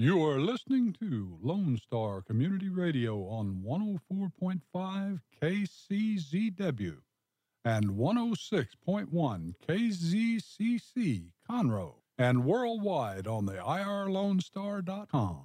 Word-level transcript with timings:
You 0.00 0.24
are 0.26 0.38
listening 0.38 0.92
to 1.00 1.36
Lone 1.42 1.76
Star 1.76 2.22
Community 2.22 2.68
Radio 2.68 3.26
on 3.26 3.64
104.5 3.66 5.20
KCZW 5.42 6.98
and 7.64 7.90
106.1 7.90 9.54
KZCC 9.68 11.24
Conroe 11.50 11.94
and 12.16 12.44
worldwide 12.44 13.26
on 13.26 13.44
the 13.46 13.54
irlonestar.com. 13.54 15.40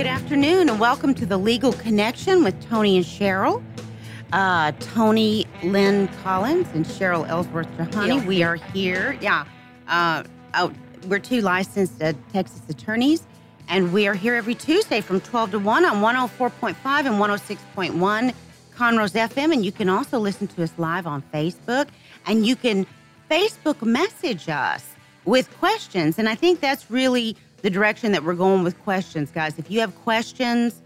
Good 0.00 0.06
afternoon, 0.06 0.70
and 0.70 0.80
welcome 0.80 1.12
to 1.16 1.26
the 1.26 1.36
Legal 1.36 1.74
Connection 1.74 2.42
with 2.42 2.58
Toni 2.70 2.96
and 2.96 3.04
Cheryl. 3.04 3.62
Uh, 4.32 4.72
Toni 4.80 5.46
Lynn 5.62 6.08
Collins 6.22 6.68
and 6.72 6.86
Cheryl 6.86 7.28
Ellsworth 7.28 7.68
Jahani. 7.76 8.24
We 8.24 8.42
are 8.42 8.54
here. 8.54 9.18
Yeah. 9.20 9.44
Uh, 9.86 10.24
oh, 10.54 10.72
we're 11.06 11.18
two 11.18 11.42
licensed 11.42 12.02
uh, 12.02 12.14
Texas 12.32 12.62
attorneys, 12.70 13.24
and 13.68 13.92
we 13.92 14.06
are 14.06 14.14
here 14.14 14.36
every 14.36 14.54
Tuesday 14.54 15.02
from 15.02 15.20
12 15.20 15.50
to 15.50 15.58
1 15.58 15.84
on 15.84 15.96
104.5 15.96 16.76
and 17.04 17.16
106.1 17.16 18.34
Conroe's 18.74 19.12
FM. 19.12 19.52
And 19.52 19.66
you 19.66 19.70
can 19.70 19.90
also 19.90 20.18
listen 20.18 20.46
to 20.46 20.62
us 20.62 20.72
live 20.78 21.06
on 21.06 21.22
Facebook, 21.34 21.88
and 22.24 22.46
you 22.46 22.56
can 22.56 22.86
Facebook 23.30 23.82
message 23.82 24.48
us 24.48 24.94
with 25.26 25.54
questions. 25.58 26.18
And 26.18 26.26
I 26.26 26.36
think 26.36 26.60
that's 26.60 26.90
really 26.90 27.36
the 27.62 27.70
direction 27.70 28.12
that 28.12 28.24
we're 28.24 28.34
going 28.34 28.64
with 28.64 28.80
questions, 28.82 29.30
guys. 29.30 29.58
If 29.58 29.70
you 29.70 29.80
have 29.80 29.94
questions, 30.02 30.82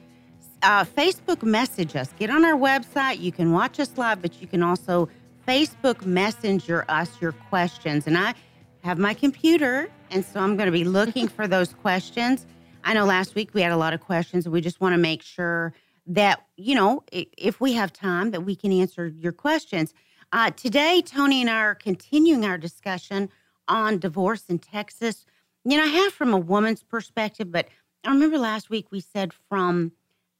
uh, 0.63 0.85
Facebook 0.85 1.43
message 1.43 1.95
us. 1.95 2.13
Get 2.19 2.31
on 2.31 2.45
our 2.45 2.55
website. 2.55 3.21
You 3.21 3.33
can 3.33 3.53
watch 3.53 3.79
us 3.79 3.97
live, 3.97 4.23
but 4.23 4.41
you 4.41 4.47
can 4.47 4.63
also 4.63 5.09
Facebook 5.47 6.05
Messenger 6.07 6.85
us 6.89 7.21
your 7.21 7.33
questions. 7.33 8.07
And 8.07 8.17
I 8.17 8.35
have 8.83 8.99
my 8.99 9.15
computer, 9.15 9.91
and 10.11 10.25
so 10.25 10.41
I'm 10.41 10.57
going 10.57 10.67
to 10.67 10.73
be 10.73 10.85
looking 10.99 11.29
for 11.29 11.47
those 11.47 11.73
questions. 11.75 12.47
I 12.83 12.95
know 12.95 13.05
last 13.05 13.35
week 13.35 13.51
we 13.55 13.63
had 13.63 13.73
a 13.73 13.77
lot 13.77 13.95
of 13.95 14.01
questions, 14.01 14.47
and 14.47 14.53
we 14.53 14.61
just 14.61 14.81
want 14.81 14.95
to 14.95 14.99
make 14.99 15.23
sure 15.23 15.73
that, 16.07 16.45
you 16.57 16.75
know, 16.75 17.03
if 17.13 17.61
we 17.61 17.73
have 17.75 17.93
time, 17.93 18.31
that 18.33 18.43
we 18.43 18.55
can 18.55 18.73
answer 18.73 19.07
your 19.07 19.33
questions. 19.33 19.95
Uh, 20.33 20.51
today, 20.51 21.01
Toni 21.01 21.41
and 21.41 21.49
I 21.49 21.61
are 21.61 21.75
continuing 21.75 22.45
our 22.45 22.59
discussion 22.59 23.31
on 23.69 23.99
divorce 23.99 24.45
in 24.49 24.59
Texas 24.59 25.25
you 25.65 25.77
know, 25.77 25.85
I 25.85 25.89
have 25.89 26.13
from 26.13 26.33
a 26.33 26.39
woman's 26.39 26.83
perspective, 26.83 27.51
but 27.51 27.69
I 28.05 28.11
remember 28.11 28.39
last 28.39 28.71
week 28.71 28.87
we 28.91 29.01
said 29.01 29.33
from 29.49 29.93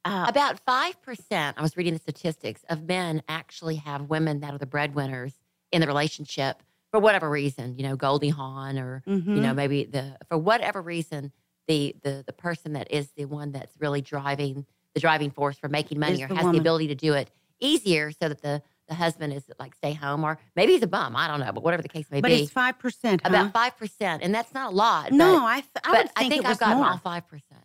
uh, 0.05 0.27
about 0.29 0.61
five 0.61 1.01
percent. 1.03 1.57
I 1.59 1.63
was 1.63 1.77
reading 1.77 1.95
the 1.95 1.99
statistics 1.99 2.65
of 2.69 2.83
men 2.83 3.23
actually 3.29 3.77
have 3.77 4.03
women 4.03 4.41
that 4.41 4.53
are 4.53 4.59
the 4.59 4.67
breadwinners 4.67 5.33
in 5.73 5.81
the 5.81 5.87
relationship 5.87 6.63
for 6.91 7.01
whatever 7.01 7.31
reason. 7.31 7.77
You 7.79 7.85
know, 7.89 7.97
Goldie 7.97 8.29
Hawn, 8.29 8.79
or 8.79 9.03
mm-hmm. 9.07 9.35
you 9.35 9.41
know, 9.41 9.55
maybe 9.55 9.85
the 9.85 10.17
for 10.29 10.37
whatever 10.37 10.83
reason 10.83 11.33
the 11.67 11.97
the 12.03 12.23
the 12.27 12.33
person 12.33 12.75
that 12.75 12.91
is 12.91 13.11
the 13.17 13.25
one 13.25 13.53
that's 13.53 13.75
really 13.79 14.03
driving 14.03 14.67
the 14.95 15.01
driving 15.01 15.31
force 15.31 15.57
for 15.57 15.69
making 15.69 15.99
money 15.99 16.23
or 16.23 16.29
has 16.29 16.39
woman. 16.39 16.53
the 16.53 16.61
ability 16.61 16.89
to 16.89 16.95
do 16.95 17.15
it 17.15 17.31
easier, 17.61 18.13
so 18.13 18.29
that 18.29 18.43
the 18.43 18.63
the 18.95 19.03
husband 19.03 19.33
is 19.33 19.45
like 19.59 19.75
stay 19.75 19.93
home 19.93 20.25
or 20.25 20.39
maybe 20.57 20.73
he's 20.73 20.83
a 20.83 20.87
bum. 20.87 21.17
I 21.17 21.27
don't 21.29 21.41
know, 21.41 21.53
but 21.53 21.63
whatever 21.63 21.83
the 21.83 21.89
case 21.89 22.07
may 22.11 22.21
but 22.21 22.29
be. 22.29 22.35
But 22.35 22.43
it's 22.43 22.53
five 22.53 22.79
percent. 22.79 23.23
Huh? 23.23 23.29
About 23.29 23.53
five 23.53 23.77
percent, 23.77 24.23
and 24.23 24.35
that's 24.35 24.55
not 24.55 24.73
a 24.73 24.75
lot. 24.75 25.13
No, 25.13 25.45
I, 25.45 25.61
th- 25.61 25.67
I 25.85 25.91
but 25.91 25.97
think, 25.97 26.13
I 26.17 26.29
think 26.29 26.47
I've 26.47 26.59
gotten 26.59 26.79
more. 26.79 26.87
all 26.87 26.99
five 26.99 27.25
percent. 27.29 27.61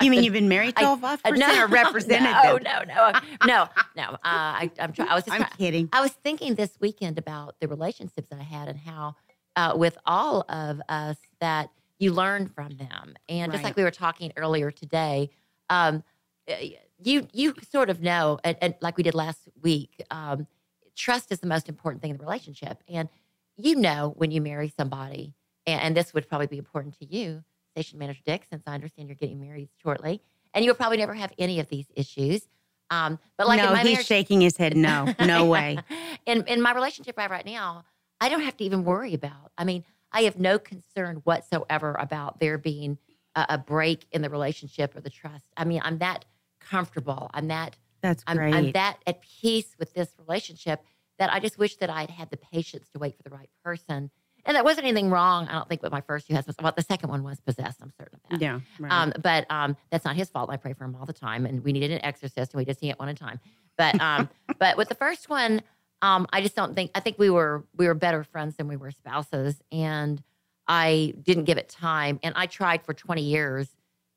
you 0.00 0.10
mean 0.10 0.22
you've 0.22 0.32
been 0.32 0.48
married 0.48 0.76
to 0.76 0.96
five 1.00 1.22
percent 1.22 1.38
no, 1.38 1.62
or 1.64 1.66
represented? 1.66 2.22
No, 2.22 2.58
no, 2.58 2.82
no, 2.86 3.12
no, 3.44 3.68
no. 3.96 4.02
Uh, 4.02 4.18
I, 4.24 4.70
am 4.78 4.92
trying. 4.92 5.08
I 5.08 5.14
was. 5.14 5.24
Just 5.24 5.34
I'm 5.34 5.42
try- 5.42 5.56
kidding. 5.58 5.88
I 5.92 6.00
was 6.00 6.12
thinking 6.12 6.54
this 6.54 6.78
weekend 6.80 7.18
about 7.18 7.56
the 7.60 7.68
relationships 7.68 8.28
that 8.30 8.38
I 8.38 8.44
had 8.44 8.68
and 8.68 8.78
how, 8.78 9.16
uh, 9.56 9.74
with 9.76 9.98
all 10.06 10.44
of 10.48 10.80
us, 10.88 11.16
that 11.40 11.70
you 11.98 12.12
learn 12.12 12.46
from 12.46 12.76
them, 12.76 13.14
and 13.28 13.50
just 13.50 13.64
like 13.64 13.76
we 13.76 13.82
were 13.82 13.90
talking 13.90 14.32
earlier 14.36 14.70
today, 14.70 15.30
um, 15.70 16.04
uh, 16.48 16.54
you 17.02 17.28
you 17.32 17.54
sort 17.70 17.90
of 17.90 18.00
know, 18.00 18.38
and, 18.44 18.56
and 18.60 18.74
like 18.80 18.96
we 18.96 19.02
did 19.02 19.14
last 19.14 19.48
week, 19.62 20.02
um, 20.10 20.46
trust 20.94 21.30
is 21.30 21.40
the 21.40 21.46
most 21.46 21.68
important 21.68 22.02
thing 22.02 22.10
in 22.10 22.16
the 22.16 22.22
relationship, 22.22 22.82
and 22.88 23.08
you 23.56 23.76
know 23.76 24.14
when 24.16 24.30
you 24.30 24.40
marry 24.40 24.72
somebody, 24.76 25.34
and, 25.66 25.80
and 25.80 25.96
this 25.96 26.14
would 26.14 26.28
probably 26.28 26.46
be 26.46 26.58
important 26.58 26.98
to 26.98 27.06
you, 27.06 27.42
station 27.74 27.98
manager 27.98 28.20
Dick, 28.24 28.46
since 28.50 28.62
I 28.66 28.74
understand 28.74 29.08
you're 29.08 29.16
getting 29.16 29.40
married 29.40 29.68
shortly, 29.82 30.20
and 30.54 30.64
you 30.64 30.70
will 30.70 30.76
probably 30.76 30.98
never 30.98 31.14
have 31.14 31.32
any 31.38 31.60
of 31.60 31.68
these 31.68 31.86
issues. 31.94 32.48
Um, 32.90 33.18
but 33.36 33.48
like 33.48 33.58
no, 33.58 33.66
in 33.66 33.72
my 33.72 33.78
he's 33.80 33.92
marriage, 33.92 34.06
shaking 34.06 34.40
his 34.40 34.56
head. 34.56 34.76
No, 34.76 35.12
no 35.20 35.44
way. 35.46 35.78
in 36.24 36.44
in 36.44 36.62
my 36.62 36.72
relationship 36.72 37.16
I 37.18 37.22
have 37.22 37.30
right 37.30 37.46
now, 37.46 37.84
I 38.20 38.28
don't 38.28 38.42
have 38.42 38.56
to 38.58 38.64
even 38.64 38.84
worry 38.84 39.12
about. 39.12 39.52
I 39.58 39.64
mean, 39.64 39.84
I 40.12 40.22
have 40.22 40.38
no 40.38 40.58
concern 40.58 41.16
whatsoever 41.24 41.94
about 41.98 42.40
there 42.40 42.58
being 42.58 42.98
a, 43.34 43.46
a 43.50 43.58
break 43.58 44.06
in 44.12 44.22
the 44.22 44.30
relationship 44.30 44.96
or 44.96 45.00
the 45.00 45.10
trust. 45.10 45.44
I 45.56 45.64
mean, 45.64 45.80
I'm 45.84 45.98
that 45.98 46.24
comfortable. 46.70 47.30
I'm 47.34 47.48
that 47.48 47.76
That's 48.02 48.22
I'm, 48.26 48.36
great. 48.36 48.54
I'm 48.54 48.72
that 48.72 48.98
at 49.06 49.20
peace 49.22 49.74
with 49.78 49.94
this 49.94 50.08
relationship 50.18 50.82
that 51.18 51.32
I 51.32 51.40
just 51.40 51.58
wish 51.58 51.76
that 51.76 51.90
I'd 51.90 52.10
had 52.10 52.30
the 52.30 52.36
patience 52.36 52.88
to 52.90 52.98
wait 52.98 53.16
for 53.16 53.22
the 53.22 53.30
right 53.30 53.48
person. 53.64 54.10
And 54.44 54.54
that 54.54 54.64
wasn't 54.64 54.86
anything 54.86 55.10
wrong, 55.10 55.48
I 55.48 55.52
don't 55.52 55.68
think, 55.68 55.82
with 55.82 55.90
my 55.90 56.02
first 56.02 56.28
two 56.28 56.34
husbands. 56.34 56.58
Well, 56.62 56.72
the 56.76 56.82
second 56.82 57.10
one 57.10 57.24
was 57.24 57.40
possessed. 57.40 57.78
I'm 57.82 57.90
certain 57.98 58.20
of 58.22 58.30
that. 58.30 58.40
yeah. 58.40 58.60
Right. 58.78 58.92
Um, 58.92 59.12
but 59.20 59.44
um, 59.50 59.76
that's 59.90 60.04
not 60.04 60.14
his 60.14 60.28
fault. 60.30 60.50
I 60.50 60.56
pray 60.56 60.72
for 60.72 60.84
him 60.84 60.94
all 60.94 61.04
the 61.04 61.12
time, 61.12 61.46
and 61.46 61.64
we 61.64 61.72
needed 61.72 61.90
an 61.90 62.04
exorcist, 62.04 62.52
and 62.52 62.58
we 62.58 62.64
just 62.64 62.80
need 62.80 62.90
it 62.90 62.98
one 62.98 63.08
at 63.08 63.16
a 63.16 63.18
time. 63.18 63.40
But 63.76 64.00
um, 64.00 64.28
but 64.58 64.76
with 64.76 64.88
the 64.88 64.94
first 64.94 65.28
one, 65.28 65.62
um, 66.00 66.28
I 66.32 66.42
just 66.42 66.54
don't 66.54 66.74
think. 66.74 66.92
I 66.94 67.00
think 67.00 67.18
we 67.18 67.28
were 67.28 67.64
we 67.76 67.88
were 67.88 67.94
better 67.94 68.22
friends 68.22 68.56
than 68.56 68.68
we 68.68 68.76
were 68.76 68.92
spouses, 68.92 69.60
and 69.72 70.22
I 70.68 71.14
didn't 71.22 71.44
give 71.44 71.58
it 71.58 71.68
time. 71.68 72.20
And 72.22 72.32
I 72.36 72.46
tried 72.46 72.84
for 72.84 72.94
20 72.94 73.22
years 73.22 73.68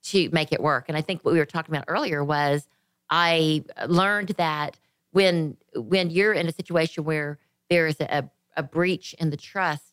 to 0.02 0.30
make 0.32 0.52
it 0.52 0.62
work. 0.62 0.86
And 0.88 0.98
I 0.98 1.02
think 1.02 1.24
what 1.24 1.34
we 1.34 1.40
were 1.40 1.46
talking 1.46 1.74
about 1.74 1.86
earlier 1.88 2.24
was 2.24 2.68
I 3.10 3.64
learned 3.88 4.30
that 4.38 4.78
when 5.12 5.58
when 5.76 6.10
you're 6.10 6.34
in 6.34 6.48
a 6.48 6.52
situation 6.52 7.04
where 7.04 7.40
there 7.70 7.88
is 7.88 8.00
a, 8.00 8.30
a 8.56 8.64
breach 8.64 9.14
in 9.20 9.30
the 9.30 9.38
trust, 9.38 9.84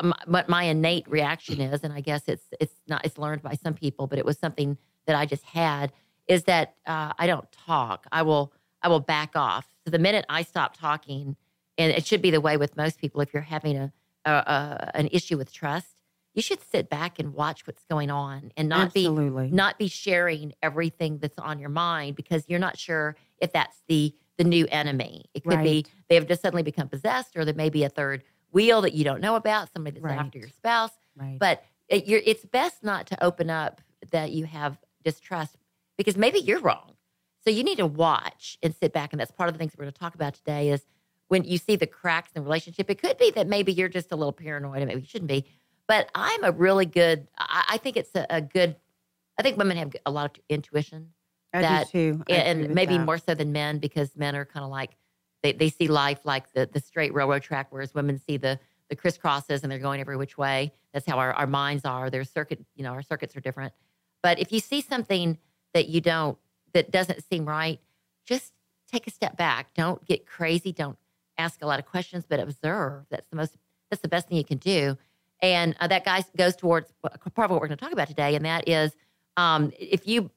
um, 0.00 0.14
what 0.26 0.48
my 0.48 0.64
innate 0.64 1.08
reaction 1.08 1.60
is, 1.60 1.82
and 1.84 1.92
I 1.92 2.00
guess 2.00 2.22
it's 2.26 2.44
it's 2.60 2.74
not 2.88 3.04
it's 3.04 3.18
learned 3.18 3.42
by 3.42 3.54
some 3.54 3.74
people, 3.74 4.06
but 4.06 4.18
it 4.18 4.24
was 4.24 4.38
something 4.38 4.78
that 5.06 5.16
I 5.16 5.26
just 5.26 5.44
had, 5.44 5.92
is 6.26 6.44
that 6.44 6.74
uh, 6.86 7.12
I 7.18 7.26
don't 7.26 7.50
talk. 7.52 8.06
I 8.10 8.22
will 8.22 8.52
I 8.82 8.88
will 8.88 9.00
back 9.00 9.32
off. 9.34 9.66
So 9.84 9.90
the 9.90 9.98
minute 9.98 10.24
I 10.28 10.42
stop 10.42 10.76
talking, 10.76 11.36
and 11.78 11.92
it 11.92 12.06
should 12.06 12.22
be 12.22 12.30
the 12.30 12.40
way 12.40 12.56
with 12.56 12.76
most 12.76 12.98
people, 12.98 13.20
if 13.20 13.32
you're 13.32 13.42
having 13.42 13.76
a, 13.76 13.92
a, 14.24 14.30
a 14.30 14.90
an 14.94 15.08
issue 15.12 15.36
with 15.36 15.52
trust, 15.52 15.95
you 16.36 16.42
should 16.42 16.60
sit 16.70 16.88
back 16.88 17.18
and 17.18 17.34
watch 17.34 17.66
what's 17.66 17.82
going 17.90 18.10
on 18.10 18.52
and 18.56 18.68
not 18.68 18.92
be 18.94 19.08
not 19.54 19.78
be 19.78 19.88
sharing 19.88 20.52
everything 20.62 21.18
that's 21.18 21.38
on 21.38 21.58
your 21.58 21.70
mind 21.70 22.14
because 22.14 22.44
you're 22.46 22.60
not 22.60 22.78
sure 22.78 23.16
if 23.38 23.52
that's 23.52 23.82
the 23.88 24.14
the 24.38 24.44
new 24.44 24.66
enemy. 24.70 25.24
It 25.34 25.42
could 25.44 25.56
be 25.64 25.86
they 26.08 26.14
have 26.14 26.28
just 26.28 26.42
suddenly 26.42 26.62
become 26.62 26.88
possessed, 26.88 27.36
or 27.36 27.44
there 27.46 27.54
may 27.54 27.70
be 27.70 27.84
a 27.84 27.88
third 27.88 28.22
wheel 28.52 28.82
that 28.82 28.92
you 28.92 29.02
don't 29.02 29.20
know 29.22 29.34
about, 29.34 29.72
somebody 29.72 29.94
that's 29.98 30.04
Right. 30.04 30.18
after 30.18 30.38
your 30.38 30.48
spouse. 30.50 30.92
right. 31.16 31.38
But 31.40 31.64
it, 31.88 32.06
you're, 32.06 32.20
it's 32.24 32.44
best 32.44 32.84
not 32.84 33.06
to 33.08 33.24
open 33.24 33.48
up 33.48 33.80
that 34.10 34.30
you 34.32 34.44
have 34.44 34.78
distrust 35.04 35.56
because 35.96 36.16
maybe 36.18 36.38
you're 36.38 36.60
wrong. 36.60 36.92
So 37.44 37.50
you 37.50 37.64
need 37.64 37.78
to 37.78 37.86
watch 37.86 38.58
and 38.62 38.74
sit 38.74 38.92
back, 38.92 39.12
and 39.12 39.20
that's 39.20 39.30
part 39.30 39.48
of 39.48 39.54
the 39.54 39.58
things 39.58 39.72
we're 39.76 39.84
going 39.84 39.92
to 39.94 39.98
talk 39.98 40.14
about 40.14 40.34
today. 40.34 40.68
Is 40.70 40.84
when 41.28 41.44
you 41.44 41.56
see 41.58 41.76
the 41.76 41.86
cracks 41.86 42.30
in 42.34 42.42
the 42.42 42.44
relationship, 42.44 42.90
it 42.90 43.00
could 43.00 43.16
be 43.18 43.30
that 43.32 43.46
maybe 43.46 43.72
you're 43.72 43.88
just 43.88 44.12
a 44.12 44.16
little 44.16 44.32
paranoid, 44.32 44.78
and 44.82 44.88
maybe 44.88 45.00
you 45.00 45.06
shouldn't 45.06 45.28
be. 45.30 45.46
But 45.88 46.10
I'm 46.14 46.44
a 46.44 46.52
really 46.52 46.86
good. 46.86 47.28
I, 47.38 47.64
I 47.70 47.76
think 47.78 47.96
it's 47.96 48.14
a, 48.14 48.26
a 48.28 48.40
good. 48.40 48.76
I 49.38 49.42
think 49.42 49.56
women 49.58 49.76
have 49.76 49.94
a 50.06 50.10
lot 50.10 50.24
of 50.36 50.42
intuition 50.48 51.12
I 51.52 51.62
that- 51.62 51.92
do 51.92 52.12
too. 52.12 52.22
I 52.28 52.34
and 52.34 52.74
maybe 52.74 52.96
that. 52.98 53.04
more 53.04 53.18
so 53.18 53.34
than 53.34 53.52
men 53.52 53.78
because 53.78 54.16
men 54.16 54.34
are 54.36 54.44
kind 54.44 54.64
of 54.64 54.70
like 54.70 54.96
they, 55.42 55.52
they 55.52 55.68
see 55.68 55.88
life 55.88 56.20
like 56.24 56.52
the 56.52 56.68
the 56.70 56.80
straight 56.80 57.14
railroad 57.14 57.42
track, 57.42 57.68
whereas 57.70 57.94
women 57.94 58.18
see 58.18 58.36
the 58.36 58.58
the 58.88 58.96
crisscrosses 58.96 59.62
and 59.62 59.70
they're 59.70 59.78
going 59.78 60.00
every 60.00 60.16
which 60.16 60.38
way. 60.38 60.72
That's 60.92 61.06
how 61.06 61.18
our, 61.18 61.32
our 61.34 61.46
minds 61.46 61.84
are. 61.84 62.08
Their 62.08 62.24
circuit, 62.24 62.64
you 62.76 62.84
know, 62.84 62.90
our 62.90 63.02
circuits 63.02 63.36
are 63.36 63.40
different. 63.40 63.72
But 64.22 64.38
if 64.38 64.52
you 64.52 64.60
see 64.60 64.80
something 64.80 65.38
that 65.74 65.88
you 65.88 66.00
don't 66.00 66.38
that 66.72 66.90
doesn't 66.90 67.22
seem 67.24 67.46
right, 67.46 67.80
just 68.24 68.52
take 68.90 69.06
a 69.06 69.10
step 69.10 69.36
back. 69.36 69.74
Don't 69.74 70.04
get 70.04 70.26
crazy. 70.26 70.72
Don't 70.72 70.96
ask 71.38 71.62
a 71.62 71.66
lot 71.66 71.78
of 71.78 71.86
questions, 71.86 72.24
but 72.28 72.40
observe. 72.40 73.04
That's 73.10 73.28
the 73.28 73.36
most. 73.36 73.56
That's 73.90 74.02
the 74.02 74.08
best 74.08 74.28
thing 74.28 74.38
you 74.38 74.44
can 74.44 74.58
do. 74.58 74.96
And 75.42 75.76
uh, 75.80 75.86
that 75.88 76.04
guy 76.04 76.24
goes 76.36 76.56
towards 76.56 76.92
part 77.02 77.44
of 77.44 77.50
what 77.50 77.60
we're 77.60 77.68
going 77.68 77.78
to 77.78 77.84
talk 77.84 77.92
about 77.92 78.08
today, 78.08 78.34
and 78.34 78.44
that 78.44 78.68
is 78.68 78.92
um, 79.36 79.72
if 79.78 80.06
you 80.08 80.30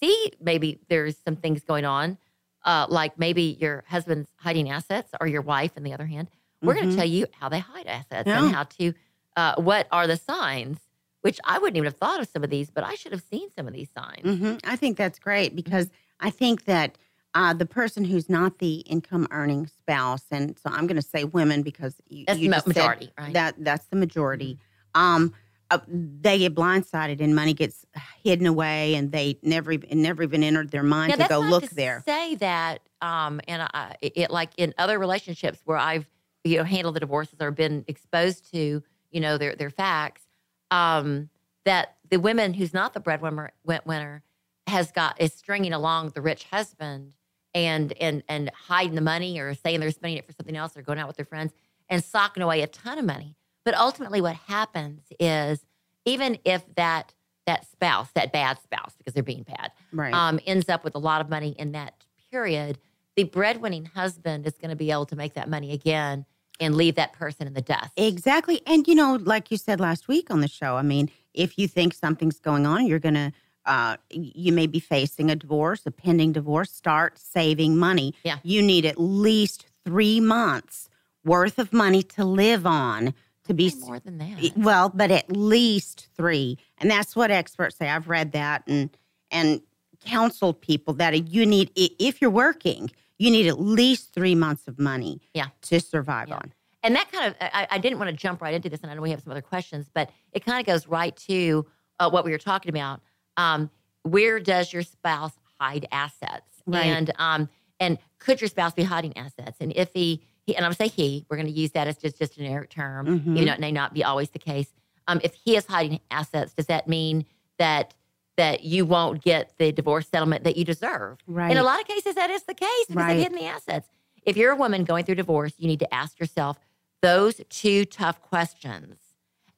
see 0.00 0.32
maybe 0.40 0.80
there's 0.88 1.16
some 1.18 1.36
things 1.36 1.62
going 1.62 1.84
on, 1.84 2.16
uh, 2.64 2.86
like 2.88 3.18
maybe 3.18 3.56
your 3.60 3.84
husband's 3.86 4.30
hiding 4.38 4.70
assets 4.70 5.10
or 5.20 5.26
your 5.26 5.42
wife, 5.42 5.72
on 5.76 5.82
the 5.82 5.92
other 5.92 6.06
hand, 6.06 6.28
we're 6.62 6.74
going 6.74 6.86
Mhm. 6.86 6.90
to 6.92 6.96
tell 6.96 7.06
you 7.06 7.26
how 7.38 7.48
they 7.48 7.58
hide 7.58 7.86
assets 7.86 8.26
Yeah. 8.26 8.44
and 8.46 8.54
how 8.54 8.64
to, 8.64 8.94
uh, 9.36 9.54
what 9.60 9.86
are 9.92 10.06
the 10.06 10.16
signs, 10.16 10.78
which 11.20 11.38
I 11.44 11.58
wouldn't 11.58 11.76
even 11.76 11.84
have 11.84 11.96
thought 11.98 12.20
of 12.20 12.28
some 12.28 12.42
of 12.42 12.50
these, 12.50 12.70
but 12.70 12.82
I 12.82 12.94
should 12.94 13.12
have 13.12 13.22
seen 13.22 13.50
some 13.56 13.66
of 13.68 13.74
these 13.74 13.90
signs. 13.90 14.38
hmm 14.38 14.56
I 14.64 14.76
think 14.76 14.96
that's 14.96 15.18
great 15.18 15.54
because 15.54 15.90
I 16.18 16.30
think 16.30 16.64
that 16.64 16.96
uh, 17.36 17.52
the 17.52 17.66
person 17.66 18.02
who's 18.02 18.30
not 18.30 18.60
the 18.60 18.76
income 18.76 19.28
earning 19.30 19.66
spouse, 19.66 20.24
and 20.30 20.58
so 20.58 20.70
I'm 20.70 20.86
going 20.86 20.96
to 20.96 21.02
say 21.02 21.24
women 21.24 21.60
because 21.60 22.00
you, 22.08 22.24
That's 22.26 22.38
you 22.38 22.48
the 22.48 22.54
just 22.56 22.64
said 22.64 22.74
majority, 22.74 23.12
right? 23.18 23.34
That 23.34 23.56
that's 23.58 23.86
the 23.88 23.96
majority. 23.96 24.58
Um, 24.94 25.34
uh, 25.70 25.80
they 25.88 26.38
get 26.38 26.54
blindsided 26.54 27.20
and 27.20 27.34
money 27.34 27.52
gets 27.52 27.84
hidden 28.24 28.46
away, 28.46 28.94
and 28.94 29.12
they 29.12 29.38
never 29.42 29.70
even 29.72 30.00
never 30.00 30.22
even 30.22 30.42
entered 30.42 30.70
their 30.70 30.82
mind 30.82 31.10
Now, 31.10 31.24
to 31.24 31.28
go 31.28 31.40
look 31.40 31.68
to 31.68 31.74
there. 31.74 32.02
Say 32.06 32.36
that, 32.36 32.80
um, 33.02 33.42
and 33.46 33.68
I, 33.74 33.96
it 34.00 34.14
it- 34.16 34.30
like 34.30 34.52
in 34.56 34.72
other 34.78 34.98
relationships 34.98 35.60
where 35.66 35.76
I've 35.76 36.08
you 36.42 36.56
know 36.56 36.64
handled 36.64 36.96
the 36.96 37.00
divorces 37.00 37.36
or 37.42 37.50
been 37.50 37.84
exposed 37.86 38.50
to 38.54 38.82
you 39.10 39.20
know 39.20 39.36
their 39.36 39.54
their 39.54 39.70
facts, 39.70 40.22
um, 40.70 41.28
that 41.66 41.96
the 42.08 42.18
women 42.18 42.54
who's 42.54 42.72
not 42.72 42.94
the 42.94 43.00
breadwinner 43.00 43.52
winner 43.84 44.22
has 44.68 44.90
got 44.90 45.20
is 45.20 45.34
stringing 45.34 45.74
along 45.74 46.10
the 46.10 46.22
rich 46.22 46.44
husband 46.44 47.12
and 47.56 47.92
and 47.94 48.22
and 48.28 48.50
hiding 48.68 48.94
the 48.94 49.00
money 49.00 49.40
or 49.40 49.54
saying 49.54 49.80
they're 49.80 49.90
spending 49.90 50.18
it 50.18 50.26
for 50.26 50.32
something 50.32 50.56
else 50.56 50.76
or 50.76 50.82
going 50.82 50.98
out 50.98 51.08
with 51.08 51.16
their 51.16 51.24
friends 51.24 51.52
and 51.88 52.04
socking 52.04 52.42
away 52.42 52.60
a 52.60 52.66
ton 52.66 52.98
of 52.98 53.04
money. 53.04 53.34
But 53.64 53.74
ultimately, 53.74 54.20
what 54.20 54.36
happens 54.36 55.00
is 55.18 55.64
even 56.04 56.38
if 56.44 56.62
that 56.76 57.14
that 57.46 57.64
spouse, 57.70 58.10
that 58.14 58.32
bad 58.32 58.58
spouse, 58.60 58.94
because 58.98 59.14
they're 59.14 59.22
being 59.22 59.44
bad, 59.44 59.70
Right. 59.92 60.12
um, 60.12 60.38
ends 60.46 60.68
up 60.68 60.84
with 60.84 60.94
a 60.96 60.98
lot 60.98 61.20
of 61.20 61.28
money 61.30 61.54
in 61.58 61.72
that 61.72 61.94
period, 62.30 62.78
the 63.14 63.24
breadwinning 63.24 63.86
husband 63.86 64.46
is 64.46 64.54
going 64.58 64.70
to 64.70 64.76
be 64.76 64.90
able 64.90 65.06
to 65.06 65.16
make 65.16 65.34
that 65.34 65.48
money 65.48 65.72
again 65.72 66.26
and 66.58 66.74
leave 66.74 66.96
that 66.96 67.12
person 67.12 67.46
in 67.46 67.54
the 67.54 67.60
dust. 67.62 67.92
Exactly. 67.96 68.62
And, 68.66 68.86
you 68.88 68.96
know, 68.96 69.14
like 69.22 69.52
you 69.52 69.56
said 69.58 69.78
last 69.78 70.08
week 70.08 70.28
on 70.30 70.40
the 70.40 70.48
show, 70.48 70.76
I 70.76 70.82
mean, 70.82 71.08
if 71.34 71.56
you 71.56 71.68
think 71.68 71.94
something's 71.94 72.40
going 72.40 72.66
on, 72.66 72.84
you're 72.86 72.98
going 72.98 73.14
to, 73.14 73.32
uh, 73.66 73.96
you 74.10 74.52
may 74.52 74.66
be 74.66 74.80
facing 74.80 75.30
a 75.30 75.36
divorce, 75.36 75.82
a 75.86 75.90
pending 75.90 76.32
divorce, 76.32 76.70
start 76.70 77.18
saving 77.18 77.76
money. 77.76 78.14
Yeah. 78.24 78.38
You 78.42 78.62
need 78.62 78.86
at 78.86 78.98
least 79.00 79.66
three 79.84 80.20
months 80.20 80.88
worth 81.24 81.58
of 81.58 81.72
money 81.72 82.02
to 82.02 82.24
live 82.24 82.66
on 82.66 83.12
to 83.44 83.54
be, 83.54 83.72
more 83.80 84.00
than 84.00 84.18
that. 84.18 84.52
well, 84.56 84.88
but 84.88 85.10
at 85.10 85.30
least 85.30 86.08
three. 86.16 86.58
And 86.78 86.90
that's 86.90 87.14
what 87.14 87.30
experts 87.30 87.76
say. 87.76 87.88
I've 87.88 88.08
read 88.08 88.32
that 88.32 88.62
and, 88.66 88.90
and 89.30 89.60
counseled 90.04 90.60
people 90.60 90.94
that 90.94 91.28
you 91.28 91.46
need, 91.46 91.70
if 91.76 92.20
you're 92.20 92.30
working, 92.30 92.90
you 93.18 93.30
need 93.30 93.46
at 93.46 93.60
least 93.60 94.12
three 94.12 94.34
months 94.34 94.68
of 94.68 94.78
money 94.78 95.20
Yeah. 95.34 95.46
to 95.62 95.80
survive 95.80 96.28
Yeah. 96.28 96.36
on. 96.36 96.52
And 96.82 96.94
that 96.94 97.10
kind 97.10 97.26
of, 97.28 97.34
I, 97.40 97.66
I 97.72 97.78
didn't 97.78 97.98
want 97.98 98.10
to 98.10 98.16
jump 98.16 98.40
right 98.40 98.54
into 98.54 98.68
this, 98.68 98.80
and 98.82 98.90
I 98.90 98.94
know 98.94 99.02
we 99.02 99.10
have 99.10 99.22
some 99.22 99.32
other 99.32 99.40
questions, 99.42 99.90
but 99.92 100.10
it 100.32 100.44
kind 100.44 100.60
of 100.60 100.66
goes 100.66 100.86
right 100.86 101.16
to 101.28 101.66
uh, 101.98 102.08
what 102.10 102.24
we 102.24 102.30
were 102.30 102.38
talking 102.38 102.68
about. 102.68 103.00
Um, 103.36 103.70
where 104.02 104.38
does 104.40 104.72
your 104.72 104.82
spouse 104.82 105.32
hide 105.60 105.86
assets? 105.92 106.62
Right. 106.66 106.86
And 106.86 107.12
um, 107.18 107.48
and 107.80 107.98
could 108.18 108.40
your 108.40 108.48
spouse 108.48 108.72
be 108.72 108.82
hiding 108.84 109.16
assets? 109.16 109.56
And 109.60 109.72
if 109.76 109.90
he, 109.92 110.22
he 110.46 110.56
and 110.56 110.64
I'm 110.64 110.70
gonna 110.70 110.76
say 110.76 110.88
he, 110.88 111.26
we're 111.28 111.36
going 111.36 111.46
to 111.48 111.52
use 111.52 111.72
that 111.72 111.86
as 111.88 111.96
just 111.96 112.18
just 112.18 112.32
a 112.34 112.36
generic 112.36 112.70
term, 112.70 113.06
Mhm. 113.06 113.34
even 113.36 113.46
though 113.46 113.52
it 113.52 113.60
may 113.60 113.72
not 113.72 113.92
be 113.94 114.02
always 114.04 114.30
the 114.30 114.38
case. 114.38 114.68
Um, 115.08 115.20
if 115.22 115.34
he 115.34 115.56
is 115.56 115.66
hiding 115.66 116.00
assets, 116.10 116.52
does 116.54 116.66
that 116.66 116.88
mean 116.88 117.26
that 117.58 117.94
that 118.36 118.64
you 118.64 118.84
won't 118.84 119.22
get 119.22 119.52
the 119.58 119.72
divorce 119.72 120.08
settlement 120.08 120.44
that 120.44 120.56
you 120.56 120.64
deserve? 120.64 121.18
Right. 121.26 121.50
In 121.50 121.56
a 121.56 121.62
lot 121.62 121.80
of 121.80 121.86
cases, 121.86 122.14
that 122.16 122.28
is 122.30 122.42
the 122.44 122.54
case 122.54 122.68
because 122.88 122.96
Right. 122.96 123.14
they've 123.14 123.22
hidden 123.22 123.38
the 123.38 123.46
assets. 123.46 123.88
If 124.24 124.36
you're 124.36 124.52
a 124.52 124.56
woman 124.56 124.84
going 124.84 125.04
through 125.04 125.14
divorce, 125.14 125.54
you 125.56 125.66
need 125.68 125.78
to 125.80 125.94
ask 125.94 126.18
yourself 126.20 126.58
those 127.02 127.40
two 127.48 127.84
tough 127.86 128.20
questions. 128.20 128.98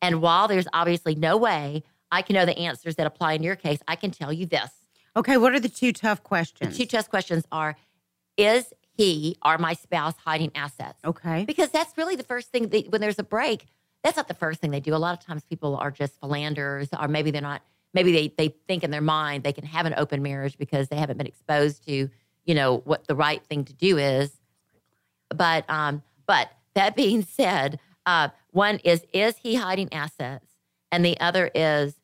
And 0.02 0.20
while 0.22 0.46
there's 0.46 0.68
obviously 0.72 1.14
no 1.16 1.36
way 1.36 1.82
I 2.10 2.22
can 2.22 2.34
know 2.34 2.46
the 2.46 2.58
answers 2.58 2.96
that 2.96 3.06
apply 3.06 3.34
in 3.34 3.42
your 3.42 3.56
case, 3.56 3.78
I 3.86 3.96
can 3.96 4.10
tell 4.10 4.32
you 4.32 4.46
this. 4.46 4.70
Okay, 5.16 5.36
what 5.36 5.52
are 5.52 5.60
the 5.60 5.68
two 5.68 5.92
tough 5.92 6.22
questions? 6.22 6.76
The 6.76 6.84
two 6.84 6.88
tough 6.96 7.08
questions 7.10 7.44
are 7.50 7.76
Is 8.36 8.72
he 8.96 9.36
or 9.44 9.58
my 9.58 9.74
spouse 9.74 10.14
hiding 10.24 10.50
assets? 10.54 10.98
okay. 11.04 11.44
Because 11.44 11.70
that's 11.70 11.96
really 11.96 12.16
the 12.16 12.22
first 12.24 12.50
thing 12.50 12.68
that, 12.68 12.90
when 12.90 13.00
there's 13.00 13.18
a 13.18 13.24
break, 13.24 13.66
that's 14.02 14.16
not 14.16 14.28
the 14.28 14.34
first 14.34 14.60
thing 14.60 14.70
they 14.70 14.80
do. 14.80 14.94
A 14.94 14.96
lot 14.96 15.18
of 15.18 15.24
times 15.24 15.42
people 15.44 15.76
are 15.76 15.90
just 15.90 16.18
philanderers, 16.20 16.88
or 16.98 17.08
maybe 17.08 17.30
they're 17.30 17.42
not, 17.42 17.62
maybe 17.94 18.12
they, 18.12 18.28
they 18.36 18.54
think 18.68 18.84
in 18.84 18.90
their 18.90 19.00
mind 19.00 19.42
they 19.42 19.52
can 19.52 19.64
have 19.64 19.86
an 19.86 19.94
open 19.96 20.22
marriage 20.22 20.56
because 20.56 20.88
they 20.88 20.96
haven't 20.96 21.16
been 21.16 21.26
exposed 21.26 21.84
to, 21.86 22.08
you 22.44 22.54
know, 22.54 22.78
what 22.84 23.06
the 23.08 23.14
right 23.14 23.44
thing 23.44 23.64
to 23.64 23.72
do 23.72 23.98
is. 23.98 24.32
But 25.30 25.68
um, 25.68 26.02
but 26.26 26.50
that 26.74 26.94
being 27.02 27.22
said, 27.22 27.80
uh, 28.06 28.28
one 28.52 28.78
is 28.84 29.04
is 29.12 29.36
he 29.38 29.56
hiding 29.56 29.92
assets? 29.92 30.46
And 30.90 31.04
the 31.04 31.20
other 31.20 31.50
is, 31.54 31.97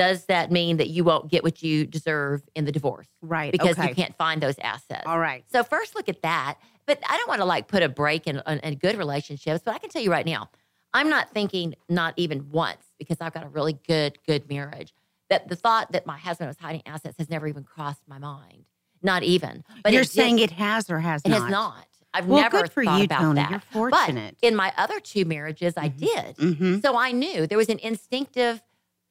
does 0.00 0.24
that 0.26 0.50
mean 0.50 0.78
that 0.78 0.88
you 0.88 1.04
won't 1.04 1.30
get 1.30 1.42
what 1.44 1.62
you 1.62 1.84
deserve 1.84 2.40
in 2.54 2.64
the 2.64 2.72
divorce? 2.72 3.06
Right. 3.20 3.52
Because 3.52 3.78
okay. 3.78 3.90
you 3.90 3.94
can't 3.94 4.16
find 4.16 4.40
those 4.42 4.58
assets. 4.60 5.02
All 5.04 5.18
right. 5.18 5.44
So 5.52 5.62
first 5.62 5.94
look 5.94 6.08
at 6.08 6.22
that. 6.22 6.56
But 6.86 6.98
I 7.06 7.18
don't 7.18 7.28
want 7.28 7.40
to 7.42 7.44
like 7.44 7.68
put 7.68 7.82
a 7.82 7.88
break 7.88 8.26
in, 8.26 8.40
in, 8.46 8.58
in 8.60 8.74
good 8.76 8.96
relationships. 8.96 9.60
But 9.62 9.74
I 9.74 9.78
can 9.78 9.90
tell 9.90 10.00
you 10.02 10.10
right 10.10 10.24
now, 10.24 10.48
I'm 10.94 11.10
not 11.10 11.32
thinking 11.34 11.74
not 11.88 12.14
even 12.16 12.50
once 12.50 12.82
because 12.98 13.18
I've 13.20 13.34
got 13.34 13.44
a 13.44 13.48
really 13.48 13.74
good, 13.86 14.18
good 14.26 14.48
marriage. 14.48 14.94
That 15.28 15.48
the 15.48 15.54
thought 15.54 15.92
that 15.92 16.06
my 16.06 16.16
husband 16.18 16.48
was 16.48 16.56
hiding 16.56 16.82
assets 16.86 17.16
has 17.18 17.28
never 17.28 17.46
even 17.46 17.62
crossed 17.62 18.02
my 18.08 18.18
mind. 18.18 18.64
Not 19.02 19.22
even. 19.22 19.64
But 19.84 19.92
You're 19.92 20.02
it 20.02 20.06
did- 20.06 20.12
saying 20.12 20.38
it 20.38 20.50
has 20.52 20.90
or 20.90 20.98
has 20.98 21.20
it 21.24 21.28
not? 21.28 21.36
It 21.36 21.40
has 21.42 21.50
not. 21.50 21.86
I've 22.12 22.26
Well, 22.26 22.40
never 22.40 22.62
good 22.62 22.72
for 22.72 22.82
thought 22.84 22.98
you, 22.98 23.04
about 23.04 23.20
Toni. 23.20 23.34
that. 23.40 23.50
You're 23.50 23.60
fortunate. 23.60 24.36
But 24.40 24.48
in 24.48 24.56
my 24.56 24.72
other 24.76 24.98
two 24.98 25.24
marriages, 25.24 25.74
I 25.76 25.90
Mhm. 25.90 25.98
did. 25.98 26.36
Mm-hmm. 26.38 26.78
So 26.80 26.96
I 26.98 27.12
knew 27.12 27.46
there 27.46 27.58
was 27.58 27.68
an 27.68 27.78
instinctive 27.78 28.60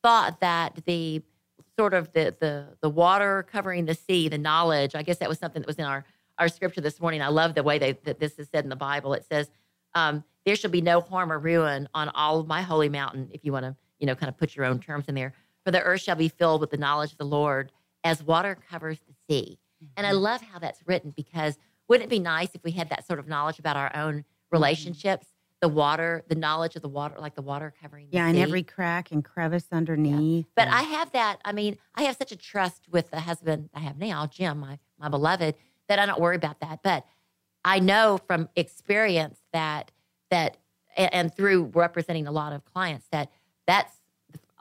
thought 0.04 0.40
that 0.42 0.80
the 0.86 1.22
sort 1.78 1.94
of 1.94 2.12
the 2.14 2.36
the 2.40 2.68
the 2.82 2.90
water 2.90 3.46
covering 3.50 3.86
the 3.86 3.96
sea, 3.96 4.28
the 4.28 4.38
knowledge. 4.38 4.96
I 4.96 5.04
guess 5.04 5.18
that 5.20 5.30
was 5.30 5.40
something 5.40 5.62
that 5.62 5.68
was 5.68 5.78
in 5.78 5.86
our 5.86 6.04
our 6.38 6.48
scripture 6.48 6.82
this 6.82 7.00
morning. 7.00 7.22
I 7.22 7.28
love 7.28 7.56
the 7.56 7.64
way 7.64 7.80
they, 7.80 7.94
that 8.04 8.20
this 8.20 8.40
is 8.40 8.48
said 8.50 8.64
in 8.64 8.70
the 8.70 8.76
Bible. 8.76 9.14
It 9.14 9.26
says, 9.26 9.50
um, 9.96 10.24
"There 10.46 10.56
shall 10.56 10.72
be 10.72 10.82
no 10.82 11.02
harm 11.02 11.32
or 11.32 11.40
ruin 11.40 11.88
on 11.94 12.10
all 12.10 12.40
of 12.40 12.48
my 12.48 12.62
holy 12.62 12.90
mountain." 12.90 13.30
If 13.32 13.46
you 13.46 13.52
want 13.52 13.66
to, 13.66 13.76
you 14.00 14.08
know, 14.08 14.16
kind 14.16 14.30
of 14.30 14.38
put 14.38 14.56
your 14.56 14.66
own 14.66 14.80
terms 14.80 15.06
in 15.08 15.16
there, 15.16 15.34
for 15.64 15.72
the 15.72 15.82
earth 15.82 16.02
shall 16.02 16.16
be 16.16 16.30
filled 16.30 16.62
with 16.62 16.72
the 16.72 16.78
knowledge 16.78 17.14
of 17.14 17.18
the 17.18 17.26
Lord, 17.26 17.72
as 18.04 18.24
water 18.24 18.58
covers 18.70 19.00
the 19.08 19.14
sea. 19.28 19.60
And 19.96 20.06
I 20.06 20.12
love 20.12 20.42
how 20.42 20.60
that's 20.60 20.82
written 20.86 21.14
because 21.16 21.58
wouldn't 21.88 22.08
it 22.08 22.10
be 22.10 22.20
nice 22.20 22.50
if 22.54 22.64
we 22.64 22.72
had 22.72 22.90
that 22.90 23.08
sort 23.08 23.20
of 23.20 23.28
knowledge 23.28 23.60
about 23.60 23.78
our 23.78 23.96
own 23.96 24.26
relationships? 24.52 25.28
The 25.62 25.68
water, 25.68 26.24
the 26.30 26.36
knowledge 26.36 26.78
of 26.78 26.82
the 26.82 26.88
water, 26.88 27.16
like 27.20 27.36
the 27.36 27.42
water 27.42 27.74
covering 27.82 28.08
the 28.10 28.16
Yeah, 28.16 28.28
and 28.28 28.38
every 28.38 28.64
crack 28.64 29.12
and 29.12 29.24
crevice 29.26 29.68
underneath. 29.74 30.46
But 30.56 30.68
and- 30.68 30.76
I 30.76 30.84
have 30.84 31.12
that. 31.12 31.40
I 31.44 31.52
mean, 31.52 31.78
I 31.96 32.04
have 32.04 32.16
such 32.16 32.32
a 32.32 32.38
trust 32.38 32.88
with 32.90 33.12
the 33.12 33.20
husband 33.20 33.70
I 33.74 33.82
have 33.82 33.98
now, 33.98 34.26
Jim, 34.26 34.60
my 34.60 34.80
my 34.98 35.10
beloved, 35.10 35.56
that 35.90 36.00
I 36.00 36.06
don't 36.06 36.20
worry 36.20 36.38
about 36.38 36.62
that. 36.62 36.80
But 36.82 37.06
I 37.66 37.80
know 37.80 38.20
from 38.26 38.48
experience 38.56 39.40
that 39.52 39.92
that 40.30 40.56
a- 40.96 41.14
and 41.14 41.34
through 41.34 41.72
representing 41.74 42.26
a 42.26 42.32
lot 42.32 42.54
of 42.54 42.64
clients 42.64 43.08
that 43.12 43.30
that's 43.68 43.94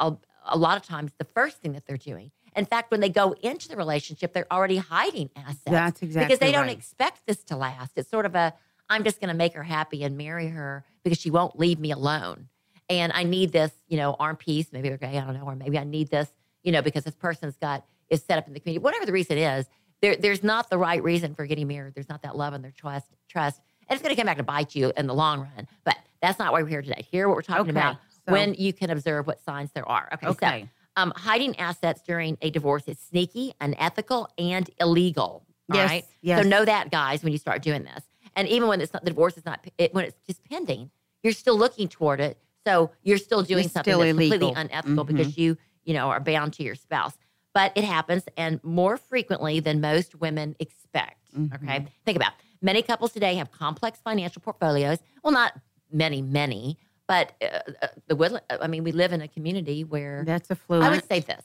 a, 0.00 0.16
a 0.46 0.58
lot 0.58 0.76
of 0.76 0.82
times 0.82 1.12
the 1.18 1.24
first 1.24 1.58
thing 1.58 1.72
that 1.74 1.86
they're 1.86 1.96
doing. 1.96 2.32
In 2.56 2.64
fact, 2.64 2.90
when 2.90 2.98
they 2.98 3.08
go 3.08 3.36
into 3.40 3.68
the 3.68 3.76
relationship, 3.76 4.32
they're 4.32 4.52
already 4.52 4.78
hiding 4.78 5.30
assets 5.36 5.60
That's 5.66 6.02
exactly 6.02 6.26
because 6.26 6.38
they 6.40 6.50
don't 6.50 6.68
expect 6.70 7.24
this 7.26 7.44
to 7.44 7.56
last. 7.56 7.92
It's 7.96 8.10
sort 8.10 8.26
of 8.26 8.34
a 8.34 8.52
I'm 8.90 9.04
just 9.04 9.20
going 9.20 9.28
to 9.28 9.34
make 9.34 9.54
her 9.54 9.62
happy 9.62 10.02
and 10.04 10.16
marry 10.16 10.48
her 10.48 10.84
because 11.04 11.18
she 11.18 11.30
won't 11.30 11.58
leave 11.58 11.78
me 11.78 11.90
alone. 11.90 12.48
And 12.88 13.12
I 13.14 13.22
need 13.24 13.52
this, 13.52 13.70
you 13.88 13.96
know, 13.98 14.16
arm 14.18 14.36
piece. 14.36 14.72
Maybe 14.72 14.88
they're 14.88 14.96
gay, 14.98 15.18
I 15.18 15.24
don't 15.24 15.34
know, 15.34 15.44
or 15.44 15.54
maybe 15.54 15.78
I 15.78 15.84
need 15.84 16.10
this, 16.10 16.28
you 16.62 16.72
know, 16.72 16.80
because 16.82 17.04
this 17.04 17.14
person's 17.14 17.56
got 17.56 17.84
is 18.08 18.22
set 18.22 18.38
up 18.38 18.46
in 18.46 18.54
the 18.54 18.60
community. 18.60 18.82
Whatever 18.82 19.04
the 19.04 19.12
reason 19.12 19.36
is, 19.36 19.66
there, 20.00 20.16
there's 20.16 20.42
not 20.42 20.70
the 20.70 20.78
right 20.78 21.02
reason 21.02 21.34
for 21.34 21.44
getting 21.44 21.68
married. 21.68 21.94
There's 21.94 22.08
not 22.08 22.22
that 22.22 22.36
love 22.36 22.54
and 22.54 22.64
their 22.64 22.70
trust, 22.70 23.08
trust, 23.28 23.60
and 23.88 23.94
it's 23.96 24.02
going 24.02 24.14
to 24.14 24.18
come 24.20 24.26
back 24.26 24.38
to 24.38 24.42
bite 24.42 24.74
you 24.74 24.92
in 24.96 25.06
the 25.06 25.14
long 25.14 25.40
run. 25.40 25.68
But 25.84 25.96
that's 26.22 26.38
not 26.38 26.52
why 26.52 26.62
we're 26.62 26.68
here 26.68 26.82
today. 26.82 27.06
Here, 27.10 27.28
what 27.28 27.34
we're 27.36 27.42
talking 27.42 27.60
Okay, 27.62 27.70
about 27.70 27.96
so- 28.26 28.32
when 28.32 28.54
you 28.54 28.72
can 28.72 28.88
observe 28.90 29.26
what 29.26 29.40
signs 29.42 29.70
there 29.72 29.86
are. 29.88 30.08
Okay, 30.14 30.26
so 30.26 30.30
Okay. 30.32 30.68
um, 30.96 31.12
hiding 31.16 31.58
assets 31.58 32.00
during 32.00 32.38
a 32.40 32.48
divorce 32.50 32.84
is 32.88 32.98
sneaky, 32.98 33.52
unethical, 33.60 34.28
and 34.38 34.70
illegal. 34.80 35.44
All 35.70 35.76
Yes, 35.76 35.90
right. 35.90 36.04
yes. 36.22 36.42
So 36.42 36.48
know 36.48 36.64
that, 36.64 36.90
guys, 36.90 37.22
when 37.22 37.32
you 37.32 37.38
start 37.38 37.60
doing 37.62 37.82
this. 37.82 38.02
And 38.38 38.46
even 38.48 38.68
when 38.68 38.80
it's 38.80 38.92
not 38.92 39.02
the 39.04 39.10
divorce 39.10 39.36
is 39.36 39.44
not 39.44 39.66
it, 39.78 39.92
when 39.92 40.04
it's 40.04 40.16
just 40.24 40.44
pending, 40.44 40.90
you're 41.24 41.32
still 41.32 41.58
looking 41.58 41.88
toward 41.88 42.20
it. 42.20 42.38
So 42.64 42.92
you're 43.02 43.18
still 43.18 43.42
doing 43.42 43.64
It's 43.64 43.74
something 43.74 43.92
still 43.92 43.98
that's 43.98 44.12
illegal. 44.12 44.38
completely 44.54 44.62
unethical 44.62 45.04
Mhm. 45.04 45.08
because 45.08 45.36
you 45.36 45.58
you 45.84 45.92
know 45.94 46.08
are 46.08 46.20
bound 46.20 46.52
to 46.54 46.62
your 46.62 46.76
spouse. 46.76 47.18
But 47.52 47.72
it 47.74 47.82
happens, 47.82 48.24
and 48.36 48.62
more 48.62 48.96
frequently 48.96 49.58
than 49.58 49.80
most 49.80 50.14
women 50.14 50.54
expect. 50.60 51.30
Okay, 51.54 51.80
Mhm. 51.80 51.88
think 52.04 52.16
about 52.16 52.32
it. 52.38 52.44
many 52.62 52.82
couples 52.82 53.12
today 53.12 53.34
have 53.36 53.50
complex 53.50 54.00
financial 54.00 54.40
portfolios. 54.42 54.98
Well, 55.24 55.32
not 55.32 55.54
many, 55.90 56.20
many, 56.22 56.76
but 57.08 57.32
uh, 57.42 57.60
uh, 57.82 57.88
the 58.06 58.14
Woodland. 58.16 58.44
I 58.50 58.66
mean, 58.68 58.84
we 58.84 58.92
live 58.92 59.12
in 59.12 59.20
a 59.20 59.28
community 59.28 59.82
where 59.82 60.24
That's 60.24 60.50
a 60.50 60.52
affluent. 60.52 60.84
I 60.84 60.90
would 60.90 61.04
say 61.08 61.18
this: 61.20 61.44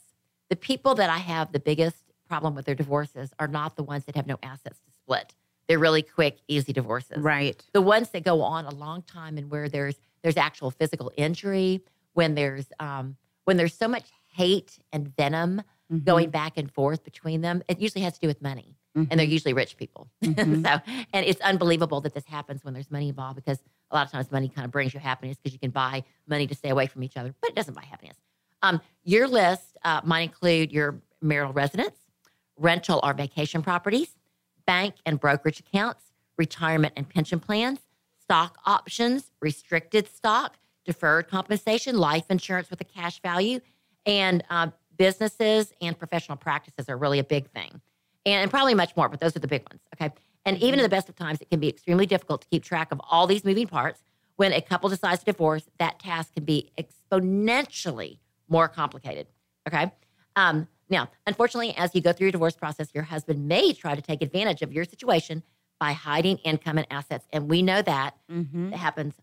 the 0.50 0.56
people 0.56 0.94
that 0.96 1.10
I 1.10 1.18
have 1.20 1.52
the 1.54 1.60
biggest 1.60 1.98
problem 2.28 2.54
with 2.54 2.66
their 2.66 2.76
divorces 2.76 3.32
are 3.40 3.48
not 3.48 3.76
the 3.78 3.84
ones 3.84 4.06
that 4.06 4.16
have 4.16 4.28
no 4.28 4.38
assets 4.44 4.80
to 4.86 4.92
split. 4.92 5.34
They're 5.74 5.80
really 5.80 6.04
quick, 6.04 6.38
easy 6.48 6.72
divorces. 6.72 7.18
right. 7.18 7.60
The 7.74 7.82
ones 7.82 8.12
that 8.12 8.24
go 8.24 8.44
on 8.44 8.66
a 8.66 8.76
long 8.76 9.02
time 9.02 9.40
and 9.40 9.50
where 9.50 9.68
there's 9.68 9.96
there's 10.22 10.38
actual 10.38 10.70
physical 10.70 11.12
injury, 11.18 11.82
when 12.14 12.36
there's 12.36 12.68
um, 12.80 13.18
when 13.46 13.58
there's 13.58 13.74
so 13.74 13.88
much 13.88 14.04
hate 14.32 14.78
and 14.92 15.16
venom 15.16 15.64
Mhm. 15.92 16.06
going 16.06 16.30
back 16.30 16.58
and 16.60 16.72
forth 16.72 17.04
between 17.04 17.42
them, 17.42 17.64
it 17.68 17.80
usually 17.80 18.04
has 18.04 18.14
to 18.14 18.20
do 18.20 18.28
with 18.28 18.40
money. 18.42 18.76
and 18.96 19.10
they're 19.20 19.26
Mhm. 19.26 19.32
usually 19.32 19.54
rich 19.54 19.76
people. 19.78 20.08
Mhm. 20.24 20.64
so, 20.68 20.80
and 21.12 21.26
it's 21.26 21.42
unbelievable 21.42 22.00
that 22.02 22.14
this 22.14 22.26
happens 22.26 22.64
when 22.64 22.76
there's 22.76 22.92
money 22.92 23.10
involved 23.10 23.36
because 23.36 23.58
a 23.90 23.96
lot 23.96 24.06
of 24.06 24.12
times 24.12 24.32
money 24.32 24.48
kind 24.48 24.64
of 24.66 24.72
brings 24.72 24.94
you 24.94 25.00
happiness 25.00 25.36
because 25.38 25.52
you 25.54 25.58
can 25.60 25.72
buy 25.72 26.04
money 26.28 26.46
to 26.46 26.54
stay 26.54 26.70
away 26.70 26.86
from 26.86 27.02
each 27.02 27.18
other, 27.18 27.34
but 27.42 27.50
it 27.50 27.56
doesn't 27.56 27.74
buy 27.74 27.84
happiness. 27.84 28.18
Um, 28.62 28.80
your 29.04 29.28
list 29.28 29.76
uh, 29.84 30.02
might 30.04 30.22
include 30.22 30.72
your 30.72 31.02
marital 31.24 31.52
residence, 31.54 31.96
rental 32.56 33.00
or 33.04 33.16
vacation 33.16 33.64
properties, 33.64 34.16
bank 34.66 34.96
and 35.06 35.20
brokerage 35.20 35.60
accounts, 35.60 36.04
retirement 36.38 36.94
and 36.96 37.08
pension 37.08 37.40
plans, 37.40 37.80
stock 38.20 38.58
options, 38.66 39.32
restricted 39.42 40.08
stock, 40.08 40.58
deferred 40.86 41.28
compensation, 41.28 41.98
life 41.98 42.26
insurance 42.30 42.70
with 42.70 42.82
a 42.82 42.86
cash 42.86 43.22
value, 43.22 43.60
and 44.06 44.44
uh, 44.50 44.68
businesses 44.98 45.74
and 45.82 45.98
professional 45.98 46.38
practices 46.38 46.90
are 46.90 46.98
really 46.98 47.20
a 47.20 47.24
big 47.24 47.50
thing. 47.52 47.82
And, 48.26 48.44
and 48.44 48.52
probably 48.52 48.74
much 48.74 48.96
more, 48.96 49.10
but 49.10 49.20
those 49.20 49.36
are 49.36 49.40
the 49.40 49.48
big 49.48 49.64
ones. 49.70 49.82
Okay. 49.96 50.14
And 50.46 50.58
even 50.58 50.80
in 50.80 50.84
the 50.84 50.90
best 50.90 51.10
of 51.10 51.16
times, 51.16 51.42
it 51.42 51.50
can 51.50 51.60
be 51.60 51.70
extremely 51.70 52.06
difficult 52.06 52.42
to 52.42 52.48
keep 52.48 52.64
track 52.64 52.92
of 52.92 53.00
all 53.10 53.28
these 53.28 53.46
moving 53.46 53.68
parts. 53.68 54.02
When 54.36 54.52
a 54.52 54.62
couple 54.62 54.90
decides 54.90 55.20
to 55.20 55.26
divorce, 55.26 55.70
that 55.80 56.00
task 56.00 56.34
can 56.34 56.44
be 56.44 56.72
exponentially 56.78 58.18
more 58.50 58.68
complicated. 58.68 59.28
Okay. 59.68 59.92
Um, 60.36 60.68
now, 60.90 61.10
unfortunately, 61.28 61.74
as 61.78 61.94
you 61.96 62.02
go 62.02 62.14
through 62.14 62.26
your 62.26 62.32
divorce 62.32 62.56
process, 62.56 62.90
your 62.94 63.04
husband 63.04 63.48
may 63.48 63.74
try 63.74 63.96
to 63.96 64.02
take 64.02 64.22
advantage 64.22 64.62
of 64.62 64.72
your 64.74 64.86
situation 64.86 65.44
by 65.80 65.92
hiding 65.94 66.38
income 66.40 66.78
and 66.78 66.88
assets. 66.92 67.26
And 67.34 67.50
we 67.50 67.62
know 67.62 67.82
that 67.82 68.16
Mhm. 68.30 68.72
it 68.74 68.78
happens 68.78 69.16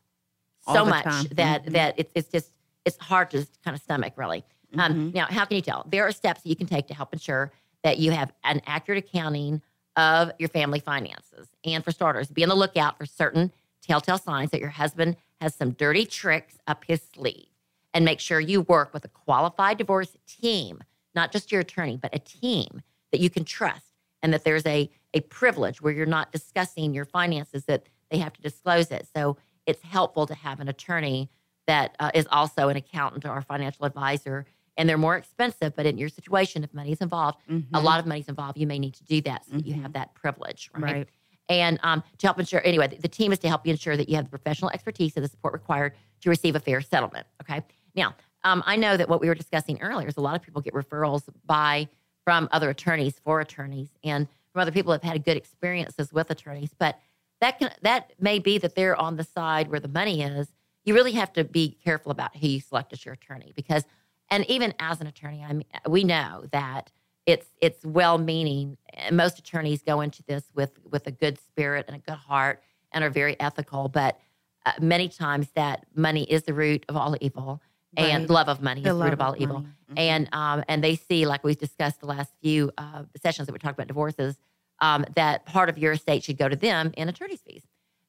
so 0.66 0.84
much 0.84 1.04
time. 1.04 1.26
that 1.32 1.64
Mhm. 1.64 1.72
that 1.72 1.94
it's, 1.96 2.12
it's 2.14 2.28
just 2.28 2.52
it's 2.84 2.96
hard 2.98 3.30
to 3.30 3.46
kind 3.64 3.74
of 3.74 3.82
stomach 3.82 4.14
really. 4.16 4.44
Um, 4.74 4.94
Mhm. 5.10 5.14
Now, 5.14 5.26
how 5.26 5.44
can 5.44 5.56
you 5.56 5.62
tell? 5.62 5.84
There 5.88 6.06
are 6.06 6.12
steps 6.12 6.42
that 6.42 6.48
you 6.48 6.56
can 6.56 6.66
take 6.66 6.86
to 6.88 6.94
help 6.94 7.12
ensure 7.12 7.52
that 7.82 7.98
you 7.98 8.10
have 8.12 8.32
an 8.44 8.60
accurate 8.66 9.04
accounting 9.04 9.62
of 9.96 10.32
your 10.38 10.48
family 10.48 10.80
finances. 10.80 11.48
And 11.64 11.82
for 11.84 11.90
starters, 11.92 12.28
be 12.30 12.42
on 12.42 12.48
the 12.48 12.54
lookout 12.54 12.96
for 12.98 13.06
certain 13.06 13.52
telltale 13.82 14.18
signs 14.18 14.50
that 14.50 14.60
your 14.60 14.70
husband 14.70 15.16
has 15.40 15.54
some 15.54 15.72
dirty 15.72 16.04
tricks 16.06 16.58
up 16.66 16.84
his 16.86 17.02
sleeve. 17.02 17.48
And 17.92 18.04
make 18.04 18.20
sure 18.20 18.38
you 18.38 18.60
work 18.62 18.94
with 18.94 19.04
a 19.04 19.08
qualified 19.08 19.78
divorce 19.78 20.16
team, 20.26 20.82
not 21.14 21.32
just 21.32 21.50
your 21.50 21.60
attorney, 21.60 21.96
but 21.96 22.14
a 22.14 22.18
team 22.18 22.82
that 23.12 23.20
you 23.20 23.30
can 23.30 23.44
trust 23.44 23.86
and 24.22 24.32
that 24.32 24.44
there's 24.44 24.66
a, 24.66 24.90
a 25.14 25.20
privilege 25.22 25.80
where 25.80 25.92
you're 25.92 26.06
not 26.06 26.30
discussing 26.32 26.94
your 26.94 27.04
finances 27.04 27.64
that 27.64 27.84
they 28.10 28.18
have 28.18 28.32
to 28.34 28.42
disclose 28.42 28.90
it. 28.90 29.08
So 29.14 29.36
it's 29.66 29.82
helpful 29.82 30.26
to 30.26 30.34
have 30.34 30.60
an 30.60 30.68
attorney 30.68 31.30
that 31.66 31.96
uh, 32.00 32.10
is 32.14 32.26
also 32.30 32.68
an 32.68 32.76
accountant 32.76 33.24
or 33.24 33.36
a 33.38 33.42
financial 33.42 33.84
advisor. 33.84 34.46
And 34.76 34.88
they're 34.88 34.98
more 34.98 35.16
expensive, 35.16 35.74
but 35.76 35.86
in 35.86 35.98
your 35.98 36.08
situation, 36.08 36.64
if 36.64 36.72
money 36.72 36.92
is 36.92 37.00
involved, 37.00 37.38
a 37.48 37.52
Mhm. 37.52 37.82
lot 37.82 38.00
of 38.00 38.06
money 38.06 38.20
is 38.20 38.28
involved, 38.28 38.58
you 38.58 38.66
may 38.66 38.78
need 38.78 38.94
to 38.94 39.04
do 39.04 39.20
that 39.22 39.44
so 39.44 39.56
that 39.56 39.66
you 39.66 39.74
have 39.74 39.92
that 39.92 40.14
privilege, 40.14 40.70
right? 40.74 40.82
Right. 40.82 41.08
And 41.48 41.80
um, 41.82 42.02
to 42.18 42.26
help 42.26 42.38
ensure, 42.38 42.64
anyway, 42.64 42.86
the, 42.88 42.96
the 42.96 43.08
team 43.08 43.32
is 43.32 43.38
to 43.40 43.48
help 43.48 43.66
you 43.66 43.72
ensure 43.72 43.96
that 43.96 44.08
you 44.08 44.14
have 44.16 44.24
the 44.24 44.30
professional 44.30 44.70
expertise 44.70 45.16
and 45.16 45.24
the 45.24 45.28
support 45.28 45.52
required 45.52 45.94
to 46.20 46.30
receive 46.30 46.54
a 46.54 46.60
fair 46.60 46.80
settlement. 46.80 47.26
Okay. 47.42 47.60
Now, 47.94 48.14
um, 48.44 48.62
I 48.66 48.76
know 48.76 48.96
that 48.96 49.08
what 49.08 49.20
we 49.20 49.28
were 49.28 49.34
discussing 49.34 49.80
earlier 49.80 50.08
is 50.08 50.16
a 50.16 50.20
lot 50.20 50.36
of 50.36 50.42
people 50.42 50.60
get 50.60 50.74
referrals 50.74 51.22
by 51.46 51.88
from 52.24 52.48
other 52.52 52.70
attorneys 52.70 53.18
for 53.18 53.40
attorneys 53.40 53.88
and 54.04 54.28
from 54.52 54.62
other 54.62 54.72
people 54.72 54.92
that 54.92 55.02
have 55.04 55.12
had 55.12 55.24
good 55.24 55.36
experiences 55.36 56.12
with 56.12 56.30
attorneys, 56.30 56.70
but 56.78 56.98
that 57.40 57.58
can 57.58 57.72
that 57.82 58.12
may 58.20 58.38
be 58.38 58.58
that 58.58 58.74
they're 58.74 58.96
on 58.96 59.16
the 59.16 59.24
side 59.24 59.70
where 59.70 59.80
the 59.80 59.88
money 59.88 60.22
is. 60.22 60.48
You 60.84 60.94
really 60.94 61.12
have 61.12 61.32
to 61.34 61.44
be 61.44 61.78
careful 61.82 62.12
about 62.12 62.36
who 62.36 62.48
you 62.48 62.60
select 62.60 62.92
as 62.92 63.04
your 63.04 63.14
attorney 63.14 63.52
because, 63.54 63.84
and 64.30 64.44
even 64.46 64.74
as 64.78 65.00
an 65.00 65.06
attorney, 65.06 65.44
I 65.46 65.52
mean, 65.52 65.66
we 65.88 66.04
know 66.04 66.44
that 66.52 66.90
it's 67.26 67.46
it's 67.60 67.84
well 67.84 68.18
meaning. 68.18 68.76
Most 69.10 69.38
attorneys 69.38 69.82
go 69.82 70.00
into 70.00 70.22
this 70.24 70.44
with 70.54 70.78
with 70.90 71.06
a 71.06 71.10
good 71.10 71.38
spirit 71.38 71.86
and 71.88 71.96
a 71.96 72.00
good 72.00 72.18
heart 72.18 72.62
and 72.92 73.04
are 73.04 73.10
very 73.10 73.38
ethical, 73.40 73.88
but 73.88 74.18
uh, 74.66 74.72
many 74.80 75.08
times 75.08 75.48
that 75.54 75.86
money 75.94 76.24
is 76.24 76.42
the 76.42 76.52
root 76.52 76.84
of 76.88 76.96
all 76.96 77.16
evil, 77.20 77.62
and 77.96 78.28
love 78.30 78.48
of 78.48 78.62
money 78.62 78.82
The 78.82 78.90
is 78.90 78.96
the 78.98 79.04
root 79.04 79.12
of 79.12 79.20
all 79.20 79.32
of 79.32 79.40
evil. 79.40 79.60
Mhm. 79.90 79.94
And 79.96 80.28
um, 80.32 80.64
and 80.68 80.82
they 80.84 80.96
see, 80.96 81.26
like 81.26 81.42
we've 81.44 81.58
discussed 81.58 82.00
the 82.00 82.06
last 82.06 82.32
few 82.42 82.70
uh, 82.78 83.04
sessions 83.22 83.46
that 83.46 83.52
we 83.52 83.58
talked 83.58 83.76
about 83.78 83.88
divorces, 83.88 84.36
um, 84.80 85.04
that 85.16 85.44
part 85.46 85.68
of 85.68 85.76
your 85.78 85.92
estate 85.92 86.22
should 86.24 86.38
go 86.38 86.48
to 86.48 86.56
them 86.56 86.92
in 86.96 87.08
attorney's 87.08 87.40
fees. 87.40 87.62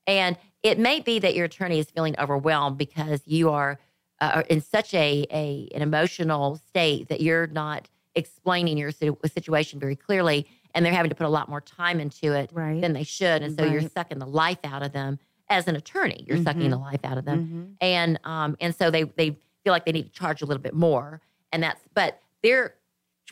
And 0.07 0.37
it 0.63 0.77
may 0.79 0.99
be 0.99 1.19
that 1.19 1.35
your 1.35 1.45
attorney 1.45 1.79
is 1.79 1.89
feeling 1.89 2.15
overwhelmed 2.19 2.77
because 2.77 3.21
you 3.25 3.49
are 3.49 3.79
uh, 4.19 4.43
in 4.49 4.61
such 4.61 4.93
a, 4.93 5.25
a 5.31 5.69
an 5.73 5.81
emotional 5.81 6.57
state 6.57 7.07
that 7.09 7.21
you're 7.21 7.47
not 7.47 7.89
explaining 8.13 8.77
your 8.77 8.91
situ- 8.91 9.17
situation 9.25 9.79
very 9.79 9.95
clearly, 9.95 10.45
and 10.75 10.85
they're 10.85 10.93
having 10.93 11.09
to 11.09 11.15
put 11.15 11.25
a 11.25 11.29
lot 11.29 11.49
more 11.49 11.61
time 11.61 11.99
into 11.99 12.33
it 12.33 12.51
Right. 12.53 12.81
than 12.81 12.93
they 12.93 13.03
should, 13.03 13.41
and 13.41 13.57
so 13.57 13.65
you're 13.65 13.81
sucking 13.89 14.19
the 14.19 14.27
life 14.27 14.59
out 14.63 14.83
of 14.83 14.91
them 14.91 15.17
as 15.49 15.67
an 15.67 15.75
attorney. 15.75 16.23
You're 16.27 16.43
sucking 16.43 16.63
Mhm. 16.67 16.69
the 16.71 16.77
life 16.77 17.03
out 17.03 17.17
of 17.17 17.25
them 17.25 17.39
Mhm. 17.39 17.77
and 17.81 18.19
um 18.23 18.55
and 18.61 18.75
so 18.75 18.91
they 18.91 19.03
they 19.03 19.37
feel 19.63 19.71
like 19.73 19.85
they 19.85 19.91
need 19.91 20.03
to 20.03 20.11
charge 20.11 20.41
a 20.41 20.45
little 20.45 20.61
bit 20.61 20.73
more 20.73 21.21
and 21.51 21.61
that's 21.63 21.81
but 21.93 22.19
their 22.43 22.75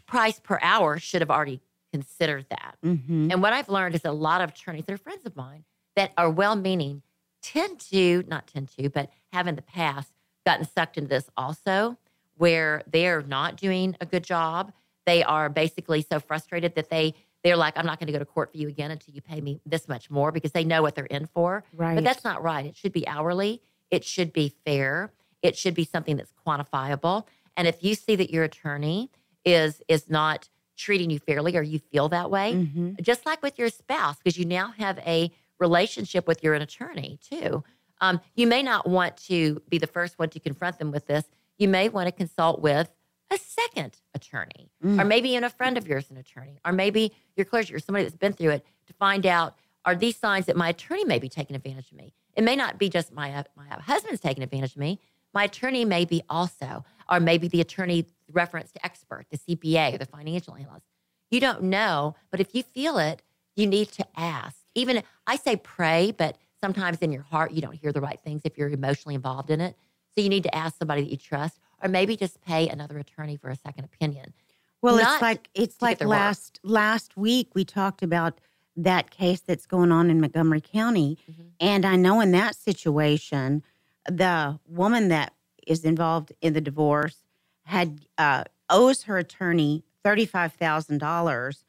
price 0.06 0.40
per 0.40 0.60
hour 0.62 0.98
should 1.00 1.22
have 1.22 1.30
already 1.32 1.62
considered 1.92 2.46
that 2.50 2.76
Mhm. 2.84 3.32
and 3.32 3.42
what 3.42 3.54
i've 3.54 3.70
learned 3.70 3.96
is 3.96 4.06
a 4.06 4.12
lot 4.12 4.42
of 4.42 4.50
attorneys 4.52 4.86
that 4.86 4.94
are 4.94 4.98
friends 4.98 5.26
of 5.26 5.36
mine 5.36 5.64
that 5.96 6.12
are 6.18 6.30
well-meaning 6.30 7.02
tend 7.42 7.80
to 7.80 8.24
not 8.28 8.48
tend 8.48 8.70
to 8.78 8.90
but 8.90 9.10
have 9.34 9.48
in 9.48 9.56
the 9.56 9.62
past 9.62 10.12
gotten 10.46 10.66
sucked 10.66 10.98
into 10.98 11.10
this 11.10 11.30
also 11.38 11.98
where 12.38 12.84
they're 12.88 13.22
not 13.24 13.56
doing 13.58 13.96
a 14.02 14.06
good 14.06 14.24
job 14.24 14.72
they 15.06 15.24
are 15.24 15.50
basically 15.50 16.02
so 16.02 16.20
frustrated 16.20 16.76
that 16.76 16.90
they 16.90 17.14
they're 17.44 17.58
like 17.58 17.76
i'm 17.78 17.86
not 17.86 18.00
going 18.00 18.08
to 18.08 18.14
go 18.14 18.20
to 18.20 18.26
court 18.26 18.52
for 18.52 18.58
you 18.58 18.68
again 18.68 18.92
until 18.92 19.14
you 19.16 19.22
pay 19.22 19.42
me 19.42 19.60
this 19.66 19.88
much 19.88 20.10
more 20.12 20.32
because 20.32 20.52
they 20.52 20.64
know 20.64 20.82
what 20.82 20.94
they're 20.96 21.06
in 21.06 21.26
for 21.26 21.64
Right. 21.74 21.96
but 21.96 22.04
that's 22.04 22.24
not 22.24 22.44
right. 22.44 22.66
It 22.66 22.76
should 22.76 22.92
be 22.94 23.08
hourly. 23.08 23.62
It 23.90 24.04
should 24.04 24.32
be 24.34 24.54
fair. 24.66 25.12
It 25.42 25.58
should 25.58 25.74
be 25.74 25.86
something 25.86 26.18
that's 26.18 26.34
quantifiable. 26.46 27.26
And 27.58 27.68
if 27.68 27.84
you 27.84 27.96
see 27.96 28.16
that 28.16 28.30
your 28.32 28.44
attorney 28.44 29.10
is 29.46 29.82
is 29.88 30.10
not 30.10 30.50
treating 30.78 31.10
you 31.10 31.20
fairly 31.20 31.56
or 31.58 31.62
you 31.62 31.80
feel 31.80 32.08
that 32.10 32.30
way, 32.32 32.54
Mhm. 32.54 33.02
just 33.02 33.26
like 33.26 33.42
with 33.42 33.58
your 33.60 33.70
spouse, 33.70 34.18
because 34.18 34.38
you 34.38 34.46
now 34.46 34.72
have 34.78 34.98
a 35.00 35.32
relationship 35.60 36.26
with 36.28 36.42
your 36.44 36.54
attorney 36.54 37.20
too. 37.22 37.64
Um, 38.02 38.22
you 38.36 38.48
may 38.48 38.64
not 38.64 38.88
want 38.88 39.18
to 39.28 39.62
be 39.68 39.78
the 39.78 39.88
first 39.88 40.18
one 40.18 40.30
to 40.30 40.40
confront 40.40 40.80
them 40.80 40.90
with 40.92 41.08
this. 41.08 41.26
You 41.58 41.68
may 41.68 41.90
want 41.90 42.08
to 42.08 42.14
consult 42.14 42.62
with 42.62 42.90
a 43.30 43.38
second 43.38 43.98
attorney, 44.14 44.72
Mm. 44.84 45.02
or 45.02 45.06
maybe 45.06 45.30
even 45.32 45.44
a 45.44 45.50
friend 45.50 45.78
of 45.78 45.86
yours, 45.86 46.10
an 46.10 46.16
attorney, 46.18 46.60
or 46.66 46.72
maybe 46.72 47.12
your 47.36 47.46
clergy 47.46 47.74
or 47.76 47.80
somebody 47.80 48.06
that's 48.06 48.16
been 48.16 48.34
through 48.34 48.52
it 48.52 48.66
to 48.88 48.94
find 48.94 49.26
out 49.26 49.56
are 49.86 49.96
these 49.96 50.16
signs 50.16 50.46
that 50.46 50.56
my 50.56 50.70
attorney 50.70 51.04
may 51.04 51.20
be 51.20 51.28
taking 51.30 51.56
advantage 51.58 51.92
of 51.92 51.98
me? 51.98 52.14
It 52.36 52.44
may 52.44 52.56
not 52.56 52.78
be 52.78 52.90
just 52.90 53.12
my 53.12 53.44
my 53.56 53.68
husband's 53.68 54.22
taking 54.22 54.44
advantage 54.44 54.72
of 54.72 54.78
me. 54.78 55.00
My 55.34 55.44
attorney 55.46 55.86
may 55.86 56.06
be 56.06 56.22
also, 56.30 56.84
or 57.10 57.20
maybe 57.20 57.48
the 57.48 57.62
attorney 57.62 58.06
referenced 58.32 58.78
expert, 58.84 59.26
the 59.32 59.38
CPA 59.38 59.94
or 59.96 59.98
the 59.98 60.06
financial 60.06 60.56
analyst. 60.56 60.86
You 61.32 61.40
don't 61.40 61.64
know, 61.64 62.16
but 62.32 62.40
if 62.40 62.56
you 62.56 62.64
feel 62.64 62.98
it, 62.98 63.22
you 63.56 63.68
need 63.68 63.90
to 63.94 64.06
ask. 64.18 64.58
Even 64.76 65.04
I 65.28 65.36
say 65.36 65.56
pray, 65.58 66.12
but 66.18 66.38
sometimes 66.62 67.00
in 67.00 67.12
your 67.12 67.24
heart 67.24 67.52
you 67.52 67.62
don't 67.62 67.76
hear 67.76 67.92
the 67.92 68.02
right 68.02 68.20
things 68.24 68.42
if 68.46 68.58
you're 68.58 68.70
emotionally 68.70 69.16
involved 69.16 69.50
in 69.50 69.62
it. 69.62 69.76
So 70.16 70.22
you 70.22 70.30
need 70.30 70.44
to 70.44 70.56
ask 70.56 70.78
somebody 70.78 71.02
that 71.04 71.12
you 71.12 71.18
trust, 71.18 71.60
or 71.84 71.90
maybe 71.90 72.16
just 72.16 72.42
pay 72.42 72.68
another 72.68 72.98
attorney 72.98 73.38
for 73.38 73.50
a 73.50 73.56
second 73.56 73.86
opinion. 73.86 74.34
Well, 74.82 74.98
not 74.98 75.14
it's 75.16 75.22
like 75.22 75.50
it's 75.54 75.82
like 75.82 76.00
their 76.00 76.08
work. 76.08 76.18
last 76.18 76.60
last 76.64 77.18
week 77.18 77.50
we 77.54 77.66
talked 77.66 78.02
about 78.02 78.40
that 78.76 79.12
case 79.12 79.42
that's 79.42 79.66
going 79.66 79.92
on 79.92 80.10
in 80.10 80.22
Montgomery 80.22 80.62
County, 80.62 81.18
Mhm. 81.30 81.52
and 81.60 81.86
I 81.86 81.96
know 81.98 82.22
in 82.22 82.32
that 82.32 82.56
situation, 82.56 83.62
the 84.10 84.60
woman 84.68 85.10
that 85.10 85.34
is 85.68 85.84
involved 85.86 86.32
in 86.42 86.54
the 86.54 86.62
divorce 86.62 87.18
had 87.66 88.06
uh, 88.18 88.44
owes 88.70 89.04
her 89.04 89.18
attorney 89.18 89.84
thirty 90.04 90.26
five 90.26 90.54
thousand 90.54 90.98
dollars. 91.00 91.64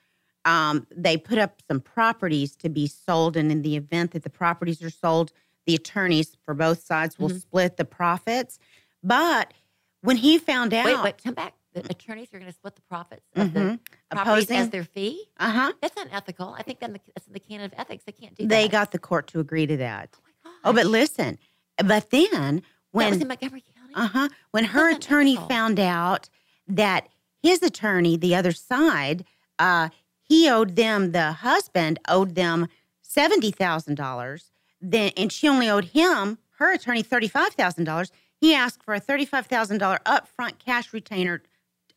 Um, 0.44 0.87
they 0.94 1.16
put 1.18 1.37
up 1.38 1.61
some 1.68 1.80
properties 1.80 2.56
to 2.56 2.68
be 2.70 2.87
sold, 2.87 3.37
and 3.37 3.52
in 3.52 3.62
the 3.62 3.76
event 3.76 4.12
that 4.12 4.23
the 4.23 4.30
properties 4.30 4.82
are 4.82 4.88
sold, 4.90 5.32
the 5.66 5.75
attorneys 5.75 6.37
for 6.44 6.54
both 6.54 6.82
sides 6.82 7.18
will 7.18 7.28
Mhm. 7.28 7.40
split 7.42 7.76
the 7.76 7.85
profits. 7.85 8.59
But 9.02 9.52
when 10.00 10.16
he 10.16 10.38
found 10.38 10.73
out, 10.73 10.87
Wait, 10.87 11.02
wait, 11.02 11.23
come 11.23 11.35
back. 11.35 11.54
The 11.73 11.85
attorneys 11.90 12.28
are 12.32 12.38
going 12.40 12.50
to 12.50 12.56
split 12.56 12.75
the 12.75 12.82
profits 12.82 13.26
of 13.37 13.52
the 13.52 13.61
Mhm. 13.61 13.78
properties 14.11 14.50
as 14.50 14.70
their 14.70 14.82
fee. 14.82 15.28
uh 15.37 15.50
huh, 15.52 15.73
That's 15.80 16.00
unethical. 16.00 16.49
I 16.59 16.62
think 16.62 16.80
that's 16.80 17.26
in 17.26 17.32
the 17.32 17.38
canon 17.38 17.66
of 17.66 17.75
ethics. 17.76 18.02
They 18.04 18.12
can't 18.12 18.35
do 18.35 18.44
they 18.47 18.64
that. 18.64 18.73
got 18.73 18.90
the 18.92 18.99
court 18.99 19.26
to 19.28 19.40
agree 19.40 19.66
to 19.66 19.76
that. 19.76 20.16
Oh 20.44 20.49
my 20.50 20.59
Oh, 20.64 20.73
but 20.73 20.87
listen, 20.87 21.38
but 21.87 22.10
then 22.10 22.30
that 22.56 22.62
was 22.92 23.06
in 23.12 23.18
when 23.20 23.28
Montgomery 23.28 23.62
County. 23.76 23.94
uh 23.94 24.06
huh 24.08 24.28
when 24.50 24.64
her 24.66 24.90
attorney 24.90 25.32
unethical. 25.37 25.49
found 25.49 25.80
out 25.80 26.28
that 26.68 27.08
his 27.42 27.62
attorney, 27.62 28.16
the 28.16 28.34
other 28.34 28.52
side, 28.52 29.25
uh, 29.58 29.88
he 30.22 30.49
owed 30.49 30.76
them 30.76 31.12
the 31.12 31.32
husband 31.32 31.99
owed 32.08 32.34
them 32.34 32.68
seventy 33.02 33.50
thousand 33.50 33.94
dollars. 33.96 34.52
Then 34.80 35.12
and 35.16 35.32
she 35.32 35.49
only 35.49 35.68
owed 35.68 35.87
him 35.87 36.38
her 36.58 36.72
attorney 36.72 37.02
thirty 37.02 37.28
five 37.28 37.54
thousand 37.54 37.84
dollars. 37.84 38.10
He 38.37 38.54
asked 38.54 38.82
for 38.82 38.94
a 38.94 39.00
thirty 39.00 39.25
five 39.25 39.46
thousand 39.46 39.78
dollar 39.78 39.99
upfront 40.06 40.58
cash 40.58 40.92
retainer, 40.92 41.42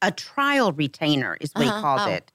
a 0.02 0.12
trial 0.12 0.72
retainer 0.74 1.38
is 1.40 1.52
what 1.54 1.66
Uh-huh. 1.68 1.76
he 1.78 1.82
called 1.82 2.02
Oh. 2.10 2.12
it. 2.12 2.32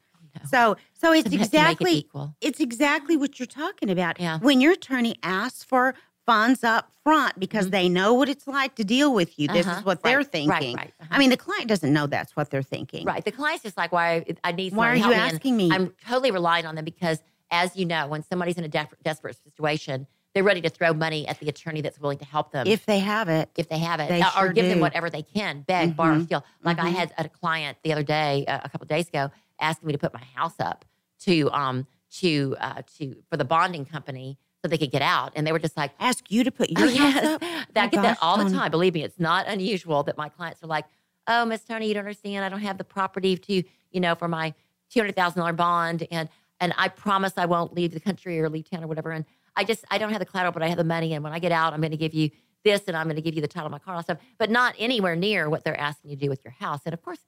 So, 0.48 0.76
so 0.92 1.12
it's 1.12 1.28
To 1.30 1.30
ma- 1.30 1.30
to 1.30 1.38
make 1.38 1.40
it 1.40 1.44
exactly 1.46 1.92
equal. 1.96 2.36
it's 2.40 2.60
exactly 2.60 3.16
what 3.16 3.40
you're 3.40 3.46
talking 3.46 3.90
about. 3.90 4.20
Yeah. 4.20 4.38
When 4.38 4.60
your 4.60 4.72
attorney 4.72 5.16
asks 5.22 5.64
for 5.64 5.94
funds 6.28 6.62
up 6.62 6.92
front 7.04 7.40
because 7.40 7.68
Mhm. 7.68 7.70
they 7.70 7.88
know 7.88 8.12
what 8.12 8.28
it's 8.28 8.46
like 8.46 8.74
to 8.74 8.84
deal 8.84 9.14
with 9.14 9.38
you, 9.38 9.48
this 9.48 9.66
Uh-huh. 9.66 9.78
is 9.78 9.84
what 9.84 9.98
Right, 10.04 10.12
they're 10.12 10.22
thinking. 10.22 10.76
right, 10.76 10.92
uh-huh. 11.00 11.08
I 11.10 11.18
mean, 11.18 11.30
the 11.30 11.38
client 11.38 11.68
doesn't 11.68 11.90
know 11.90 12.06
that's 12.06 12.36
what 12.36 12.50
they're 12.50 12.62
thinking. 12.62 13.06
Right. 13.06 13.24
The 13.24 13.32
client's 13.32 13.62
just 13.62 13.78
like, 13.78 13.92
why 13.92 14.26
I 14.44 14.52
need 14.52 14.74
Why 14.74 14.90
are 14.90 14.96
you 14.96 15.14
asking 15.14 15.56
me? 15.56 15.70
I'm 15.72 15.94
totally 16.06 16.30
relying 16.30 16.66
on 16.66 16.74
them 16.74 16.84
because, 16.84 17.22
as 17.50 17.74
you 17.78 17.86
know, 17.86 18.06
when 18.08 18.22
somebody's 18.22 18.58
in 18.58 18.64
a 18.64 18.68
def- 18.68 18.92
desperate 19.02 19.36
situation, 19.42 20.06
they're 20.34 20.44
ready 20.44 20.60
to 20.60 20.68
throw 20.68 20.92
money 20.92 21.26
at 21.26 21.40
the 21.40 21.48
attorney 21.48 21.80
that's 21.80 21.98
willing 21.98 22.18
to 22.18 22.26
help 22.26 22.52
them 22.52 22.66
if 22.66 22.84
they 22.84 22.98
have 22.98 23.30
it, 23.30 23.48
if 23.56 23.70
they 23.70 23.78
have 23.78 23.98
it, 23.98 24.08
They 24.10 24.20
or- 24.20 24.26
or 24.26 24.30
sure 24.30 24.52
give 24.52 24.68
them 24.68 24.80
whatever 24.80 25.08
they 25.08 25.22
can, 25.22 25.62
beg, 25.62 25.96
borrow, 25.96 26.16
Mhm. 26.16 26.24
steal. 26.26 26.44
Like 26.62 26.78
I 26.78 26.90
Mhm. 26.90 26.94
had 26.94 27.14
a 27.16 27.26
client 27.30 27.78
the 27.82 27.92
other 27.94 28.02
day, 28.02 28.44
uh, 28.46 28.60
a 28.62 28.68
couple 28.68 28.84
of 28.84 28.88
days 28.88 29.08
ago, 29.08 29.30
asking 29.58 29.86
me 29.86 29.92
to 29.94 29.98
put 29.98 30.12
my 30.12 30.22
house 30.36 30.60
up 30.60 30.84
to 31.20 31.50
um 31.52 31.86
to 32.20 32.54
uh 32.60 32.82
to 32.98 33.16
for 33.30 33.38
the 33.38 33.44
bonding 33.46 33.86
company 33.86 34.38
so 34.68 34.70
they 34.70 34.78
could 34.78 34.92
get 34.92 35.02
out, 35.02 35.32
and 35.34 35.46
they 35.46 35.52
were 35.52 35.58
just 35.58 35.76
like, 35.76 35.92
ask 35.98 36.30
you 36.30 36.44
to 36.44 36.50
put 36.50 36.68
Oh, 36.76 36.84
your 36.84 36.88
house 36.98 37.14
yes. 37.14 37.24
up. 37.26 37.42
I 37.42 37.64
Oh, 37.68 37.88
get 37.88 37.92
that 37.92 38.02
gosh, 38.02 38.18
all 38.22 38.36
the 38.42 38.50
time. 38.50 38.70
Believe 38.70 38.94
me, 38.94 39.02
it's 39.02 39.18
not 39.18 39.46
unusual 39.48 40.02
that 40.04 40.16
my 40.16 40.28
clients 40.28 40.62
are 40.62 40.66
like, 40.66 40.84
"Oh, 41.26 41.44
Miss 41.44 41.64
Toni, 41.64 41.88
you 41.88 41.94
don't 41.94 42.00
understand. 42.04 42.44
I 42.44 42.48
don't 42.48 42.60
have 42.60 42.78
the 42.78 42.84
property 42.84 43.36
to, 43.36 43.62
you 43.90 44.00
know, 44.00 44.14
for 44.14 44.28
my 44.28 44.54
two 44.90 45.00
hundred 45.00 45.16
thousand 45.16 45.40
dollar 45.40 45.52
bond, 45.52 46.06
and 46.10 46.28
and 46.60 46.74
I 46.76 46.88
promise 46.88 47.34
I 47.36 47.46
won't 47.46 47.72
leave 47.74 47.92
the 47.92 48.00
country 48.00 48.40
or 48.40 48.48
leave 48.48 48.68
town 48.70 48.82
or 48.84 48.86
whatever. 48.88 49.10
And 49.12 49.24
I 49.56 49.64
just 49.64 49.84
I 49.90 49.98
don't 49.98 50.10
have 50.10 50.18
the 50.20 50.26
collateral, 50.26 50.52
but 50.52 50.62
I 50.62 50.68
have 50.68 50.78
the 50.78 50.84
money. 50.84 51.14
And 51.14 51.22
when 51.24 51.32
I 51.32 51.38
get 51.38 51.52
out, 51.52 51.72
I'm 51.72 51.80
going 51.80 51.90
to 51.92 51.96
give 51.96 52.14
you 52.14 52.30
this, 52.64 52.82
and 52.88 52.96
I'm 52.96 53.06
going 53.06 53.16
to 53.16 53.22
give 53.22 53.34
you 53.34 53.40
the 53.40 53.48
title 53.48 53.66
of 53.66 53.72
my 53.72 53.78
car 53.78 53.94
and 53.94 54.04
stuff, 54.04 54.18
but 54.38 54.50
not 54.50 54.74
anywhere 54.78 55.14
near 55.16 55.48
what 55.48 55.64
they're 55.64 55.78
asking 55.78 56.10
you 56.10 56.16
to 56.16 56.20
do 56.24 56.28
with 56.30 56.42
your 56.44 56.52
house. 56.52 56.80
And 56.84 56.92
of 56.92 57.02
course, 57.02 57.20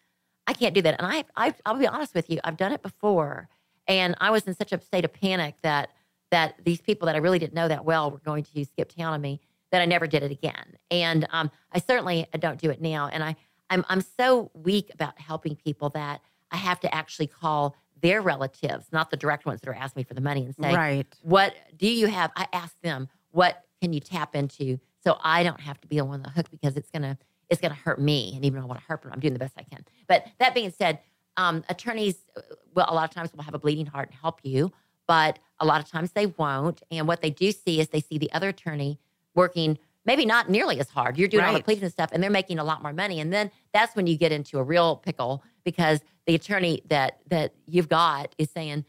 I 0.46 0.52
can't 0.52 0.74
do 0.74 0.82
that. 0.82 0.96
And 1.00 1.06
I, 1.06 1.24
I 1.36 1.54
I'll 1.64 1.76
be 1.76 1.86
honest 1.86 2.14
with 2.14 2.28
you, 2.30 2.40
I've 2.44 2.56
done 2.56 2.72
it 2.72 2.82
before, 2.82 3.48
and 3.86 4.14
I 4.20 4.30
was 4.30 4.46
in 4.46 4.54
such 4.54 4.72
a 4.72 4.80
state 4.80 5.04
of 5.04 5.12
panic 5.12 5.54
that 5.62 5.90
that 6.30 6.54
these 6.64 6.80
people 6.80 7.06
that 7.06 7.14
I 7.14 7.18
really 7.18 7.38
didn't 7.38 7.54
know 7.54 7.68
that 7.68 7.84
well 7.84 8.10
were 8.10 8.18
going 8.18 8.44
to 8.44 8.64
skip 8.64 8.94
town 8.96 9.12
on 9.12 9.20
me 9.20 9.40
that 9.72 9.80
I 9.82 9.86
never 9.86 10.06
did 10.06 10.22
it 10.22 10.30
again. 10.30 10.76
And 10.90 11.26
um, 11.30 11.50
I 11.72 11.78
certainly 11.78 12.26
don't 12.38 12.58
do 12.60 12.70
it 12.70 12.80
now. 12.80 13.08
And 13.12 13.22
I 13.22 13.36
I'm 13.68 13.84
I'm 13.88 14.00
so 14.00 14.50
weak 14.54 14.90
about 14.92 15.18
helping 15.20 15.54
people 15.56 15.90
that 15.90 16.20
I 16.50 16.56
have 16.56 16.80
to 16.80 16.94
actually 16.94 17.28
call 17.28 17.76
their 18.00 18.22
relatives, 18.22 18.86
not 18.92 19.10
the 19.10 19.16
direct 19.16 19.46
ones 19.46 19.60
that 19.60 19.68
are 19.68 19.74
asking 19.74 20.00
me 20.00 20.04
for 20.04 20.14
the 20.14 20.20
money, 20.20 20.44
and 20.44 20.54
say, 20.56 20.74
Right. 20.74 21.06
what 21.22 21.54
do 21.76 21.88
you 21.88 22.06
have? 22.06 22.32
I 22.34 22.48
ask 22.52 22.80
them, 22.80 23.08
what 23.30 23.64
can 23.80 23.92
you 23.92 24.00
tap 24.00 24.34
into 24.34 24.78
so 25.02 25.18
I 25.22 25.42
don't 25.42 25.60
have 25.60 25.80
to 25.80 25.86
be 25.88 26.00
on 26.00 26.22
the 26.22 26.30
hook 26.30 26.50
because 26.50 26.76
it's 26.76 26.90
gonna 26.90 27.18
it's 27.48 27.60
gonna 27.60 27.74
hurt 27.74 28.00
me, 28.00 28.32
and 28.34 28.44
even 28.44 28.58
though 28.60 28.64
I 28.64 28.68
want 28.68 28.80
to 28.80 28.86
hurt 28.86 29.02
them, 29.02 29.12
I'm 29.12 29.20
doing 29.20 29.32
the 29.32 29.38
best 29.38 29.54
I 29.58 29.62
can. 29.62 29.84
But 30.06 30.26
that 30.38 30.54
being 30.54 30.70
said, 30.70 31.00
um, 31.36 31.64
attorneys, 31.68 32.24
uh, 32.36 32.42
well, 32.74 32.86
a 32.88 32.94
lot 32.94 33.08
of 33.08 33.14
times 33.14 33.32
will 33.32 33.42
have 33.42 33.54
a 33.54 33.58
bleeding 33.58 33.86
heart 33.86 34.10
and 34.10 34.18
help 34.18 34.40
you, 34.42 34.72
but 35.06 35.38
a 35.60 35.66
lot 35.66 35.80
of 35.80 35.88
times 35.88 36.12
they 36.12 36.26
won't. 36.26 36.82
And 36.90 37.06
what 37.06 37.20
they 37.22 37.30
do 37.30 37.52
see 37.52 37.80
is 37.80 37.88
they 37.88 38.00
see 38.00 38.18
the 38.18 38.32
other 38.32 38.48
attorney 38.48 38.98
working 39.34 39.78
maybe 40.06 40.24
not 40.24 40.48
nearly 40.48 40.80
as 40.80 40.88
hard. 40.88 41.18
You're 41.18 41.28
doing 41.28 41.44
all 41.44 41.52
the 41.52 41.62
pleading 41.62 41.84
and 41.84 41.92
stuff, 41.92 42.10
and 42.12 42.22
they're 42.22 42.30
making 42.30 42.58
a 42.58 42.64
lot 42.64 42.82
more 42.82 42.92
money. 42.92 43.20
And 43.20 43.30
then 43.32 43.50
that's 43.74 43.94
when 43.94 44.06
you 44.06 44.16
get 44.16 44.32
into 44.32 44.58
a 44.58 44.62
real 44.62 44.96
pickle 44.96 45.44
because 45.62 46.00
the 46.26 46.34
attorney 46.34 46.82
that 46.88 47.18
that 47.28 47.52
you've 47.66 47.88
got 47.88 48.34
is 48.38 48.50
saying 48.50 48.84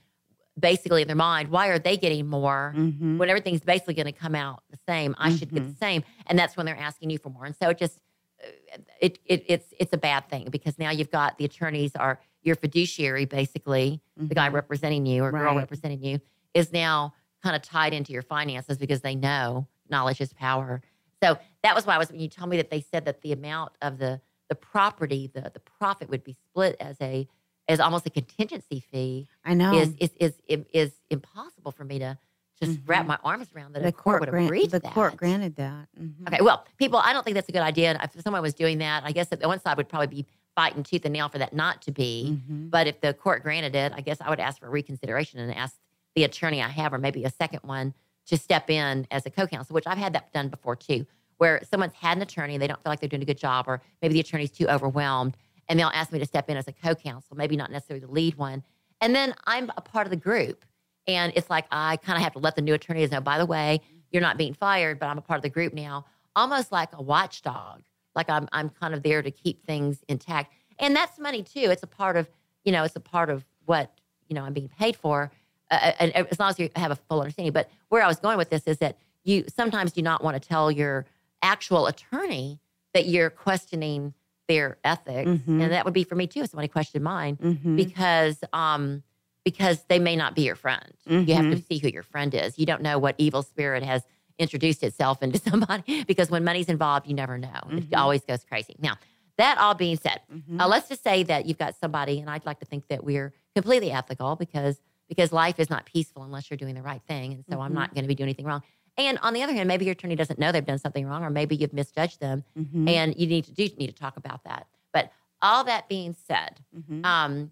basically 0.60 1.02
in 1.02 1.08
their 1.08 1.16
mind, 1.18 1.50
why 1.50 1.68
are 1.68 1.80
they 1.80 1.98
getting 1.98 2.28
more 2.28 2.74
Mhm. 2.76 3.18
when 3.18 3.30
everything's 3.30 3.62
basically 3.62 3.94
going 3.94 4.06
to 4.06 4.12
come 4.14 4.36
out 4.36 4.64
the 4.70 4.80
same? 4.88 5.14
I 5.18 5.36
should 5.36 5.54
get 5.54 5.66
the 5.68 5.76
same, 5.76 6.04
and 6.28 6.40
that's 6.40 6.56
when 6.56 6.66
they're 6.66 6.78
asking 6.78 7.10
you 7.10 7.18
for 7.18 7.30
more. 7.30 7.46
And 7.46 7.56
so 7.56 7.70
it 7.70 7.78
just 7.78 8.00
uh, 8.44 8.78
it, 9.02 9.20
it 9.26 9.46
it's 9.48 9.74
it's 9.80 9.94
a 9.94 9.98
bad 9.98 10.30
thing 10.30 10.48
because 10.50 10.80
now 10.80 10.92
you've 10.92 11.12
got 11.12 11.38
the 11.38 11.46
attorneys 11.46 11.96
are 11.96 12.20
your 12.42 12.56
fiduciary 12.56 13.26
basically 13.26 14.02
the 14.18 14.34
guy 14.34 14.50
Mhm. 14.50 14.54
representing 14.54 15.06
you 15.06 15.24
or 15.24 15.32
girl 15.32 15.56
representing 15.56 16.02
you 16.04 16.20
is 16.54 16.72
now 16.72 17.14
kind 17.44 17.56
of 17.56 17.62
tied 17.62 17.94
into 17.94 18.12
your 18.14 18.22
finances 18.22 18.78
because 18.78 19.02
they 19.02 19.16
know 19.16 19.68
knowledge 19.90 20.22
is 20.22 20.34
power. 20.34 20.82
So 21.24 21.38
that 21.64 21.76
was 21.76 21.86
why 21.86 21.96
I 21.96 21.98
was 21.98 22.10
when 22.12 22.20
you 22.20 22.30
told 22.30 22.50
me 22.50 22.58
that 22.58 22.70
they 22.70 22.82
said 22.82 23.06
that 23.06 23.22
the 23.22 23.32
amount 23.34 23.74
of 23.82 23.98
the 23.98 24.22
the 24.50 24.56
property, 24.56 25.32
the 25.34 25.50
the 25.54 25.60
profit 25.62 26.10
would 26.10 26.24
be 26.24 26.34
split 26.34 26.76
as 26.80 26.98
a 27.02 27.28
as 27.68 27.80
almost 27.80 28.06
a 28.06 28.10
contingency 28.10 28.80
fee 28.80 29.28
I 29.46 29.54
know. 29.54 29.74
is, 29.74 29.96
is 30.00 30.12
is 30.20 30.34
is 30.48 30.66
is 30.74 30.92
impossible 31.10 31.72
for 31.72 31.84
me 31.86 32.00
to 32.00 32.18
just 32.60 32.80
wrap 32.86 33.06
Mhm. 33.06 33.10
my 33.10 33.18
arms 33.24 33.48
around 33.56 33.74
that 33.74 33.82
the 33.82 33.90
a 33.90 33.92
court, 33.92 34.20
would 34.20 34.30
grant- 34.30 34.46
agree 34.48 34.66
to 34.66 34.72
that. 34.72 34.82
the 34.84 34.88
that. 34.88 34.94
court 34.94 35.16
granted 35.18 35.56
that. 35.56 35.88
Mhm. 36.00 36.28
Okay, 36.28 36.42
well, 36.42 36.66
people, 36.78 37.00
I 37.00 37.12
don't 37.14 37.24
think 37.24 37.34
that's 37.36 37.50
a 37.50 37.52
good 37.52 37.62
idea. 37.62 37.90
And 37.92 38.00
if 38.04 38.22
someone 38.22 38.42
was 38.44 38.54
doing 38.54 38.78
that, 38.80 39.04
I 39.04 39.12
guess 39.14 39.30
that 39.30 39.40
the 39.40 39.48
one 39.48 39.60
side 39.60 39.78
would 39.78 39.90
probably 39.90 40.08
be 40.08 40.26
fighting 40.56 40.84
tooth 40.84 41.04
and 41.06 41.14
nail 41.14 41.28
for 41.30 41.40
that 41.40 41.54
not 41.54 41.82
to 41.84 41.92
be. 41.92 42.38
Mhm. 42.48 42.70
But 42.70 42.86
if 42.88 43.00
the 43.02 43.14
court 43.16 43.42
granted 43.42 43.74
it, 43.76 43.94
I 43.96 44.02
guess 44.02 44.20
I 44.22 44.30
would 44.30 44.40
ask 44.40 44.60
for 44.60 44.70
reconsideration 44.70 45.40
and 45.40 45.52
ask 45.56 45.76
the 46.16 46.24
attorney 46.24 46.62
I 46.62 46.70
have, 46.70 46.94
or 46.94 46.98
maybe 46.98 47.24
a 47.24 47.30
second 47.30 47.62
one, 47.64 47.94
to 48.28 48.38
step 48.38 48.70
in 48.70 49.08
as 49.12 49.26
a 49.26 49.30
co-counsel, 49.30 49.74
which 49.74 49.88
I've 49.88 49.98
had 49.98 50.14
that 50.14 50.32
done 50.34 50.50
before 50.50 50.76
too, 50.76 51.06
where 51.38 51.62
someone's 51.70 51.94
had 51.94 52.18
an 52.18 52.24
attorney, 52.24 52.58
they 52.58 52.68
don't 52.68 52.82
feel 52.84 52.92
like 52.92 53.00
they're 53.00 53.10
doing 53.10 53.24
a 53.24 53.26
good 53.26 53.38
job, 53.38 53.66
or 53.68 53.82
maybe 54.02 54.14
the 54.14 54.20
attorney's 54.20 54.52
too 54.52 54.68
overwhelmed, 54.68 55.36
and 55.68 55.80
they'll 55.80 55.92
ask 55.94 56.12
me 56.12 56.20
to 56.20 56.26
step 56.26 56.50
in 56.50 56.58
as 56.58 56.68
a 56.68 56.74
co-counsel, 56.74 57.36
maybe 57.36 57.56
not 57.56 57.72
necessarily 57.72 58.06
the 58.06 58.12
lead 58.12 58.36
one, 58.36 58.64
and 59.02 59.16
then 59.16 59.34
I'm 59.46 59.72
a 59.76 59.82
part 59.82 60.06
of 60.06 60.12
the 60.12 60.18
group, 60.18 60.66
and 61.08 61.34
it's 61.36 61.50
like 61.50 61.66
I 61.72 61.98
kind 61.98 62.18
of 62.18 62.24
have 62.24 62.34
to 62.34 62.40
let 62.40 62.56
the 62.56 62.62
new 62.62 62.76
attorneys 62.76 63.12
know. 63.12 63.22
By 63.22 63.40
the 63.40 63.46
way, 63.46 63.82
you're 64.12 64.22
not 64.22 64.38
being 64.38 64.54
fired, 64.54 65.00
but 65.00 65.08
I'm 65.08 65.18
a 65.18 65.22
part 65.22 65.38
of 65.38 65.44
the 65.44 65.50
group 65.50 65.74
now, 65.74 66.06
almost 66.36 66.72
like 66.72 66.90
a 66.94 67.02
watchdog. 67.02 67.82
Like 68.14 68.30
I'm, 68.30 68.48
I'm 68.52 68.70
kind 68.70 68.94
of 68.94 69.02
there 69.02 69.22
to 69.22 69.32
keep 69.32 69.66
things 69.66 70.04
intact, 70.08 70.54
and 70.78 70.96
that's 70.96 71.18
money 71.18 71.42
too. 71.42 71.72
It's 71.72 71.84
a 71.84 71.88
part 71.88 72.18
of, 72.18 72.30
you 72.64 72.72
know, 72.72 72.84
it's 72.84 72.96
a 72.96 73.02
part 73.02 73.30
of 73.30 73.46
what 73.66 73.92
you 74.28 74.36
know 74.36 74.44
I'm 74.44 74.54
being 74.54 74.70
paid 74.70 74.96
for, 74.96 75.32
uh, 75.72 75.92
and 76.00 76.12
as 76.16 76.40
long 76.40 76.50
as 76.50 76.60
you 76.60 76.70
have 76.76 76.92
a 76.92 76.96
full 76.96 77.22
understanding. 77.22 77.54
But 77.54 77.70
where 77.90 78.04
I 78.04 78.08
was 78.08 78.20
going 78.20 78.38
with 78.38 78.50
this 78.50 78.64
is 78.68 78.78
that 78.80 78.98
you 79.24 79.46
sometimes 79.48 79.92
do 79.94 80.02
not 80.02 80.24
want 80.24 80.42
to 80.42 80.48
tell 80.48 80.70
your 80.72 81.06
actual 81.42 81.88
attorney 81.88 82.60
that 82.94 83.06
you're 83.08 83.30
questioning 83.30 84.14
their 84.48 84.78
ethics, 84.84 85.30
Mhm. 85.30 85.62
and 85.62 85.72
that 85.72 85.86
would 85.86 85.94
be 85.94 86.04
for 86.04 86.16
me 86.16 86.28
too 86.28 86.42
if 86.42 86.50
somebody 86.50 86.68
questioned 86.68 87.04
mine 87.04 87.38
Mhm. 87.38 87.76
because 87.78 88.44
um 88.54 89.04
because 89.44 89.84
they 89.86 89.98
may 89.98 90.16
not 90.16 90.36
be 90.36 90.44
your 90.44 90.56
friend. 90.56 90.94
You 91.08 91.34
have 91.34 91.50
to 91.50 91.56
Mhm. 91.58 91.68
see 91.68 91.78
who 91.80 91.88
your 91.88 92.04
friend 92.04 92.32
is. 92.36 92.60
You 92.60 92.68
don't 92.68 92.84
know 92.84 93.00
what 93.00 93.16
evil 93.18 93.42
spirit 93.42 93.82
has 93.82 94.04
introduced 94.38 94.84
itself 94.84 95.24
into 95.24 95.40
somebody 95.64 96.04
because 96.04 96.30
when 96.30 96.44
money's 96.44 96.70
involved, 96.70 97.08
you 97.08 97.16
never 97.16 97.40
know. 97.40 97.60
It 97.72 97.90
Mhm. 97.90 97.98
always 97.98 98.24
goes 98.24 98.44
crazy. 98.44 98.76
Now, 98.78 98.98
that 99.38 99.58
all 99.58 99.74
being 99.74 99.98
said, 99.98 100.22
Mhm. 100.32 100.62
uh, 100.62 100.68
let's 100.68 100.90
just 100.90 101.02
say 101.04 101.24
that 101.24 101.48
you've 101.48 101.58
got 101.58 101.76
somebody, 101.76 102.20
and 102.20 102.30
I'd 102.30 102.46
like 102.46 102.60
to 102.60 102.66
think 102.66 102.88
that 102.90 103.04
we're 103.04 103.34
completely 103.56 103.92
ethical 103.92 104.36
because 104.36 104.80
because 105.12 105.34
life 105.34 105.60
is 105.60 105.70
not 105.70 105.86
peaceful 105.86 106.24
unless 106.24 106.50
you're 106.50 106.58
doing 106.58 106.74
the 106.74 106.82
right 106.82 107.02
thing, 107.06 107.34
and 107.34 107.44
so 107.52 107.60
I'm 107.60 107.72
Mhm. 107.72 107.76
not 107.76 107.94
going 107.94 108.06
to 108.06 108.08
be 108.08 108.16
doing 108.16 108.30
anything 108.30 108.46
wrong. 108.46 108.64
And 108.98 109.18
on 109.20 109.34
the 109.34 109.44
other 109.44 109.52
hand, 109.52 109.68
maybe 109.68 109.84
your 109.84 109.92
attorney 109.92 110.16
doesn't 110.16 110.40
know 110.40 110.54
they've 110.54 110.66
done 110.66 110.80
something 110.80 111.06
wrong, 111.06 111.22
or 111.26 111.30
maybe 111.30 111.54
you've 111.58 111.74
misjudged 111.74 112.22
them, 112.22 112.46
Mhm. 112.58 112.88
and 112.90 113.20
you 113.20 113.28
need 113.28 113.44
to 113.44 113.52
do 113.52 113.68
need 113.78 113.88
to 113.88 113.94
talk 113.94 114.16
about 114.16 114.46
that. 114.46 114.68
But 114.94 115.12
all 115.42 115.66
that 115.66 115.90
being 115.90 116.14
said, 116.14 116.62
Mhm. 116.74 117.06
um, 117.06 117.52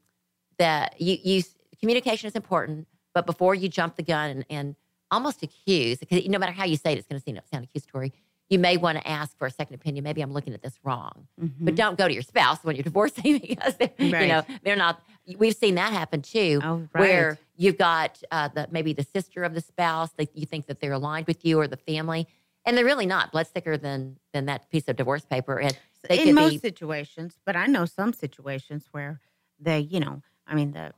that 0.57 0.99
you, 1.01 1.17
you 1.21 1.43
communication 1.81 2.27
is 2.27 2.35
important, 2.35 2.87
but 3.13 3.25
before 3.25 3.55
you 3.55 3.67
jump 3.67 3.97
the 3.97 4.03
gun 4.03 4.29
and, 4.29 4.45
and 4.49 4.75
almost 5.11 5.43
accuse, 5.43 5.97
because 5.99 6.25
no 6.27 6.39
matter 6.39 6.51
how 6.53 6.63
you 6.63 6.77
say 6.77 6.93
it, 6.93 6.97
it's 6.97 7.07
going 7.07 7.19
to 7.21 7.41
sound, 7.51 7.63
accusatory. 7.65 8.13
You 8.49 8.57
may 8.59 8.77
want 8.77 8.97
to 8.97 9.07
ask 9.07 9.37
for 9.37 9.45
a 9.47 9.51
second 9.51 9.75
opinion. 9.75 10.03
Maybe 10.03 10.21
I'm 10.21 10.33
looking 10.33 10.53
at 10.53 10.61
this 10.63 10.79
wrong, 10.83 11.27
but 11.37 11.73
Mhm. 11.73 11.75
don't 11.75 11.97
go 11.97 12.07
to 12.07 12.13
your 12.13 12.23
spouse 12.23 12.63
when 12.63 12.75
you're 12.75 12.83
divorcing 12.93 13.37
because 13.39 13.75
they're, 13.77 13.91
you 13.99 14.09
know 14.11 14.43
they're 14.63 14.75
not. 14.75 15.01
We've 15.37 15.55
seen 15.55 15.75
that 15.75 15.93
happen 15.93 16.21
too, 16.21 16.61
Oh, 16.63 16.87
where 16.93 17.37
you've 17.55 17.77
got 17.77 18.21
uh, 18.31 18.47
the 18.47 18.67
maybe 18.71 18.93
the 18.93 19.03
sister 19.03 19.43
of 19.43 19.53
the 19.53 19.61
spouse 19.61 20.11
that 20.13 20.35
you 20.35 20.45
think 20.45 20.67
that 20.67 20.79
they're 20.79 20.93
aligned 20.93 21.27
with 21.27 21.45
you 21.45 21.59
or 21.59 21.67
the 21.67 21.77
family, 21.77 22.27
and 22.65 22.77
they're 22.77 22.85
really 22.85 23.05
not. 23.05 23.31
Blood's 23.31 23.49
thicker 23.49 23.77
than 23.77 24.17
than 24.33 24.45
that 24.45 24.69
piece 24.69 24.87
of 24.87 24.95
divorce 24.95 25.25
paper, 25.25 25.59
and 25.59 25.77
they 26.07 26.29
in 26.29 26.35
most 26.35 26.53
be 26.53 26.57
situations, 26.59 27.37
but 27.45 27.55
I 27.55 27.65
know 27.65 27.85
some 27.85 28.13
situations 28.13 28.87
where 28.91 29.19
they, 29.59 29.79
you 29.79 29.99
know, 29.99 30.21
I 30.47 30.55
mean, 30.55 30.71
the 30.71 30.93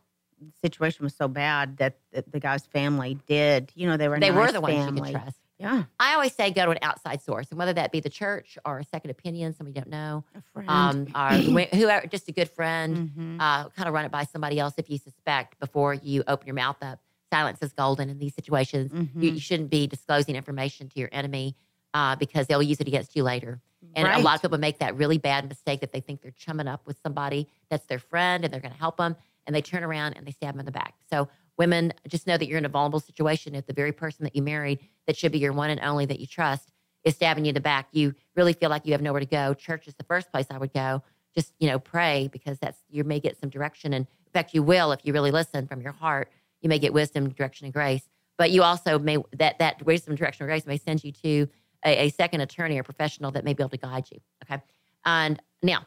situation 0.61 1.03
was 1.03 1.15
so 1.15 1.27
bad 1.27 1.77
that 1.77 1.97
the, 2.11 2.23
the 2.29 2.39
guy's 2.39 2.65
family 2.65 3.17
did, 3.27 3.71
you 3.75 3.87
know, 3.87 3.97
they 3.97 4.07
were 4.07 4.19
they 4.19 4.31
were 4.31 4.51
the 4.51 4.61
ones 4.61 4.85
you 4.85 4.93
could 4.93 5.11
trust. 5.11 5.37
Yeah, 5.61 5.83
I 5.99 6.13
always 6.15 6.33
say 6.33 6.51
go 6.51 6.65
to 6.65 6.71
an 6.71 6.79
outside 6.81 7.21
source, 7.21 7.49
and 7.51 7.57
whether 7.59 7.73
that 7.73 7.91
be 7.91 7.99
the 7.99 8.09
church 8.09 8.57
or 8.65 8.79
a 8.79 8.83
second 8.83 9.11
opinion, 9.11 9.53
somebody 9.53 9.77
you 9.77 9.83
don't 9.83 9.91
know, 9.91 10.23
a 10.35 10.41
friend. 10.53 11.13
um, 11.15 11.15
or 11.15 11.37
wh- 11.69 11.75
whoever, 11.75 12.07
just 12.07 12.27
a 12.27 12.31
good 12.31 12.49
friend, 12.49 13.11
Mhm. 13.17 13.37
uh, 13.39 13.69
kind 13.69 13.87
of 13.87 13.93
run 13.93 14.05
it 14.05 14.11
by 14.11 14.23
somebody 14.25 14.59
else 14.59 14.73
if 14.77 14.89
you 14.89 14.97
suspect 14.97 15.59
before 15.59 15.93
you 15.93 16.23
open 16.27 16.47
your 16.47 16.55
mouth 16.55 16.77
up. 16.81 16.99
Silence 17.31 17.59
is 17.61 17.71
golden 17.73 18.09
in 18.09 18.17
these 18.19 18.33
situations. 18.35 18.91
You, 18.93 18.99
Mhm. 19.31 19.33
you 19.35 19.39
shouldn't 19.39 19.69
be 19.69 19.87
disclosing 19.87 20.35
information 20.35 20.89
to 20.89 20.99
your 20.99 21.09
enemy 21.11 21.55
uh, 21.93 22.15
because 22.15 22.47
they'll 22.47 22.61
use 22.63 22.79
it 22.81 22.87
against 22.87 23.15
you 23.15 23.23
later. 23.23 23.59
And 23.95 24.07
a 24.07 24.19
lot 24.23 24.35
of 24.35 24.41
people 24.41 24.57
make 24.57 24.79
that 24.79 24.95
really 24.95 25.17
bad 25.17 25.47
mistake 25.49 25.81
that 25.81 25.91
they 25.91 25.99
think 26.01 26.21
they're 26.21 26.31
chumming 26.31 26.67
up 26.67 26.85
with 26.87 26.97
somebody 27.03 27.47
that's 27.69 27.85
their 27.87 27.99
friend 27.99 28.43
and 28.45 28.53
they're 28.53 28.61
going 28.61 28.71
to 28.73 28.77
help 28.79 28.97
them, 28.97 29.15
and 29.47 29.55
they 29.55 29.61
turn 29.61 29.83
around 29.83 30.13
and 30.13 30.25
they 30.25 30.31
stab 30.31 30.53
them 30.53 30.59
in 30.59 30.65
the 30.65 30.71
back. 30.71 30.93
So, 31.09 31.27
women, 31.61 31.93
just 32.07 32.25
know 32.25 32.37
that 32.37 32.47
you're 32.47 32.57
in 32.57 32.65
a 32.65 32.69
vulnerable 32.69 32.99
situation. 32.99 33.53
If 33.53 33.67
the 33.67 33.73
very 33.73 33.91
person 33.91 34.23
that 34.23 34.35
you 34.35 34.41
married, 34.41 34.79
that 35.05 35.15
should 35.15 35.31
be 35.31 35.37
your 35.37 35.53
one 35.53 35.69
and 35.69 35.79
only 35.81 36.07
that 36.07 36.19
you 36.19 36.25
trust, 36.25 36.71
is 37.03 37.13
stabbing 37.13 37.45
you 37.45 37.49
in 37.49 37.53
the 37.53 37.61
back, 37.61 37.87
you 37.91 38.15
really 38.35 38.53
feel 38.53 38.71
like 38.71 38.83
you 38.83 38.93
have 38.93 39.01
nowhere 39.01 39.19
to 39.19 39.27
go. 39.27 39.53
Church 39.53 39.87
is 39.87 39.93
the 39.93 40.03
first 40.03 40.31
place 40.31 40.47
I 40.49 40.57
would 40.57 40.73
go. 40.73 41.03
Just 41.35 41.53
you 41.59 41.69
know, 41.69 41.77
pray 41.77 42.29
because 42.31 42.57
that's 42.57 42.79
you 42.89 43.03
may 43.03 43.19
get 43.19 43.39
some 43.39 43.49
direction. 43.49 43.93
And 43.93 44.07
in 44.25 44.31
fact, 44.33 44.55
you 44.55 44.63
will 44.63 44.91
if 44.91 45.01
you 45.03 45.13
really 45.13 45.29
listen 45.29 45.67
from 45.67 45.81
your 45.81 45.91
heart. 45.91 46.31
You 46.61 46.69
may 46.69 46.79
get 46.79 46.93
wisdom, 46.93 47.29
direction, 47.29 47.65
and 47.65 47.73
grace. 47.73 48.09
But 48.39 48.49
you 48.49 48.63
also 48.63 48.97
may 48.97 49.17
that 49.33 49.59
that 49.59 49.85
wisdom, 49.85 50.15
direction, 50.15 50.43
or 50.43 50.47
grace 50.47 50.65
may 50.65 50.77
send 50.77 51.03
you 51.03 51.11
to 51.11 51.47
a, 51.85 52.05
a 52.05 52.09
second 52.09 52.41
attorney 52.41 52.79
or 52.79 52.83
professional 52.83 53.29
that 53.31 53.43
may 53.43 53.53
be 53.53 53.61
able 53.61 53.69
to 53.69 53.77
guide 53.77 54.05
you. 54.11 54.19
Okay. 54.43 54.61
And 55.05 55.39
now, 55.61 55.79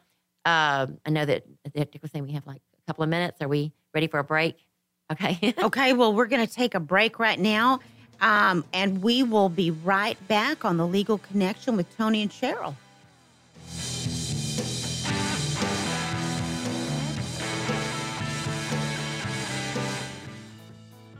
um, 0.45 0.99
I 1.05 1.11
know 1.11 1.25
that 1.25 1.43
Dick 1.75 1.99
was 2.01 2.13
saying 2.13 2.25
we 2.25 2.33
have 2.33 2.47
like 2.47 2.63
a 2.81 2.87
couple 2.87 3.03
of 3.03 3.11
minutes. 3.11 3.41
Are 3.41 3.49
we 3.49 3.73
ready 3.93 4.07
for 4.07 4.21
a 4.21 4.25
break? 4.25 4.57
Okay. 5.13 5.55
okay. 5.63 5.93
Well, 5.93 6.13
we're 6.15 6.27
going 6.27 6.47
to 6.47 6.53
take 6.53 6.75
a 6.75 6.81
break 6.81 7.19
right 7.19 7.39
now. 7.39 7.81
Um, 8.21 8.65
and 8.73 9.03
we 9.03 9.23
will 9.23 9.49
be 9.49 9.71
right 9.71 10.17
back 10.29 10.65
on 10.65 10.77
the 10.77 10.87
Legal 10.87 11.19
Connection 11.19 11.77
with 11.77 11.95
Toni 11.97 12.23
and 12.23 12.31
Cheryl. 12.31 12.75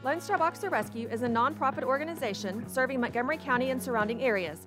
Lone 0.05 0.21
Star 0.21 0.39
Boxer 0.39 0.69
Rescue 0.69 1.09
is 1.09 1.23
a 1.23 1.29
nonprofit 1.29 1.83
organization 1.83 2.69
serving 2.69 3.01
Montgomery 3.01 3.39
County 3.39 3.71
and 3.71 3.83
surrounding 3.83 4.23
areas 4.23 4.67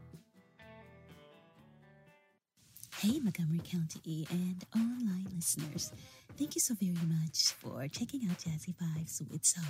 Hey, 3.01 3.19
Montgomery 3.19 3.61
County 3.67 4.27
and 4.29 4.63
online 4.75 5.25
listeners. 5.35 5.91
Thank 6.37 6.53
you 6.53 6.61
so 6.61 6.75
very 6.75 6.93
much 6.93 7.53
for 7.53 7.87
checking 7.87 8.29
out 8.29 8.37
Jazzy 8.37 8.75
Vibes 8.75 9.27
with 9.31 9.43
Soul. 9.43 9.63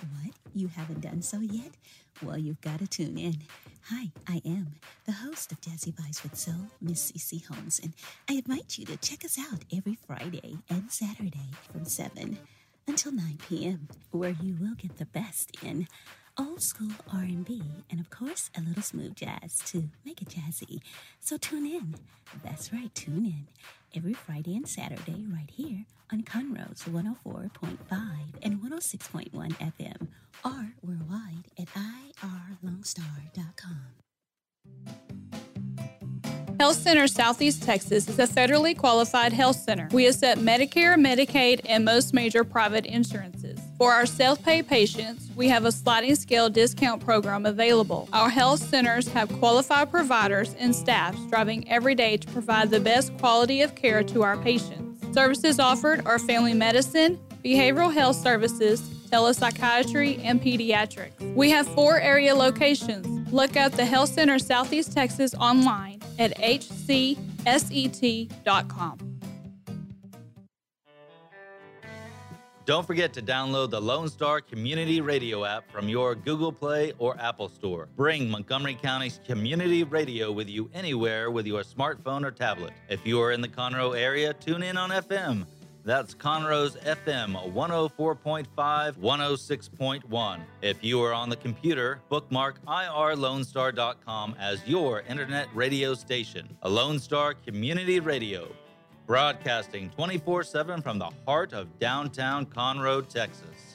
What? 0.00 0.34
You 0.52 0.68
haven't 0.68 1.00
done 1.00 1.22
so 1.22 1.40
yet? 1.40 1.70
Well, 2.22 2.36
you've 2.36 2.60
got 2.60 2.80
to 2.80 2.86
tune 2.86 3.16
in. 3.16 3.38
Hi, 3.84 4.10
I 4.28 4.42
am 4.44 4.74
the 5.06 5.12
host 5.12 5.50
of 5.50 5.62
Jazzy 5.62 5.94
Vibes 5.94 6.22
with 6.22 6.36
Soul, 6.36 6.68
Miss 6.82 7.10
CC 7.12 7.46
Holmes, 7.46 7.80
and 7.82 7.94
I 8.28 8.34
invite 8.34 8.76
you 8.76 8.84
to 8.84 8.98
check 8.98 9.24
us 9.24 9.38
out 9.38 9.64
every 9.74 9.96
Friday 10.06 10.58
and 10.68 10.92
Saturday 10.92 11.52
from 11.72 11.86
7 11.86 12.38
until 12.86 13.12
9 13.12 13.38
p.m., 13.48 13.88
where 14.10 14.36
you 14.42 14.58
will 14.60 14.74
get 14.74 14.98
the 14.98 15.06
best 15.06 15.56
in 15.62 15.88
old 16.38 16.62
school 16.62 16.90
R&B, 17.12 17.62
and 17.90 18.00
of 18.00 18.10
course, 18.10 18.50
a 18.56 18.60
little 18.60 18.82
smooth 18.82 19.14
jazz 19.14 19.58
to 19.66 19.90
make 20.04 20.22
it 20.22 20.28
jazzy. 20.28 20.80
So 21.20 21.36
tune 21.36 21.66
in. 21.66 21.94
That's 22.42 22.72
right, 22.72 22.92
tune 22.94 23.26
in 23.26 23.46
every 23.96 24.14
Friday 24.14 24.56
and 24.56 24.68
Saturday 24.68 25.24
right 25.28 25.50
here 25.50 25.84
on 26.12 26.22
Conroe's 26.22 26.84
104.5 26.84 27.78
and 28.42 28.60
106.1 28.60 29.30
FM 29.32 30.08
or 30.44 30.72
worldwide 30.82 31.44
at 31.58 31.68
irlonestar.com. 32.62 35.23
Health 36.64 36.80
Center 36.80 37.06
Southeast 37.06 37.62
Texas 37.62 38.08
is 38.08 38.18
a 38.18 38.26
federally 38.26 38.74
qualified 38.74 39.34
health 39.34 39.56
center. 39.56 39.86
We 39.92 40.06
accept 40.06 40.40
Medicare, 40.40 40.94
Medicaid, 40.94 41.60
and 41.66 41.84
most 41.84 42.14
major 42.14 42.42
private 42.42 42.86
insurances. 42.86 43.60
For 43.76 43.92
our 43.92 44.06
self 44.06 44.42
pay 44.42 44.62
patients, 44.62 45.28
we 45.36 45.46
have 45.50 45.66
a 45.66 45.72
sliding 45.72 46.14
scale 46.16 46.48
discount 46.48 47.04
program 47.04 47.44
available. 47.44 48.08
Our 48.14 48.30
health 48.30 48.60
centers 48.60 49.06
have 49.08 49.28
qualified 49.40 49.90
providers 49.90 50.54
and 50.58 50.74
staff 50.74 51.14
striving 51.26 51.68
every 51.68 51.94
day 51.94 52.16
to 52.16 52.26
provide 52.28 52.70
the 52.70 52.80
best 52.80 53.14
quality 53.18 53.60
of 53.60 53.74
care 53.74 54.02
to 54.02 54.22
our 54.22 54.38
patients. 54.38 55.04
Services 55.14 55.60
offered 55.60 56.06
are 56.06 56.18
family 56.18 56.54
medicine, 56.54 57.20
behavioral 57.44 57.92
health 57.92 58.16
services, 58.16 58.80
telepsychiatry, 59.10 60.18
and 60.24 60.40
pediatrics. 60.40 61.34
We 61.34 61.50
have 61.50 61.68
four 61.74 62.00
area 62.00 62.34
locations. 62.34 63.30
Look 63.30 63.54
up 63.58 63.72
the 63.72 63.84
Health 63.84 64.14
Center 64.14 64.38
Southeast 64.38 64.94
Texas 64.94 65.34
online 65.34 66.00
at 66.18 66.36
hcset.com. 66.38 66.74
Don't 72.66 72.86
forget 72.86 73.12
to 73.12 73.20
download 73.20 73.68
the 73.68 73.80
Lone 73.80 74.08
Star 74.08 74.40
Community 74.40 75.02
Radio 75.02 75.44
app 75.44 75.70
from 75.70 75.86
your 75.86 76.14
Google 76.14 76.50
Play 76.50 76.94
or 76.98 77.14
Apple 77.20 77.50
Store. 77.50 77.88
Bring 77.94 78.30
Montgomery 78.30 78.74
County's 78.74 79.20
community 79.26 79.84
radio 79.84 80.32
with 80.32 80.48
you 80.48 80.70
anywhere 80.72 81.30
with 81.30 81.46
your 81.46 81.62
smartphone 81.62 82.24
or 82.24 82.30
tablet. 82.30 82.72
If 82.88 83.06
you 83.06 83.20
are 83.20 83.32
in 83.32 83.42
the 83.42 83.48
Conroe 83.48 83.98
area, 83.98 84.32
tune 84.32 84.62
in 84.62 84.78
on 84.78 84.88
FM. 84.88 85.44
That's 85.84 86.14
Conroe's 86.14 86.76
FM 86.76 87.52
104.5, 87.52 88.46
106.1. 88.94 90.40
If 90.62 90.82
you 90.82 91.02
are 91.02 91.12
on 91.12 91.28
the 91.28 91.36
computer, 91.36 92.00
bookmark 92.08 92.64
irlonestar.com 92.64 94.34
as 94.40 94.66
your 94.66 95.02
internet 95.02 95.48
radio 95.54 95.92
station. 95.92 96.48
A 96.62 96.68
Lone 96.70 96.98
Star 96.98 97.34
Community 97.34 98.00
Radio 98.00 98.48
broadcasting 99.06 99.90
24 99.90 100.44
7 100.44 100.80
from 100.80 100.98
the 100.98 101.10
heart 101.26 101.52
of 101.52 101.78
downtown 101.78 102.46
Conroe, 102.46 103.06
Texas. 103.06 103.73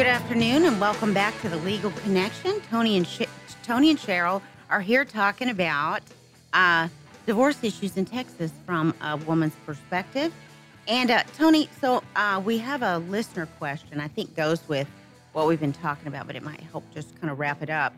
Good 0.00 0.06
afternoon 0.06 0.64
and 0.64 0.80
welcome 0.80 1.12
back 1.12 1.38
to 1.42 1.50
the 1.50 1.58
Legal 1.58 1.90
Connection. 1.90 2.58
Toni 2.70 2.96
and 2.96 3.06
Sh- 3.06 3.24
Toni 3.62 3.90
and 3.90 3.98
Cheryl 3.98 4.40
are 4.70 4.80
here 4.80 5.04
talking 5.04 5.50
about 5.50 6.00
uh, 6.54 6.88
divorce 7.26 7.62
issues 7.62 7.98
in 7.98 8.06
Texas 8.06 8.50
from 8.64 8.94
a 9.02 9.18
woman's 9.18 9.52
perspective. 9.66 10.32
And 10.88 11.10
uh, 11.10 11.24
Toni, 11.36 11.68
so 11.82 12.02
uh, 12.16 12.40
we 12.42 12.56
have 12.56 12.80
a 12.80 12.96
listener 13.10 13.44
question. 13.58 14.00
I 14.00 14.08
think 14.08 14.34
goes 14.34 14.66
with 14.68 14.88
what 15.34 15.46
we've 15.46 15.60
been 15.60 15.70
talking 15.70 16.08
about, 16.08 16.26
but 16.26 16.34
it 16.34 16.42
might 16.42 16.60
help 16.60 16.84
just 16.94 17.20
kind 17.20 17.30
of 17.30 17.38
wrap 17.38 17.60
it 17.60 17.68
up. 17.68 17.92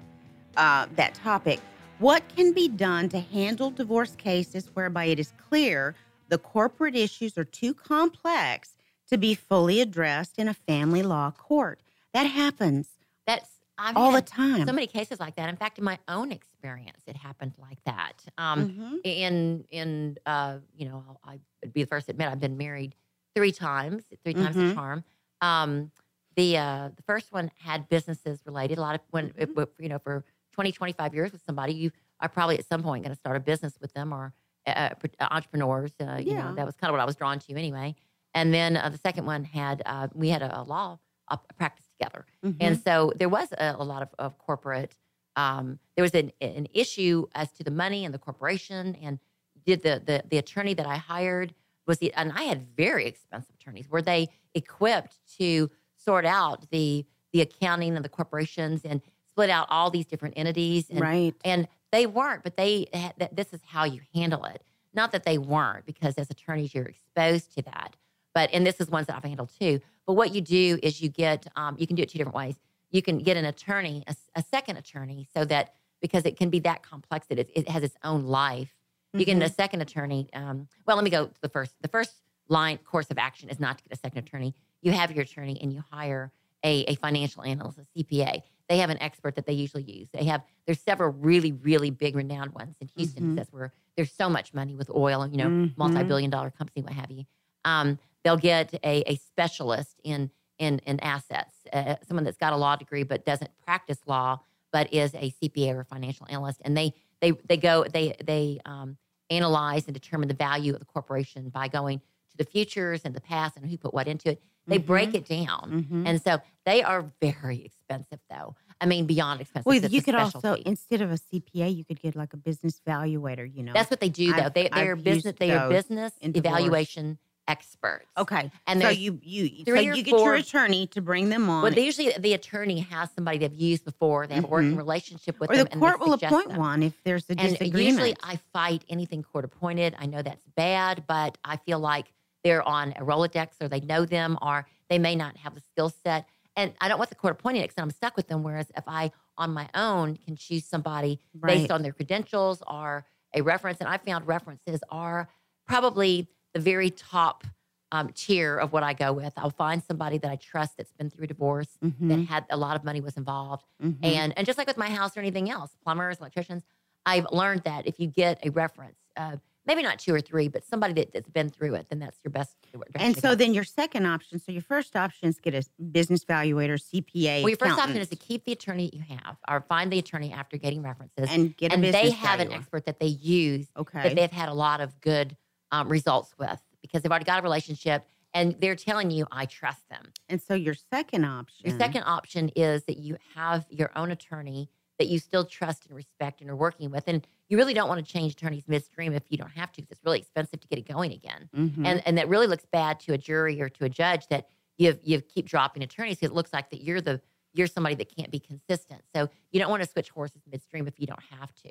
Uh, 0.57 0.87
that 0.97 1.15
topic. 1.15 1.61
What 2.01 2.25
can 2.35 2.53
be 2.53 2.67
done 2.67 3.11
to 3.11 3.21
handle 3.21 3.71
divorce 3.71 4.17
cases 4.17 4.69
whereby 4.75 5.05
it 5.05 5.21
is 5.21 5.33
clear 5.49 5.95
the 6.31 6.39
corporate 6.39 6.97
issues 6.97 7.39
are 7.39 7.45
too 7.45 7.73
complex 7.73 8.71
to 9.09 9.17
be 9.17 9.37
fully 9.37 9.81
addressed 9.81 10.37
in 10.37 10.49
a 10.49 10.55
family 10.55 11.05
law 11.05 11.31
court? 11.31 11.79
That 12.15 12.25
happens. 12.27 12.89
That's 13.27 13.49
I've 13.79 13.97
all 13.97 14.13
the 14.13 14.23
time. 14.23 14.67
So 14.67 14.73
many 14.73 14.87
cases 14.87 15.19
like 15.19 15.37
that. 15.37 15.49
In 15.49 15.57
fact, 15.57 15.79
in 15.79 15.85
my 15.85 15.99
own 16.09 16.31
experience, 16.31 17.03
it 17.07 17.17
happened 17.17 17.55
like 17.59 17.79
that. 17.85 18.25
Um, 18.39 18.67
Mhm. 18.69 19.01
In 19.05 19.65
in 19.71 20.19
uh, 20.27 20.59
you 20.77 20.87
know, 20.89 21.19
I 21.25 21.41
would 21.63 21.73
be 21.73 21.83
the 21.83 21.89
first 21.89 22.07
to 22.07 22.13
admit 22.13 22.29
I've 22.29 22.41
been 22.41 22.57
married 22.59 22.95
three 23.35 23.53
times, 23.53 24.05
three 24.23 24.35
times 24.35 24.57
Mhm. 24.57 24.69
the 24.69 24.75
charm. 24.75 25.05
Um, 25.41 25.91
the 26.37 26.57
uh, 26.59 26.91
the 26.95 27.03
first 27.03 27.33
one 27.33 27.51
had 27.59 27.89
businesses 27.89 28.43
related. 28.47 28.79
A 28.79 28.81
lot 28.81 28.95
of 28.95 29.01
when 29.11 29.31
Mm-hmm. 29.31 29.61
it, 29.61 29.69
you 29.79 29.89
know 29.89 29.99
for 29.99 30.25
20, 30.53 30.71
25 30.73 31.15
years 31.15 31.33
with 31.33 31.43
somebody, 31.43 31.73
you 31.73 31.91
are 32.21 32.29
probably 32.29 32.59
at 32.59 32.67
some 32.67 32.83
point 32.83 33.05
going 33.05 33.15
to 33.15 33.19
start 33.19 33.37
a 33.37 33.41
business 33.41 33.79
with 33.81 33.93
them 33.95 34.13
or 34.13 34.35
uh, 34.67 34.91
uh, 35.19 35.29
entrepreneurs. 35.31 35.93
Uh, 35.99 36.17
You 36.21 36.35
Yeah. 36.35 36.43
know, 36.51 36.55
that 36.55 36.67
was 36.67 36.77
kind 36.77 36.91
of 36.91 36.93
what 36.95 37.01
I 37.01 37.07
was 37.07 37.17
drawn 37.17 37.39
to 37.41 37.55
anyway. 37.55 37.95
And 38.35 38.53
then 38.55 38.77
uh, 38.77 38.89
the 38.91 38.99
second 38.99 39.25
one 39.27 39.45
had 39.45 39.83
uh, 39.87 40.09
we 40.15 40.29
had 40.29 40.43
a, 40.43 40.61
a 40.61 40.63
law 40.63 40.99
a 41.29 41.39
practice 41.57 41.82
together. 42.03 42.27
Mhm. 42.45 42.57
And 42.61 42.81
so 42.83 43.13
there 43.17 43.29
was 43.29 43.53
a, 43.53 43.77
a 43.79 43.85
lot 43.85 44.03
of, 44.03 44.09
of 44.19 44.39
corporate, 44.39 44.97
um, 45.37 45.79
there 45.97 46.03
was 46.03 46.15
an, 46.15 46.33
an 46.41 46.69
issue 46.75 47.27
as 47.35 47.51
to 47.53 47.65
the 47.65 47.71
money 47.71 48.05
and 48.05 48.13
the 48.13 48.19
corporation. 48.19 48.97
And 49.03 49.19
did 49.65 49.83
the, 49.83 50.03
the, 50.05 50.23
the 50.29 50.39
attorney 50.39 50.75
that 50.75 50.87
I 50.87 50.97
hired 50.97 51.55
was 51.87 51.99
the, 51.99 52.13
and 52.15 52.33
I 52.33 52.43
had 52.43 52.67
very 52.77 53.07
expensive 53.07 53.55
attorneys, 53.61 53.89
were 53.89 54.03
they 54.03 54.29
equipped 54.55 55.19
to 55.39 55.71
sort 55.97 56.25
out 56.25 56.71
the, 56.71 57.05
the 57.33 57.41
accounting 57.41 57.97
and 57.97 58.05
the 58.05 58.09
corporations 58.09 58.83
and 58.85 59.01
split 59.31 59.51
out 59.51 59.67
all 59.71 59.91
these 59.91 60.07
different 60.07 60.35
entities? 60.37 60.91
And, 60.91 61.01
right. 61.01 61.35
and 61.45 61.67
they 61.91 62.07
weren't, 62.07 62.43
but 62.43 62.57
they, 62.57 62.87
this 63.33 63.53
is 63.53 63.61
how 63.67 63.85
you 63.85 64.01
handle 64.15 64.45
it. 64.45 64.63
Not 64.95 65.13
that 65.13 65.25
they 65.25 65.39
weren't, 65.39 65.87
because 65.87 66.15
as 66.17 66.31
attorneys, 66.31 66.75
you're 66.75 66.85
exposed 66.85 67.55
to 67.57 67.63
that. 67.63 67.97
But, 68.35 68.51
and 68.53 68.67
this 68.67 68.81
is 68.81 68.91
ones 68.91 69.07
that 69.07 69.17
I've 69.17 69.25
handled 69.25 69.51
too. 69.59 69.81
But 70.07 70.15
what 70.15 70.35
you 70.35 70.41
do 70.41 70.79
is 70.83 71.01
you 71.01 71.09
get, 71.09 71.47
um, 71.57 71.77
you 71.79 71.87
can 71.87 71.97
do 71.97 72.03
it 72.03 72.09
two 72.09 72.19
different 72.19 72.37
ways. 72.37 72.57
You 72.91 73.03
can 73.03 73.19
get 73.19 73.37
an 73.37 73.45
attorney, 73.45 74.05
a, 74.07 74.15
a 74.37 74.43
second 74.43 74.77
attorney, 74.77 75.27
so 75.35 75.45
that 75.47 75.75
because 76.01 76.25
it 76.25 76.37
can 76.37 76.51
be 76.51 76.59
that 76.61 76.83
complex 76.83 77.27
that 77.29 77.39
it, 77.39 77.51
it 77.55 77.69
has 77.69 77.83
its 77.83 77.97
own 78.03 78.25
life. 78.25 78.75
You 79.15 79.25
can 79.27 79.39
get 79.39 79.51
a 79.51 79.53
second 79.53 79.83
attorney. 79.83 80.29
Um, 80.33 80.69
well, 80.87 80.97
let 80.97 81.05
me 81.05 81.11
go 81.11 81.27
to 81.27 81.41
the 81.43 81.49
first. 81.49 81.75
The 81.83 81.89
first 81.89 82.15
line 82.49 82.79
course 82.79 83.11
of 83.11 83.19
action 83.19 83.49
is 83.51 83.61
not 83.61 83.79
to 83.79 83.85
get 83.85 83.93
a 83.97 84.01
second 84.01 84.19
attorney. 84.19 84.55
You 84.81 84.93
have 84.93 85.13
your 85.13 85.23
attorney 85.23 85.59
and 85.63 85.73
you 85.73 85.83
hire 85.91 86.33
a, 86.65 86.81
a 86.85 86.95
financial 86.97 87.43
analyst, 87.45 87.79
a 87.79 87.99
CPA. 88.03 88.43
They 88.69 88.79
have 88.79 88.89
an 88.91 89.01
expert 89.03 89.37
that 89.37 89.47
they 89.47 89.53
usually 89.53 89.83
use. 89.83 90.09
They 90.13 90.25
have 90.25 90.43
there's 90.67 90.81
several 90.81 91.11
really 91.13 91.53
really 91.53 91.91
big 91.91 92.17
renowned 92.17 92.53
ones 92.55 92.75
in 92.81 92.89
Houston. 92.97 93.33
Mhm. 93.33 93.37
That's 93.37 93.53
where 93.53 93.73
there's 93.97 94.13
so 94.13 94.29
much 94.31 94.55
money 94.55 94.75
with 94.75 94.91
oil, 94.91 95.27
you 95.27 95.37
know, 95.37 95.49
Mhm. 95.49 95.77
multi-billion 95.77 96.31
dollar 96.31 96.51
company, 96.51 96.83
what 96.83 96.93
have 96.95 97.11
you. 97.11 97.25
Um, 97.65 97.99
they'll 98.25 98.37
get 98.37 98.73
a, 98.85 99.03
a 99.11 99.17
specialist 99.17 100.01
in 100.05 100.31
in 100.59 100.79
in 100.87 101.01
assets, 101.01 101.55
uh, 101.73 101.97
someone 102.07 102.25
that's 102.25 102.37
got 102.37 102.53
a 102.53 102.57
law 102.57 102.77
degree 102.77 103.03
but 103.03 103.25
doesn't 103.25 103.51
practice 103.65 103.99
law, 104.07 104.39
but 104.73 104.93
is 104.93 105.15
a 105.15 105.33
CPA 105.43 105.75
or 105.75 105.85
financial 105.85 106.27
analyst, 106.29 106.61
and 106.65 106.77
they 106.77 106.95
they 107.21 107.33
they 107.49 107.57
go 107.57 107.85
they 107.85 108.15
they 108.25 108.61
um, 108.65 108.97
analyze 109.31 109.87
and 109.87 109.95
determine 109.95 110.29
the 110.29 110.35
value 110.35 110.73
of 110.75 110.79
the 110.79 110.85
corporation 110.87 111.49
by 111.49 111.69
going 111.69 111.99
to 112.31 112.37
the 112.37 112.45
futures 112.45 113.03
and 113.05 113.15
the 113.15 113.21
past 113.21 113.57
and 113.57 113.67
who 113.69 113.77
put 113.77 113.93
what 113.95 114.07
into 114.09 114.31
it. 114.31 114.43
They 114.69 114.79
break 114.79 115.13
it 115.15 115.27
down, 115.27 115.89
Mhm. 115.91 116.07
and 116.07 116.23
so 116.23 116.41
they 116.65 116.85
are 116.85 117.11
very 117.21 117.65
expensive, 117.65 118.21
though. 118.31 118.55
I 118.81 118.87
mean, 118.87 119.07
beyond 119.07 119.41
expensive. 119.41 119.67
Well, 119.67 119.75
you 119.81 120.03
could 120.03 120.15
also 120.15 120.55
instead 120.55 121.01
of 121.01 121.11
a 121.11 121.19
CPA, 121.19 121.75
you 121.75 121.85
could 121.85 122.01
get 122.01 122.15
like 122.15 122.33
a 122.33 122.37
business 122.37 122.81
valuator. 122.87 123.45
You 123.53 123.65
know. 123.65 123.73
That's 123.73 123.91
what 123.91 123.99
they 123.99 124.09
do, 124.09 124.33
though. 124.33 124.43
I've- 124.45 124.53
They 124.55 124.71
are 124.71 124.95
business. 124.95 125.35
They 125.39 125.51
are 125.51 125.69
business 125.69 126.13
evaluation 126.21 127.19
experts. 127.49 128.07
okay. 128.17 128.51
and 128.67 128.81
so 128.81 128.89
you 128.89 129.19
you 129.23 129.65
so 129.65 129.73
or 129.73 129.77
you 129.77 130.03
get 130.03 130.09
your 130.09 130.35
attorney 130.35 130.87
to 130.89 131.01
bring 131.01 131.29
them 131.29 131.49
on, 131.51 131.63
Well, 131.63 131.73
they 131.73 131.85
usually 131.85 132.13
the 132.19 132.35
attorney 132.35 132.81
has 132.81 133.11
somebody 133.15 133.39
they've 133.39 133.53
used 133.53 133.85
before. 133.85 134.27
They 134.27 134.37
have 134.37 134.45
a 134.45 134.47
working 134.47 134.71
mm-hmm. 134.71 134.79
relationship 134.79 135.41
with 135.41 135.51
or 135.51 135.57
them, 135.57 135.69
the 135.71 135.79
court 135.79 136.01
will 136.01 136.15
appoint 136.15 136.49
them. 136.49 136.59
one 136.59 136.83
if 136.83 136.95
there's 137.05 137.29
a 137.29 137.33
And 137.33 137.51
disagreement. 137.51 137.85
usually, 137.85 138.17
I 138.23 138.39
fight 138.53 138.85
anything 138.89 139.23
court 139.23 139.45
appointed. 139.45 139.95
I 139.99 140.07
know 140.07 140.23
that's 140.23 140.47
bad, 140.57 141.05
but 141.07 141.39
I 141.45 141.57
feel 141.57 141.79
like 141.79 142.13
they're 142.45 142.67
on 142.67 142.93
a 142.93 143.05
Rolodex, 143.05 143.61
or 143.61 143.69
they 143.69 143.81
know 143.81 144.05
them, 144.05 144.39
or 144.43 144.67
they 144.89 144.99
may 144.99 145.15
not 145.15 145.37
have 145.39 145.55
the 145.55 145.61
skill 145.61 145.93
set. 146.05 146.27
And 146.57 146.73
I 146.81 146.89
don't 146.89 146.99
want 146.99 147.11
the 147.11 147.17
court 147.17 147.33
appointed 147.33 147.63
because 147.63 147.77
I'm 147.79 147.91
stuck 147.91 148.17
with 148.17 148.29
them. 148.29 148.43
Whereas 148.43 148.71
if 148.77 148.85
I, 148.87 149.11
on 149.39 149.53
my 149.53 149.69
own, 149.75 150.17
can 150.17 150.37
choose 150.37 150.65
somebody 150.65 151.21
right. 151.39 151.59
based 151.59 151.71
on 151.71 151.83
their 151.83 151.93
credentials 151.93 152.63
or 152.67 153.05
a 153.35 153.41
reference, 153.41 153.81
and 153.81 153.89
I 153.89 153.97
found 153.99 154.27
references 154.27 154.81
are 154.91 155.29
probably 155.67 156.29
the 156.55 156.61
very 156.61 156.91
top 156.91 157.45
um, 157.91 158.09
tier 158.15 158.57
of 158.57 158.73
what 158.73 158.83
I 158.83 158.95
go 158.95 159.13
with. 159.13 159.33
I'll 159.37 159.51
find 159.51 159.83
somebody 159.83 160.17
that 160.19 160.31
I 160.31 160.37
trust 160.37 160.77
that's 160.79 160.93
been 160.93 161.11
through 161.11 161.25
a 161.25 161.27
divorce, 161.27 161.77
that 161.83 161.91
Mhm, 161.91 162.27
had 162.27 162.47
a 162.49 162.57
lot 162.57 162.75
of 162.77 162.85
money 162.85 163.01
was 163.01 163.17
involved, 163.19 163.65
mhm. 163.83 163.99
and 164.03 164.33
and 164.37 164.47
just 164.47 164.57
like 164.59 164.67
with 164.67 164.79
my 164.79 164.89
house 164.89 165.17
or 165.17 165.21
anything 165.21 165.51
else, 165.51 165.77
plumbers, 165.85 166.19
electricians, 166.19 166.63
I've 167.05 167.27
learned 167.33 167.65
that 167.65 167.87
if 167.87 168.01
you 168.01 168.07
get 168.07 168.39
a 168.47 168.51
reference, 168.51 168.97
uh, 169.17 169.37
maybe 169.67 169.83
not 169.83 169.99
two 169.99 170.15
or 170.15 170.21
three, 170.23 170.49
but 170.49 170.65
somebody 170.65 170.95
that, 170.95 171.13
that's 171.13 171.29
been 171.29 171.51
through 171.51 171.75
it, 171.75 171.89
then 171.91 171.99
that's 171.99 172.19
your 172.25 172.31
best. 172.31 172.57
and 172.95 173.15
so 173.17 173.35
then 173.35 173.53
your 173.53 173.65
second 173.65 174.07
option. 174.07 174.39
So 174.39 174.53
your 174.53 174.63
first 174.63 174.97
option 174.97 175.29
is 175.29 175.39
get 175.39 175.55
a 175.55 175.63
business 175.91 176.25
valuator, 176.25 176.79
CPA. 176.81 177.43
well, 177.43 177.51
your 177.51 177.59
first 177.59 177.79
option 177.79 177.99
is 177.99 178.09
to 178.09 178.17
keep 178.17 178.45
the 178.45 178.53
attorney 178.53 178.89
you 178.93 179.03
have, 179.17 179.37
or 179.49 179.61
find 179.61 179.93
the 179.93 179.99
attorney 179.99 180.33
after 180.33 180.57
getting 180.57 180.81
references, 180.83 181.29
and 181.31 181.55
get 181.59 181.73
a 181.73 181.75
and 181.75 181.85
they 181.85 182.11
have 182.11 182.41
an 182.41 182.51
expert 182.53 182.87
that 182.87 182.99
they 183.01 183.07
use 183.07 183.67
Okay. 183.77 184.03
that 184.03 184.15
they've 184.17 184.31
had 184.31 184.49
a 184.49 184.55
lot 184.55 184.81
of 184.81 184.99
good 185.03 185.37
um, 185.73 185.89
results 185.89 186.35
with 186.39 186.61
because 186.81 187.03
they've 187.03 187.11
already 187.11 187.25
got 187.25 187.41
a 187.41 187.43
relationship 187.43 188.05
and 188.35 188.57
they're 188.61 188.77
telling 188.77 189.11
you, 189.11 189.27
I 189.31 189.45
trust 189.47 189.89
them. 189.91 190.13
and 190.29 190.41
so 190.41 190.55
your 190.55 190.75
second 190.75 191.25
option. 191.25 191.69
Your 191.69 191.79
second 191.79 192.05
option 192.07 192.49
is 192.57 192.85
that 192.85 192.97
you 192.99 193.17
have 193.35 193.67
your 193.69 193.91
own 193.97 194.11
attorney 194.11 194.71
that 194.99 195.09
you 195.09 195.19
still 195.19 195.45
trust 195.45 195.87
and 195.87 195.95
respect 195.97 196.41
and 196.41 196.49
are 196.51 196.57
working 196.57 196.91
with. 196.91 197.05
And 197.09 197.27
you 197.49 197.57
really 197.59 197.75
don't 197.75 197.89
want 197.89 198.05
to 198.05 198.11
change 198.11 198.33
attorneys 198.33 198.65
midstream 198.69 199.13
if 199.13 199.25
you 199.29 199.37
don't 199.37 199.51
have 199.51 199.73
to, 199.73 199.83
because 199.83 199.91
it's 199.91 200.05
really 200.05 200.19
expensive 200.21 200.61
to 200.61 200.69
get 200.69 200.79
it 200.79 200.87
going 200.89 201.13
again. 201.13 201.49
Mhm. 201.55 201.85
And 201.87 202.03
and 202.07 202.17
that 202.19 202.29
really 202.29 202.47
looks 202.47 202.65
bad 202.67 203.01
to 203.01 203.13
a 203.13 203.19
jury 203.19 203.61
or 203.61 203.69
to 203.69 203.85
a 203.85 203.89
judge 203.89 204.27
that 204.29 204.49
you 204.79 204.99
you 205.03 205.21
keep 205.21 205.47
dropping 205.47 205.83
attorneys 205.83 206.17
because 206.19 206.31
it 206.31 206.35
looks 206.35 206.53
like 206.53 206.71
that 206.71 206.83
you're 206.83 207.01
the 207.01 207.21
you're 207.53 207.67
somebody 207.67 207.95
that 207.97 208.15
can't 208.15 208.31
be 208.31 208.39
consistent. 208.41 209.03
So 209.15 209.29
you 209.51 209.61
don't 209.61 209.69
want 209.71 209.83
to 209.83 209.89
switch 209.89 210.09
horses 210.11 210.41
midstream 210.51 210.87
if 210.89 210.99
you 210.99 211.07
don't 211.07 211.23
have 211.39 211.53
to. 211.65 211.71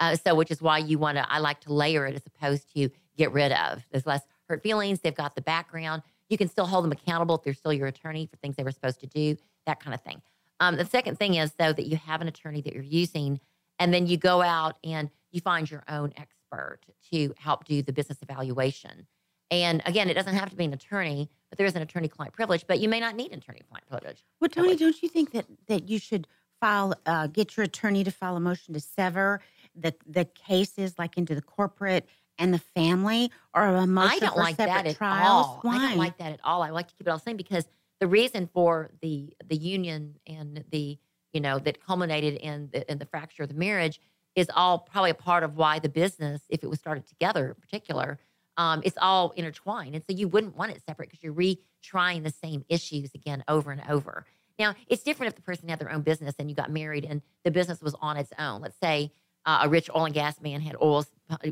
Uh, 0.00 0.16
so 0.16 0.34
which 0.34 0.50
is 0.50 0.60
why 0.60 0.78
you 0.78 0.98
want 0.98 1.16
to 1.18 1.30
I 1.30 1.38
like 1.38 1.60
to 1.60 1.72
layer 1.72 2.06
it 2.06 2.16
as 2.16 2.26
opposed 2.26 2.72
to 2.74 2.90
get 3.16 3.32
rid 3.32 3.52
of. 3.52 3.82
There's 3.90 4.06
less 4.06 4.22
hurt 4.48 4.62
feelings. 4.62 5.00
They've 5.00 5.14
got 5.14 5.34
the 5.34 5.42
background. 5.42 6.02
You 6.28 6.38
can 6.38 6.48
still 6.48 6.66
hold 6.66 6.84
them 6.84 6.92
accountable 6.92 7.36
if 7.36 7.42
they're 7.42 7.54
still 7.54 7.72
your 7.72 7.86
attorney 7.86 8.26
for 8.26 8.36
things 8.36 8.56
they 8.56 8.64
were 8.64 8.70
supposed 8.70 9.00
to 9.00 9.06
do. 9.06 9.36
That 9.66 9.80
kind 9.80 9.94
of 9.94 10.00
thing. 10.00 10.22
Um, 10.60 10.76
the 10.76 10.86
second 10.86 11.18
thing 11.18 11.34
is 11.34 11.52
though 11.58 11.72
that 11.72 11.86
you 11.86 11.96
have 11.96 12.20
an 12.20 12.28
attorney 12.28 12.60
that 12.62 12.72
you're 12.72 12.82
using, 12.82 13.40
and 13.78 13.92
then 13.92 14.06
you 14.06 14.16
go 14.16 14.42
out 14.42 14.76
and 14.84 15.10
you 15.30 15.40
find 15.40 15.70
your 15.70 15.82
own 15.88 16.12
expert 16.16 16.80
to 17.12 17.34
help 17.38 17.64
do 17.64 17.82
the 17.82 17.92
business 17.92 18.18
evaluation. 18.22 19.06
And 19.50 19.82
again, 19.84 20.08
it 20.08 20.14
doesn't 20.14 20.34
have 20.34 20.50
to 20.50 20.56
be 20.56 20.64
an 20.64 20.72
attorney, 20.72 21.28
but 21.50 21.58
there 21.58 21.66
is 21.66 21.76
an 21.76 21.82
attorney-client 21.82 22.32
privilege. 22.32 22.66
But 22.66 22.80
you 22.80 22.88
may 22.88 23.00
not 23.00 23.16
need 23.16 23.32
an 23.32 23.38
attorney-client 23.38 23.86
privilege. 23.86 24.24
Well, 24.40 24.48
Toni, 24.48 24.68
privilege. 24.68 24.80
don't 24.80 25.02
you 25.02 25.08
think 25.08 25.32
that 25.32 25.46
that 25.66 25.88
you 25.88 25.98
should 25.98 26.26
file, 26.60 26.94
uh, 27.06 27.26
get 27.26 27.56
your 27.56 27.64
attorney 27.64 28.04
to 28.04 28.10
file 28.10 28.36
a 28.36 28.40
motion 28.40 28.72
to 28.72 28.80
sever 28.80 29.40
the 29.74 29.94
the 30.06 30.24
cases, 30.24 30.98
like 30.98 31.18
into 31.18 31.34
the 31.34 31.42
corporate 31.42 32.06
and 32.42 32.52
the 32.52 32.58
family, 32.58 33.30
or 33.54 33.64
a 33.64 33.86
motion 33.86 34.16
I 34.16 34.18
don't 34.18 34.36
like 34.36 34.56
that 34.56 34.86
at 34.86 34.96
trials? 34.96 35.46
all. 35.46 35.58
Why? 35.62 35.76
I 35.76 35.88
don't 35.88 35.98
like 35.98 36.18
that 36.18 36.32
at 36.32 36.40
all. 36.42 36.62
I 36.62 36.70
like 36.70 36.88
to 36.88 36.94
keep 36.94 37.06
it 37.06 37.10
all 37.10 37.18
the 37.18 37.22
same 37.22 37.36
because 37.36 37.66
the 38.00 38.08
reason 38.08 38.48
for 38.52 38.90
the 39.00 39.32
the 39.48 39.56
union 39.56 40.16
and 40.26 40.64
the 40.70 40.98
you 41.32 41.40
know 41.40 41.58
that 41.60 41.80
culminated 41.80 42.34
in 42.34 42.68
the, 42.72 42.90
in 42.90 42.98
the 42.98 43.06
fracture 43.06 43.44
of 43.44 43.48
the 43.48 43.54
marriage 43.54 44.00
is 44.34 44.50
all 44.54 44.78
probably 44.78 45.10
a 45.10 45.14
part 45.14 45.44
of 45.44 45.56
why 45.56 45.78
the 45.78 45.88
business, 45.88 46.42
if 46.48 46.64
it 46.64 46.66
was 46.66 46.80
started 46.80 47.06
together 47.06 47.48
in 47.48 47.54
particular, 47.54 48.18
um, 48.56 48.82
it's 48.84 48.98
all 49.00 49.30
intertwined, 49.36 49.94
and 49.94 50.02
so 50.04 50.16
you 50.16 50.26
wouldn't 50.26 50.56
want 50.56 50.72
it 50.72 50.82
separate 50.84 51.10
because 51.10 51.22
you're 51.22 51.32
retrying 51.32 52.24
the 52.24 52.34
same 52.42 52.64
issues 52.68 53.14
again 53.14 53.44
over 53.46 53.70
and 53.70 53.82
over. 53.88 54.26
Now 54.58 54.74
it's 54.88 55.02
different 55.04 55.32
if 55.32 55.36
the 55.36 55.42
person 55.42 55.68
had 55.68 55.78
their 55.78 55.92
own 55.92 56.02
business 56.02 56.34
and 56.38 56.50
you 56.50 56.56
got 56.56 56.70
married 56.70 57.04
and 57.04 57.22
the 57.44 57.52
business 57.52 57.80
was 57.80 57.94
on 58.00 58.16
its 58.16 58.32
own. 58.38 58.60
Let's 58.60 58.78
say 58.82 59.12
uh, 59.44 59.60
a 59.62 59.68
rich 59.68 59.88
oil 59.94 60.06
and 60.06 60.14
gas 60.14 60.40
man 60.40 60.60
had 60.60 60.76
oils 60.80 61.06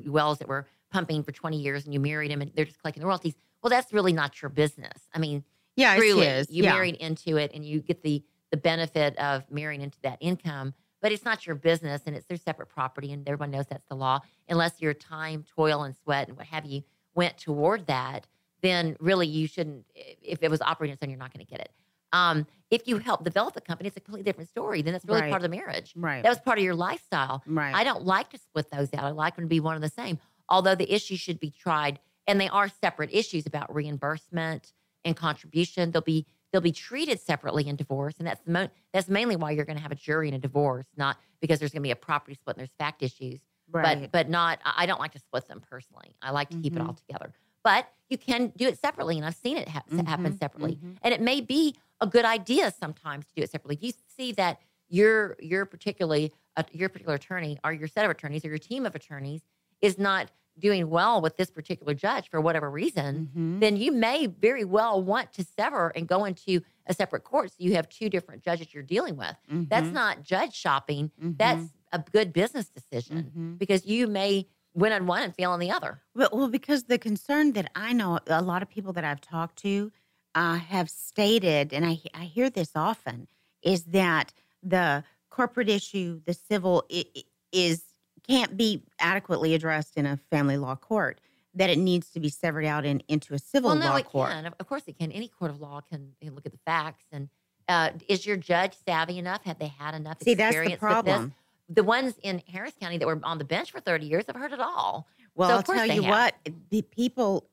wells 0.07 0.39
that 0.39 0.49
were 0.49 0.67
pumping 0.91 1.23
for 1.23 1.33
20 1.33 1.59
years 1.59 1.85
and 1.85 1.95
you 1.95 2.01
married 2.01 2.31
him 2.31 2.41
and 2.43 2.51
they're 2.55 2.65
just 2.65 2.81
collecting 2.81 3.01
the 3.01 3.07
royalties. 3.07 3.35
Well, 3.63 3.71
that's 3.71 3.93
really 3.93 4.13
not 4.13 4.41
your 4.43 4.49
business. 4.49 5.09
I 5.15 5.19
mean, 5.19 5.45
Yeah, 5.77 5.97
truly, 5.97 6.27
you 6.49 6.65
yeah. 6.65 6.73
married 6.73 6.97
into 6.97 7.37
it 7.37 7.51
and 7.55 7.65
you 7.65 7.81
get 7.81 8.03
the 8.03 8.23
the 8.51 8.57
benefit 8.57 9.17
of 9.19 9.49
marrying 9.49 9.81
into 9.81 9.97
that 10.03 10.19
income, 10.21 10.75
but 11.01 11.13
it's 11.13 11.25
not 11.25 11.47
your 11.47 11.55
business 11.55 12.03
and 12.07 12.17
it's 12.17 12.27
their 12.27 12.37
separate 12.37 12.67
property 12.69 13.13
and 13.13 13.29
everyone 13.29 13.53
knows 13.53 13.67
that's 13.67 13.87
the 13.89 13.95
law. 13.95 14.19
Unless 14.49 14.81
your 14.83 14.93
time, 14.93 15.45
toil, 15.55 15.85
and 15.85 15.95
sweat 15.95 16.27
and 16.27 16.37
what 16.37 16.47
have 16.47 16.67
you 16.67 16.83
went 17.15 17.39
toward 17.39 17.87
that, 17.87 18.27
then 18.61 18.97
really 18.99 19.29
you 19.29 19.47
shouldn't. 19.47 19.87
If 19.95 20.43
it 20.43 20.51
was 20.51 20.61
operating 20.63 20.95
its 20.95 21.03
own, 21.03 21.11
you're 21.11 21.19
not 21.19 21.33
going 21.33 21.47
to 21.47 21.51
get 21.51 21.61
it. 21.61 21.71
Um, 22.13 22.45
if 22.73 22.89
you 22.89 22.99
help 22.99 23.23
develop 23.23 23.55
the 23.55 23.61
company, 23.61 23.87
it's 23.87 23.97
a 23.97 24.01
completely 24.01 24.25
different 24.29 24.51
story. 24.51 24.83
Then 24.83 24.95
that's 24.95 25.05
really 25.05 25.21
Right. 25.21 25.31
part 25.31 25.45
of 25.45 25.49
the 25.49 25.57
marriage. 25.57 25.93
Right. 25.95 26.25
That 26.25 26.29
was 26.29 26.41
part 26.41 26.59
of 26.59 26.65
your 26.65 26.75
lifestyle. 26.75 27.41
right. 27.47 27.73
I 27.73 27.85
don't 27.85 28.05
like 28.05 28.31
to 28.31 28.39
split 28.39 28.69
those 28.73 28.93
out. 28.93 29.05
I 29.05 29.11
like 29.11 29.37
them 29.37 29.45
to 29.45 29.49
be 29.49 29.61
one 29.61 29.77
and 29.77 29.85
the 29.85 29.89
same. 29.91 30.19
Although 30.51 30.75
the 30.75 30.93
issues 30.93 31.21
should 31.21 31.39
be 31.41 31.51
tried, 31.51 32.01
and 32.27 32.41
they 32.41 32.49
are 32.49 32.69
separate 32.69 33.11
issues 33.13 33.47
about 33.47 33.73
reimbursement 33.75 34.73
and 35.05 35.17
contribution. 35.17 35.91
They'll 35.93 36.03
be 36.03 36.27
they'll 36.53 36.61
be 36.61 36.73
treated 36.73 37.21
separately 37.21 37.67
in 37.69 37.77
divorce, 37.77 38.15
and 38.19 38.27
that's 38.27 38.41
the 38.43 38.51
mo- 38.51 38.69
that's 38.93 39.09
mainly 39.09 39.37
why 39.37 39.53
you're 39.53 39.65
going 39.65 39.77
to 39.77 39.83
have 39.83 39.93
a 39.93 39.97
jury 39.97 40.29
in 40.29 40.35
a 40.35 40.39
divorce, 40.39 40.87
not 40.97 41.17
because 41.41 41.59
there's 41.59 41.71
going 41.73 41.83
to 41.83 41.87
be 41.87 41.91
a 41.93 41.97
property 41.97 42.35
split 42.35 42.57
and 42.57 42.61
there's 42.61 42.75
fact 42.79 43.03
issues. 43.03 43.41
right. 43.71 44.01
But 44.03 44.13
but 44.13 44.29
not. 44.29 44.59
I 44.65 44.87
don't 44.87 45.01
like 45.01 45.13
to 45.13 45.19
split 45.21 45.49
them 45.49 45.61
personally. 45.61 46.15
I 46.21 46.31
like 46.33 46.51
to 46.51 46.59
keep 46.59 46.77
it 46.77 46.83
all 46.83 46.95
together. 46.95 47.33
But 47.63 47.89
you 48.09 48.19
can 48.19 48.53
do 48.57 48.67
it 48.69 48.79
separately, 48.79 49.17
and 49.17 49.25
I've 49.27 49.35
seen 49.37 49.57
it 49.57 49.69
hap- 49.69 49.91
happen 49.91 50.33
Mhm, 50.33 50.39
separately. 50.39 50.77
mhm. 50.77 50.97
And 51.03 51.13
it 51.15 51.21
may 51.21 51.41
be 51.41 51.77
a 52.01 52.07
good 52.07 52.25
idea 52.25 52.71
sometimes 52.73 53.27
to 53.27 53.35
do 53.35 53.43
it 53.43 53.51
separately. 53.51 53.77
If 53.77 53.83
you 53.83 53.93
see 54.17 54.33
that 54.33 54.61
your 54.89 55.37
your 55.41 55.65
particularly 55.67 56.33
uh, 56.57 56.65
your 56.73 56.89
particular 56.89 57.15
attorney 57.15 57.59
or 57.65 57.73
your 57.73 57.87
set 57.89 58.05
of 58.05 58.11
attorneys 58.11 58.45
or 58.45 58.49
your 58.49 58.59
team 58.59 58.85
of 58.87 58.95
attorneys 58.95 59.43
is 59.81 59.99
not 59.99 60.31
doing 60.61 60.89
well 60.91 61.21
with 61.21 61.37
this 61.37 61.51
particular 61.51 61.95
judge 61.95 62.29
for 62.31 62.41
whatever 62.41 62.71
reason, 62.71 63.31
Mhm. 63.37 63.61
then 63.61 63.77
you 63.77 63.91
may 63.93 64.27
very 64.27 64.65
well 64.65 65.03
want 65.03 65.33
to 65.35 65.45
sever 65.45 65.89
and 65.97 66.07
go 66.07 66.25
into 66.25 66.61
a 66.87 66.95
separate 66.95 67.25
court 67.25 67.51
so 67.51 67.57
you 67.59 67.75
have 67.75 67.89
two 67.89 68.09
different 68.09 68.43
judges 68.43 68.73
you're 68.73 68.83
dealing 68.83 69.17
with. 69.17 69.37
That's 69.49 69.89
Mhm. 69.89 69.93
not 69.93 70.23
judge 70.23 70.55
shopping. 70.55 71.11
Mhm. 71.21 71.39
That's 71.39 71.69
a 71.93 71.99
good 71.99 72.33
business 72.33 72.69
decision 72.69 73.33
Mhm. 73.37 73.59
because 73.59 73.85
you 73.87 74.07
may 74.07 74.47
win 74.75 74.93
on 74.93 75.07
one 75.07 75.23
and 75.23 75.35
fail 75.35 75.51
on 75.51 75.59
the 75.59 75.71
other. 75.71 76.01
Well, 76.15 76.29
well, 76.33 76.49
because 76.49 76.85
the 76.85 76.99
concern 76.99 77.53
that 77.55 77.71
I 77.75 77.93
know 77.93 78.21
a 78.29 78.41
lot 78.43 78.63
of 78.63 78.69
people 78.69 78.93
that 78.93 79.05
I've 79.05 79.21
talked 79.21 79.57
to 79.61 79.91
uh, 80.37 80.59
have 80.59 80.89
stated, 80.89 81.73
and 81.73 81.85
I, 81.85 81.99
I 82.15 82.25
hear 82.25 82.49
this 82.51 82.77
often, 82.77 83.27
is 83.63 83.87
that 83.87 84.33
the 84.63 85.03
corporate 85.29 85.69
issue, 85.69 86.21
the 86.25 86.35
civil, 86.35 86.85
i- 86.89 87.05
i- 87.17 87.25
is 87.51 87.83
can't 88.31 88.57
be 88.57 88.83
adequately 88.99 89.55
addressed 89.55 89.97
in 89.97 90.07
a 90.07 90.17
family 90.31 90.57
law 90.57 90.77
court. 90.77 91.21
that 91.53 91.69
it 91.69 91.79
needs 91.79 92.11
to 92.11 92.21
be 92.21 92.29
severed 92.29 92.65
out 92.65 92.85
in, 92.87 93.03
into 93.09 93.35
a 93.35 93.39
civil 93.39 93.71
well, 93.71 93.79
no, 93.79 93.87
law 93.87 93.97
it 93.97 94.05
court. 94.07 94.31
can. 94.31 94.47
Of 94.61 94.67
course, 94.69 94.85
it 94.87 94.97
can. 94.99 95.11
Any 95.11 95.27
court 95.27 95.51
of 95.51 95.61
law 95.61 95.81
can, 95.91 96.13
can 96.23 96.35
look 96.37 96.47
at 96.47 96.53
the 96.53 96.61
facts. 96.65 97.07
And 97.11 97.29
uh, 97.69 97.91
is 98.09 98.25
your 98.25 98.37
judge 98.37 98.75
savvy 98.87 99.19
enough? 99.19 99.43
Have 99.45 99.59
they 99.59 99.67
had 99.67 99.95
enough 99.97 100.19
See, 100.23 100.35
that's 100.35 100.55
experience 100.55 100.81
the 100.81 100.87
with 100.87 101.05
this? 101.05 101.13
problem. 101.13 101.35
The 101.69 101.83
ones 101.83 102.15
in 102.23 102.41
Harris 102.47 102.75
County 102.81 102.99
that 102.99 103.07
were 103.07 103.19
on 103.25 103.39
the 103.39 103.45
bench 103.45 103.73
for 103.73 103.81
30 103.81 104.07
years 104.07 104.25
have 104.29 104.37
heard 104.37 104.53
it 104.53 104.61
all. 104.61 105.09
Well, 105.35 105.49
So, 105.49 105.55
I'll 105.57 105.63
tell 105.63 105.87
you 105.87 106.03
have. 106.03 106.11
what, 106.45 106.55
the 106.71 106.83
people, 106.83 107.49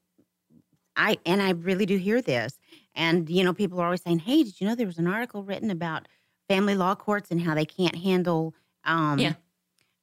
I 0.95 1.17
and 1.25 1.41
I 1.41 1.51
really 1.51 1.85
do 1.87 1.97
hear 1.97 2.21
this, 2.21 2.57
and 2.95 3.27
you 3.29 3.43
know, 3.43 3.53
people 3.53 3.79
are 3.79 3.85
always 3.85 4.01
saying, 4.01 4.19
"Hey, 4.19 4.43
did 4.43 4.59
you 4.59 4.67
know 4.67 4.73
there 4.75 4.87
was 4.87 4.97
an 4.97 5.07
article 5.07 5.43
written 5.43 5.69
about 5.69 6.07
family 6.49 6.73
law 6.75 6.95
courts 6.95 7.29
and 7.29 7.41
how 7.41 7.53
they 7.53 7.65
can't 7.65 7.95
handle, 7.95 8.55
um, 8.83 9.19
Yeah. 9.19 9.33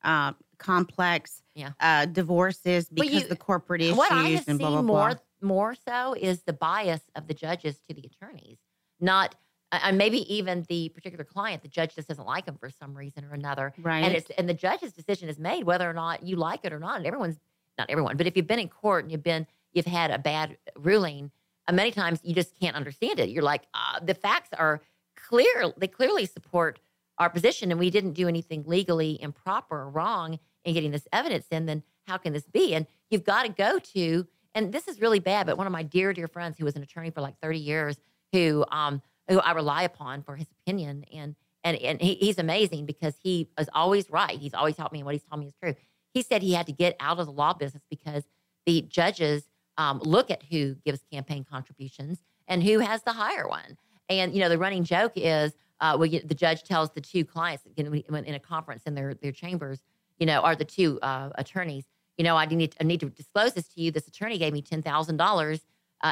uh, 0.04 0.32
complex, 0.58 1.42
Yeah. 1.54 1.72
uh, 1.80 2.06
divorces 2.06 2.88
because 2.88 3.22
you- 3.22 3.28
the 3.28 3.36
corporate 3.36 3.80
issues 3.82 3.96
what 3.96 4.12
I 4.12 4.28
have 4.30 4.48
and 4.48 4.58
blah 4.58 4.70
blah 4.70 4.78
seen 4.80 4.86
blah." 4.86 5.08
more 5.08 5.20
more 5.40 5.74
so 5.74 6.14
is 6.14 6.42
the 6.44 6.52
bias 6.54 7.02
of 7.14 7.26
the 7.26 7.34
judges 7.34 7.78
to 7.88 7.94
the 7.94 8.02
attorneys, 8.06 8.58
not 9.00 9.34
uh, 9.72 9.80
and 9.82 9.98
maybe 9.98 10.18
even 10.32 10.64
the 10.68 10.88
particular 10.90 11.24
client. 11.24 11.62
The 11.62 11.68
judge 11.68 11.94
just 11.96 12.08
doesn't 12.08 12.26
like 12.26 12.46
them 12.46 12.56
for 12.56 12.70
some 12.70 12.96
reason 12.96 13.24
or 13.24 13.32
another, 13.32 13.74
right? 13.78 14.04
and 14.04 14.14
it's 14.14 14.30
and 14.38 14.48
the 14.48 14.54
judge's 14.54 14.92
decision 14.92 15.28
is 15.28 15.38
made 15.38 15.64
whether 15.64 15.88
or 15.88 15.92
not 15.94 16.22
you 16.22 16.36
like 16.36 16.60
it 16.64 16.72
or 16.72 16.78
not. 16.78 16.96
And 16.98 17.06
everyone's 17.06 17.38
not 17.76 17.90
everyone, 17.90 18.16
but 18.16 18.26
if 18.26 18.36
you've 18.36 18.46
been 18.46 18.58
in 18.60 18.68
court 18.68 19.04
and 19.04 19.12
you've 19.12 19.22
been 19.22 19.46
you've 19.72 19.86
had 19.86 20.10
a 20.12 20.18
bad 20.18 20.56
ruling, 20.76 21.32
uh, 21.66 21.72
many 21.72 21.90
times 21.90 22.20
you 22.22 22.34
just 22.34 22.58
can't 22.60 22.76
understand 22.76 23.18
it. 23.18 23.28
You're 23.30 23.42
like, 23.42 23.62
uh, 23.74 23.98
the 24.00 24.14
facts 24.14 24.50
are 24.56 24.80
clear; 25.16 25.72
they 25.76 25.88
clearly 25.88 26.24
support 26.26 26.78
our 27.18 27.30
position, 27.30 27.70
and 27.70 27.78
we 27.78 27.90
didn't 27.90 28.12
do 28.12 28.28
anything 28.28 28.64
legally 28.66 29.20
improper 29.20 29.82
or 29.82 29.90
wrong 29.90 30.38
in 30.64 30.74
getting 30.74 30.90
this 30.90 31.06
evidence 31.12 31.46
in. 31.50 31.66
Then 31.66 31.82
how 32.06 32.16
can 32.16 32.32
this 32.32 32.46
be? 32.46 32.74
And 32.74 32.86
you've 33.10 33.24
got 33.24 33.44
to 33.44 33.48
go 33.50 33.78
to, 33.78 34.26
and 34.54 34.72
this 34.72 34.88
is 34.88 35.00
really 35.00 35.20
bad. 35.20 35.46
But 35.46 35.58
one 35.58 35.66
of 35.66 35.72
my 35.72 35.82
dear 35.82 36.12
dear 36.12 36.28
friends 36.28 36.58
who 36.58 36.64
was 36.64 36.76
an 36.76 36.82
attorney 36.82 37.10
for 37.10 37.20
like 37.20 37.38
30 37.40 37.58
years, 37.58 37.96
who 38.32 38.64
um 38.70 39.02
who 39.28 39.40
I 39.40 39.52
rely 39.52 39.84
upon 39.84 40.22
for 40.22 40.36
his 40.36 40.48
opinion 40.60 41.04
and. 41.12 41.36
And, 41.66 41.78
and 41.78 41.98
he, 41.98 42.16
he's 42.16 42.38
amazing 42.38 42.84
because 42.84 43.14
he 43.22 43.48
is 43.58 43.70
always 43.72 44.10
right. 44.10 44.38
He's 44.38 44.52
always 44.52 44.76
helped 44.76 44.92
me, 44.92 44.98
and 44.98 45.06
what 45.06 45.14
he's 45.14 45.24
told 45.24 45.40
me 45.40 45.46
is 45.46 45.54
true 45.54 45.74
he 46.14 46.22
said 46.22 46.42
he 46.42 46.54
had 46.54 46.66
to 46.66 46.72
get 46.72 46.96
out 47.00 47.18
of 47.18 47.26
the 47.26 47.32
law 47.32 47.52
business 47.52 47.82
because 47.90 48.24
the 48.64 48.82
judges 48.82 49.50
um, 49.76 49.98
look 49.98 50.30
at 50.30 50.44
who 50.44 50.76
gives 50.86 51.00
campaign 51.12 51.44
contributions 51.44 52.22
and 52.46 52.62
who 52.62 52.78
has 52.78 53.02
the 53.02 53.12
higher 53.12 53.48
one. 53.48 53.76
And 54.08 54.32
you 54.32 54.40
know, 54.40 54.48
the 54.48 54.58
running 54.58 54.84
joke 54.84 55.12
is, 55.16 55.52
uh, 55.84 55.96
well, 55.98 56.06
you, 56.06 56.20
the 56.20 56.34
judge 56.34 56.62
tells 56.62 56.90
the 56.92 57.00
two 57.00 57.24
clients 57.24 57.64
in, 57.76 58.02
when 58.08 58.24
in 58.24 58.34
a 58.34 58.40
conference 58.40 58.84
in 58.86 58.94
their 58.94 59.14
their 59.14 59.32
chambers, 59.32 59.80
you 60.18 60.26
know, 60.26 60.40
are 60.40 60.56
the 60.56 60.64
two 60.64 60.98
uh, 61.02 61.28
attorneys, 61.36 61.84
you 62.16 62.24
know, 62.24 62.36
I 62.36 62.46
need 62.46 62.74
I 62.80 62.84
need 62.84 63.00
to 63.00 63.10
disclose 63.10 63.52
this 63.52 63.68
to 63.68 63.80
you. 63.80 63.90
This 63.90 64.08
attorney 64.08 64.38
gave 64.38 64.52
me 64.52 64.62
ten 64.62 64.82
thousand 64.82 65.20
uh, 65.20 65.24
dollars 65.24 65.60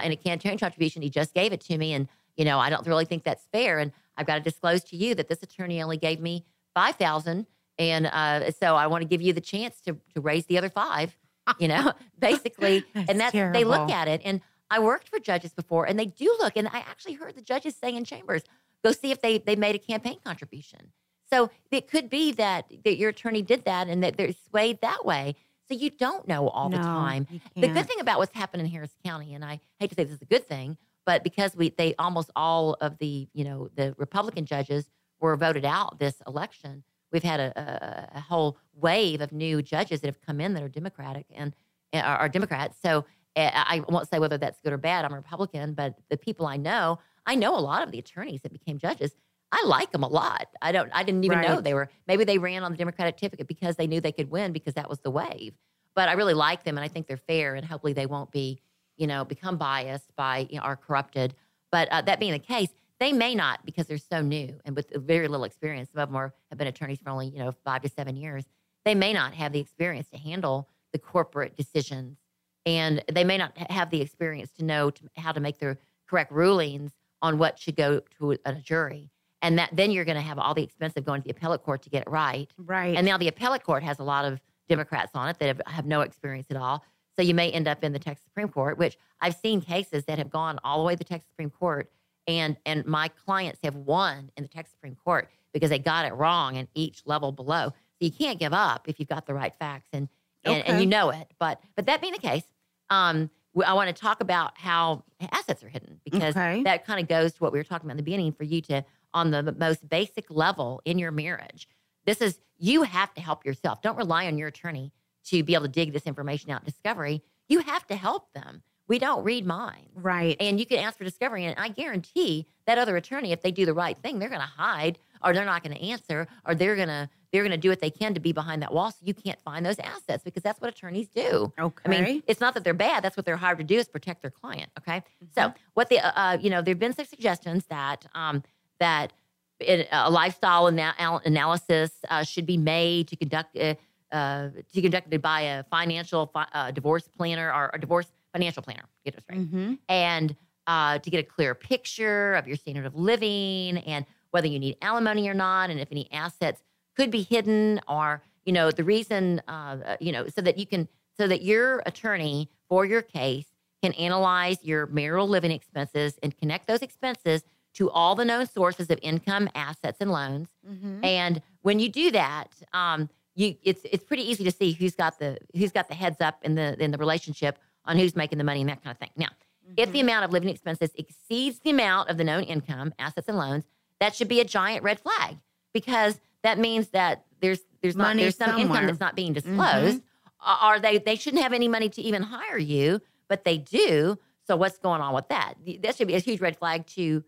in 0.04 0.12
a 0.12 0.16
campaign 0.16 0.58
contribution. 0.58 1.02
He 1.02 1.10
just 1.10 1.34
gave 1.34 1.52
it 1.52 1.60
to 1.62 1.78
me, 1.78 1.94
and 1.94 2.08
you 2.36 2.44
know, 2.44 2.58
I 2.58 2.70
don't 2.70 2.86
really 2.86 3.06
think 3.06 3.24
that's 3.24 3.46
fair. 3.52 3.78
And 3.78 3.92
I've 4.16 4.26
got 4.26 4.34
to 4.34 4.40
disclose 4.40 4.84
to 4.84 4.96
you 4.96 5.14
that 5.14 5.28
this 5.28 5.42
attorney 5.42 5.82
only 5.82 5.96
gave 5.96 6.20
me 6.20 6.44
five 6.74 6.96
thousand 6.96 7.46
and 7.78 8.06
uh, 8.06 8.50
so 8.52 8.76
I 8.76 8.86
want 8.86 9.02
to 9.02 9.08
give 9.08 9.22
you 9.22 9.32
the 9.32 9.40
chance 9.40 9.80
to 9.82 9.96
to 10.14 10.20
raise 10.20 10.46
the 10.46 10.58
other 10.58 10.68
five. 10.68 11.16
You 11.58 11.68
know, 11.68 11.92
basically, 12.18 12.84
That's 12.94 13.10
and 13.10 13.20
that's 13.20 13.32
they 13.32 13.64
look 13.64 13.90
at 13.90 14.08
it. 14.08 14.20
And 14.24 14.40
I 14.70 14.78
worked 14.78 15.08
for 15.08 15.18
judges 15.18 15.52
before, 15.52 15.86
and 15.86 15.98
they 15.98 16.06
do 16.06 16.36
look. 16.40 16.56
And 16.56 16.68
I 16.68 16.78
actually 16.78 17.14
heard 17.14 17.34
the 17.34 17.42
judges 17.42 17.76
say 17.76 17.94
in 17.94 18.04
chambers, 18.04 18.42
"Go 18.84 18.92
see 18.92 19.10
if 19.10 19.20
they 19.20 19.38
they 19.38 19.56
made 19.56 19.74
a 19.74 19.78
campaign 19.78 20.18
contribution." 20.24 20.92
So 21.30 21.50
it 21.70 21.88
could 21.88 22.10
be 22.10 22.32
that 22.32 22.70
that 22.84 22.96
your 22.96 23.10
attorney 23.10 23.42
did 23.42 23.64
that, 23.64 23.88
and 23.88 24.02
that 24.02 24.16
they're 24.16 24.32
swayed 24.48 24.80
that 24.80 25.04
way. 25.04 25.34
So 25.68 25.74
you 25.74 25.90
don't 25.90 26.28
know 26.28 26.48
all 26.48 26.68
the 26.68 26.76
time. 26.76 27.26
The 27.56 27.68
good 27.68 27.86
thing 27.86 28.00
about 28.00 28.18
what's 28.18 28.34
happened 28.34 28.62
in 28.62 28.68
Harris 28.68 28.94
County, 29.04 29.32
and 29.32 29.44
I 29.44 29.60
hate 29.78 29.90
to 29.90 29.94
say 29.96 30.04
this 30.04 30.16
is 30.16 30.22
a 30.22 30.26
good 30.26 30.46
thing, 30.46 30.76
but 31.06 31.24
because 31.24 31.56
we 31.56 31.70
they 31.70 31.94
almost 31.98 32.30
all 32.36 32.76
of 32.80 32.98
the 32.98 33.28
you 33.32 33.44
know 33.44 33.68
the 33.74 33.94
Republican 33.96 34.44
judges 34.44 34.90
were 35.20 35.36
voted 35.36 35.64
out 35.64 35.98
this 35.98 36.20
election, 36.26 36.84
we've 37.12 37.22
had 37.22 37.40
a, 37.40 38.08
a, 38.12 38.18
a 38.18 38.20
whole 38.20 38.58
wave 38.74 39.20
of 39.20 39.32
new 39.32 39.62
judges 39.62 40.00
that 40.00 40.08
have 40.08 40.20
come 40.20 40.40
in 40.40 40.52
that 40.54 40.62
are 40.62 40.68
Democratic 40.68 41.26
and 41.34 41.54
are, 41.94 42.18
are 42.18 42.28
Democrats. 42.28 42.76
So 42.82 43.04
uh, 43.36 43.50
I 43.54 43.82
won't 43.88 44.08
say 44.08 44.18
whether 44.18 44.36
that's 44.36 44.60
good 44.60 44.72
or 44.72 44.78
bad. 44.78 45.04
I'm 45.04 45.12
a 45.12 45.16
Republican, 45.16 45.74
but 45.74 45.94
the 46.10 46.16
people 46.16 46.46
I 46.46 46.56
know, 46.56 46.98
I 47.26 47.34
know 47.34 47.56
a 47.56 47.60
lot 47.60 47.82
of 47.82 47.92
the 47.92 47.98
attorneys 47.98 48.42
that 48.42 48.52
became 48.52 48.78
judges. 48.78 49.14
I 49.52 49.64
like 49.66 49.92
them 49.92 50.02
a 50.02 50.08
lot. 50.08 50.48
I 50.62 50.72
don't. 50.72 50.90
I 50.92 51.02
didn't 51.02 51.24
even 51.24 51.42
know 51.42 51.60
they 51.60 51.74
were. 51.74 51.90
Maybe 52.08 52.24
they 52.24 52.38
ran 52.38 52.64
on 52.64 52.72
the 52.72 52.78
Democratic 52.78 53.18
ticket 53.18 53.46
because 53.46 53.76
they 53.76 53.86
knew 53.86 54.00
they 54.00 54.12
could 54.12 54.30
win 54.30 54.52
because 54.52 54.74
that 54.74 54.88
was 54.88 55.00
the 55.00 55.10
wave. 55.10 55.52
But 55.94 56.08
I 56.08 56.12
really 56.12 56.34
like 56.34 56.64
them, 56.64 56.78
and 56.78 56.84
I 56.84 56.88
think 56.88 57.06
they're 57.06 57.18
fair, 57.18 57.54
and 57.54 57.64
hopefully 57.64 57.92
they 57.92 58.06
won't 58.06 58.30
be, 58.30 58.60
you 58.96 59.06
know, 59.06 59.26
become 59.26 59.58
biased 59.58 60.16
by 60.16 60.46
you 60.50 60.58
know, 60.58 60.64
or 60.64 60.76
corrupted. 60.76 61.34
But 61.70 61.88
uh, 61.90 62.00
that 62.02 62.18
being 62.18 62.32
the 62.32 62.38
case, 62.38 62.70
they 62.98 63.12
may 63.12 63.34
not 63.34 63.64
because 63.66 63.86
they're 63.86 63.98
so 63.98 64.22
new 64.22 64.58
and 64.64 64.74
with 64.74 64.90
very 64.94 65.28
little 65.28 65.44
experience. 65.44 65.90
Some 65.92 66.02
of 66.02 66.08
them 66.08 66.16
are, 66.16 66.32
have 66.48 66.58
been 66.58 66.68
attorneys 66.68 67.00
for 67.00 67.10
only 67.10 67.28
you 67.28 67.38
know 67.38 67.52
five 67.64 67.82
to 67.82 67.90
seven 67.90 68.16
years. 68.16 68.44
They 68.86 68.94
may 68.94 69.12
not 69.12 69.34
have 69.34 69.52
the 69.52 69.60
experience 69.60 70.08
to 70.10 70.18
handle 70.18 70.68
the 70.94 70.98
corporate 70.98 71.56
decisions, 71.56 72.16
and 72.64 73.04
they 73.12 73.24
may 73.24 73.36
not 73.36 73.58
have 73.70 73.90
the 73.90 74.00
experience 74.00 74.50
to 74.52 74.64
know 74.64 74.90
to, 74.90 75.02
how 75.18 75.32
to 75.32 75.40
make 75.40 75.58
their 75.58 75.78
correct 76.08 76.32
rulings 76.32 76.92
on 77.22 77.38
what 77.38 77.58
should 77.58 77.76
go 77.76 78.00
to 78.18 78.36
a, 78.44 78.54
jury. 78.54 79.10
And 79.40 79.58
that 79.58 79.70
then 79.72 79.90
you're 79.90 80.04
going 80.04 80.16
to 80.16 80.22
have 80.22 80.38
all 80.38 80.54
the 80.54 80.62
expense 80.62 80.92
of 80.96 81.04
going 81.04 81.22
to 81.22 81.28
the 81.28 81.34
appellate 81.34 81.62
court 81.62 81.82
to 81.82 81.90
get 81.90 82.02
it 82.02 82.10
right. 82.10 82.50
right. 82.58 82.96
And 82.96 83.06
now 83.06 83.16
the 83.16 83.28
appellate 83.28 83.64
court 83.64 83.82
has 83.82 83.98
a 83.98 84.04
lot 84.04 84.24
of 84.24 84.40
Democrats 84.68 85.12
on 85.14 85.28
it 85.28 85.38
that 85.38 85.46
have, 85.46 85.60
have 85.66 85.86
no 85.86 86.02
experience 86.02 86.48
at 86.50 86.56
all. 86.56 86.84
So 87.16 87.22
you 87.22 87.34
may 87.34 87.50
end 87.50 87.68
up 87.68 87.84
in 87.84 87.92
the 87.92 87.98
Texas 87.98 88.24
Supreme 88.24 88.48
Court, 88.48 88.78
which 88.78 88.96
I've 89.20 89.36
seen 89.36 89.60
cases 89.60 90.04
that 90.04 90.18
have 90.18 90.30
gone 90.30 90.58
all 90.64 90.78
the 90.78 90.84
way 90.84 90.94
to 90.94 90.98
the 90.98 91.04
Texas 91.04 91.28
Supreme 91.28 91.50
Court, 91.50 91.90
and 92.26 92.56
and 92.64 92.86
my 92.86 93.08
clients 93.08 93.60
have 93.64 93.74
won 93.74 94.30
in 94.36 94.44
the 94.44 94.48
Texas 94.48 94.72
Supreme 94.72 94.96
Court 94.96 95.28
because 95.52 95.70
they 95.70 95.78
got 95.78 96.06
it 96.06 96.14
wrong 96.14 96.56
in 96.56 96.68
each 96.74 97.02
level 97.04 97.32
below. 97.32 97.68
So 97.68 98.06
you 98.06 98.10
can't 98.10 98.38
give 98.38 98.54
up 98.54 98.88
if 98.88 98.98
you've 98.98 99.08
got 99.08 99.26
the 99.26 99.34
right 99.34 99.52
facts 99.58 99.88
and 99.92 100.08
and, 100.44 100.66
and 100.66 100.80
you 100.80 100.86
know 100.86 101.10
it. 101.10 101.28
But 101.38 101.60
but 101.76 101.86
that 101.86 102.00
being 102.00 102.14
the 102.14 102.18
case, 102.18 102.44
um, 102.90 103.30
I 103.64 103.74
want 103.74 103.94
to 103.94 104.00
talk 104.00 104.20
about 104.20 104.56
how 104.56 105.04
assets 105.32 105.62
are 105.62 105.68
hidden 105.68 106.00
because 106.04 106.34
Okay. 106.36 106.62
that 106.62 106.86
kind 106.86 107.00
of 107.00 107.08
goes 107.08 107.32
to 107.34 107.38
what 107.40 107.52
we 107.52 107.58
were 107.58 107.64
talking 107.64 107.86
about 107.86 107.92
in 107.92 107.96
the 107.98 108.02
beginning 108.02 108.32
for 108.32 108.44
you 108.44 108.60
to 108.62 108.84
on 109.14 109.30
the 109.30 109.42
most 109.52 109.86
basic 109.88 110.30
level 110.30 110.80
in 110.84 110.98
your 110.98 111.10
marriage. 111.10 111.68
This 112.06 112.20
is 112.22 112.38
you 112.58 112.82
have 112.82 113.12
to 113.14 113.20
help 113.20 113.44
yourself. 113.44 113.82
Don't 113.82 113.96
rely 113.96 114.26
on 114.26 114.38
your 114.38 114.48
attorney 114.48 114.92
to 115.24 115.42
be 115.42 115.54
able 115.54 115.64
to 115.66 115.70
dig 115.70 115.92
this 115.92 116.04
information 116.06 116.50
out 116.50 116.62
in 116.62 116.64
discovery. 116.66 117.22
You 117.48 117.58
have 117.60 117.86
to 117.88 117.94
help 117.96 118.32
them. 118.32 118.62
We 118.88 118.98
don't 118.98 119.22
read 119.22 119.46
minds. 119.46 119.90
right. 119.94 120.36
And 120.40 120.58
you 120.58 120.66
can 120.66 120.78
ask 120.78 120.98
for 120.98 121.04
discovery. 121.04 121.44
And 121.44 121.58
I 121.58 121.68
guarantee 121.68 122.46
that 122.66 122.78
other 122.78 122.96
attorney, 122.96 123.32
if 123.32 123.40
they 123.42 123.50
do 123.52 123.64
the 123.66 123.74
right 123.74 123.96
thing, 123.98 124.18
they're 124.18 124.28
going 124.28 124.40
to 124.40 124.46
hide 124.46 124.98
or 125.24 125.32
they're 125.32 125.44
not 125.44 125.62
going 125.62 125.76
to 125.76 125.82
answer 125.82 126.26
or 126.46 126.54
they're 126.54 126.76
going 126.76 126.88
to 126.88 127.08
they're 127.32 127.42
going 127.42 127.52
to 127.52 127.56
do 127.56 127.70
what 127.70 127.80
they 127.80 127.90
can 127.90 128.12
to 128.14 128.20
be 128.20 128.32
behind 128.32 128.62
that 128.62 128.72
wall 128.72 128.90
so 128.90 128.98
you 129.02 129.14
can't 129.14 129.40
find 129.40 129.64
those 129.64 129.78
assets 129.78 130.22
because 130.22 130.42
that's 130.42 130.60
what 130.60 130.68
attorneys 130.68 131.08
do. 131.08 131.52
okay. 131.58 131.96
I 131.98 132.02
mean, 132.02 132.22
it's 132.26 132.40
not 132.40 132.54
that 132.54 132.62
they're 132.62 132.74
bad. 132.74 133.02
That's 133.02 133.16
what 133.16 133.24
they're 133.24 133.38
hired 133.38 133.58
to 133.58 133.64
do 133.64 133.76
is 133.76 133.88
protect 133.88 134.20
their 134.20 134.30
client. 134.30 134.70
Okay. 134.78 134.98
Mm-hmm. 134.98 135.26
So 135.34 135.54
what 135.72 135.88
the, 135.88 136.00
uh, 136.00 136.12
uh, 136.14 136.38
you 136.40 136.50
know, 136.50 136.60
there've 136.60 136.78
been 136.78 136.92
some 136.92 137.06
suggestions 137.06 137.64
that, 137.70 138.04
um, 138.14 138.42
that 138.80 139.14
it, 139.60 139.88
a 139.90 140.10
lifestyle 140.10 140.68
ana- 140.68 141.20
analysis 141.24 141.92
uh, 142.10 142.22
should 142.22 142.44
be 142.44 142.58
made 142.58 143.08
to 143.08 143.16
conduct, 143.16 143.56
uh, 143.56 143.74
uh, 144.12 144.50
to 144.74 144.82
conducted 144.82 145.22
by 145.22 145.40
a 145.40 145.64
financial 145.64 146.26
fi- 146.26 146.48
uh, 146.52 146.70
divorce 146.70 147.08
planner 147.08 147.50
or 147.50 147.70
a 147.72 147.78
divorce 147.78 148.12
financial 148.34 148.62
planner. 148.62 148.84
Get 149.04 149.14
this 149.14 149.24
right 149.30 149.38
hmm 149.38 149.74
and 149.88 150.36
uh, 150.66 150.98
to 150.98 151.10
get 151.10 151.18
a 151.18 151.24
clear 151.24 151.54
picture 151.54 152.34
of 152.34 152.46
your 152.46 152.56
standard 152.56 152.86
of 152.86 152.94
living 152.94 153.78
and 153.78 154.06
whether 154.32 154.48
you 154.48 154.58
need 154.58 154.76
alimony 154.82 155.28
or 155.28 155.34
not, 155.34 155.70
and 155.70 155.78
if 155.80 155.88
any 155.92 156.10
assets 156.12 156.62
could 156.96 157.10
be 157.10 157.22
hidden, 157.22 157.80
or 157.88 158.22
you 158.44 158.52
know 158.52 158.70
the 158.70 158.84
reason, 158.84 159.40
uh, 159.48 159.76
uh, 159.86 159.96
you 160.00 160.12
know, 160.12 160.26
so 160.28 160.40
that 160.42 160.58
you 160.58 160.66
can, 160.66 160.88
so 161.16 161.26
that 161.28 161.42
your 161.42 161.82
attorney 161.86 162.50
for 162.68 162.84
your 162.84 163.00
case 163.02 163.46
can 163.82 163.92
analyze 163.94 164.58
your 164.62 164.86
marital 164.86 165.28
living 165.28 165.50
expenses 165.50 166.18
and 166.22 166.36
connect 166.38 166.66
those 166.66 166.82
expenses 166.82 167.42
to 167.74 167.90
all 167.90 168.14
the 168.14 168.24
known 168.24 168.46
sources 168.46 168.90
of 168.90 168.98
income, 169.02 169.48
assets, 169.54 169.98
and 170.00 170.10
loans. 170.10 170.48
hmm 170.66 171.00
And 171.04 171.40
when 171.62 171.78
you 171.80 171.88
do 171.88 172.10
that, 172.10 172.48
um, 172.72 173.08
you 173.34 173.56
it's 173.62 173.80
it's 173.84 174.04
pretty 174.04 174.28
easy 174.30 174.44
to 174.44 174.50
see 174.50 174.72
who's 174.72 174.94
got 174.94 175.18
the 175.18 175.38
who's 175.56 175.72
got 175.72 175.88
the 175.88 175.94
heads 175.94 176.20
up 176.20 176.38
in 176.42 176.54
the 176.54 176.82
in 176.82 176.90
the 176.90 176.98
relationship 176.98 177.58
on 177.86 177.98
who's 177.98 178.14
making 178.14 178.38
the 178.38 178.44
money 178.44 178.60
and 178.60 178.68
that 178.70 178.82
kind 178.84 178.92
of 178.94 178.98
thing. 178.98 179.10
Now, 179.16 179.28
if 179.76 179.86
Mm-hmm. 179.88 179.92
the 179.92 180.00
amount 180.00 180.24
of 180.26 180.32
living 180.32 180.50
expenses 180.50 180.90
exceeds 180.96 181.60
the 181.60 181.70
amount 181.70 182.10
of 182.10 182.18
the 182.18 182.24
known 182.24 182.42
income, 182.42 182.92
assets, 182.98 183.26
and 183.28 183.38
loans, 183.38 183.64
that 184.02 184.16
should 184.16 184.26
be 184.26 184.40
a 184.40 184.44
giant 184.44 184.82
red 184.82 184.98
flag 184.98 185.36
because 185.72 186.20
that 186.42 186.58
means 186.58 186.88
that 186.88 187.24
there's 187.40 187.60
there's 187.82 187.96
not 187.96 188.08
Money 188.08 188.22
there's 188.22 188.36
some 188.36 188.58
income 188.58 188.86
that's 188.86 188.98
not 189.00 189.14
being 189.14 189.32
disclosed. 189.32 190.02
Uh, 190.44 190.58
Or 190.64 190.80
they 190.80 190.98
they 190.98 191.14
shouldn't 191.14 191.42
have 191.42 191.52
any 191.52 191.68
money 191.68 191.88
to 191.88 192.02
even 192.02 192.22
hire 192.22 192.58
you, 192.58 193.00
but 193.28 193.44
they 193.44 193.58
do. 193.58 194.18
So 194.44 194.56
what's 194.56 194.78
going 194.78 195.00
on 195.00 195.14
with 195.14 195.28
that? 195.28 195.54
That 195.82 195.96
should 195.96 196.08
be 196.08 196.14
a 196.14 196.18
huge 196.18 196.40
red 196.40 196.56
flag 196.56 196.86
to 196.88 197.22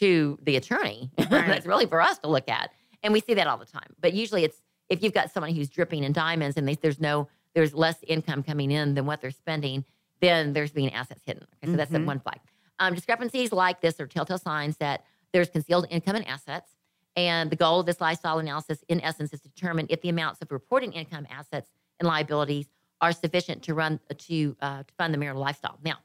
to 0.00 0.36
the 0.42 0.56
attorney. 0.56 1.12
that's 1.16 1.64
really 1.64 1.86
for 1.86 2.00
us 2.00 2.18
to 2.18 2.28
look 2.28 2.48
at, 2.48 2.72
and 3.04 3.12
we 3.12 3.20
see 3.20 3.34
that 3.34 3.46
all 3.46 3.56
the 3.56 3.64
time. 3.64 3.94
But 4.00 4.12
usually, 4.12 4.42
it's 4.42 4.60
if 4.88 5.04
you've 5.04 5.14
got 5.14 5.30
someone 5.30 5.54
who's 5.54 5.68
dripping 5.68 6.02
in 6.02 6.12
diamonds 6.12 6.56
and 6.56 6.66
they, 6.66 6.74
there's 6.74 7.00
no 7.00 7.28
there's 7.54 7.72
less 7.72 7.98
income 8.06 8.42
coming 8.42 8.72
in 8.72 8.94
than 8.94 9.06
what 9.06 9.20
they're 9.20 9.30
spending, 9.30 9.84
then 10.20 10.54
there's 10.54 10.72
being 10.72 10.92
assets 10.92 11.22
hidden. 11.24 11.46
Okay, 11.62 11.70
so 11.70 11.76
that's 11.76 11.92
the 11.92 12.00
one 12.00 12.18
flag. 12.18 12.40
Um, 12.80 12.94
discrepancies 12.94 13.52
like 13.52 13.80
this 13.80 14.00
are 14.00 14.06
telltale 14.08 14.38
signs 14.38 14.76
that 14.78 15.04
there's 15.32 15.48
concealed 15.48 15.86
income 15.90 16.16
and 16.16 16.26
assets. 16.26 16.70
And 17.16 17.50
the 17.50 17.56
goal 17.56 17.80
of 17.80 17.86
this 17.86 18.00
lifestyle 18.00 18.38
analysis, 18.38 18.84
in 18.88 19.00
essence, 19.00 19.32
is 19.32 19.40
to 19.40 19.48
determine 19.48 19.86
if 19.88 20.02
the 20.02 20.10
amounts 20.10 20.42
of 20.42 20.52
reported 20.52 20.92
income, 20.92 21.26
assets, 21.30 21.70
and 21.98 22.06
liabilities 22.06 22.66
are 23.00 23.12
sufficient 23.12 23.62
to 23.64 23.74
run 23.74 24.00
to 24.18 24.56
uh, 24.60 24.82
to 24.82 24.94
fund 24.98 25.14
the 25.14 25.18
marital 25.18 25.40
lifestyle. 25.40 25.78
Now, 25.82 25.96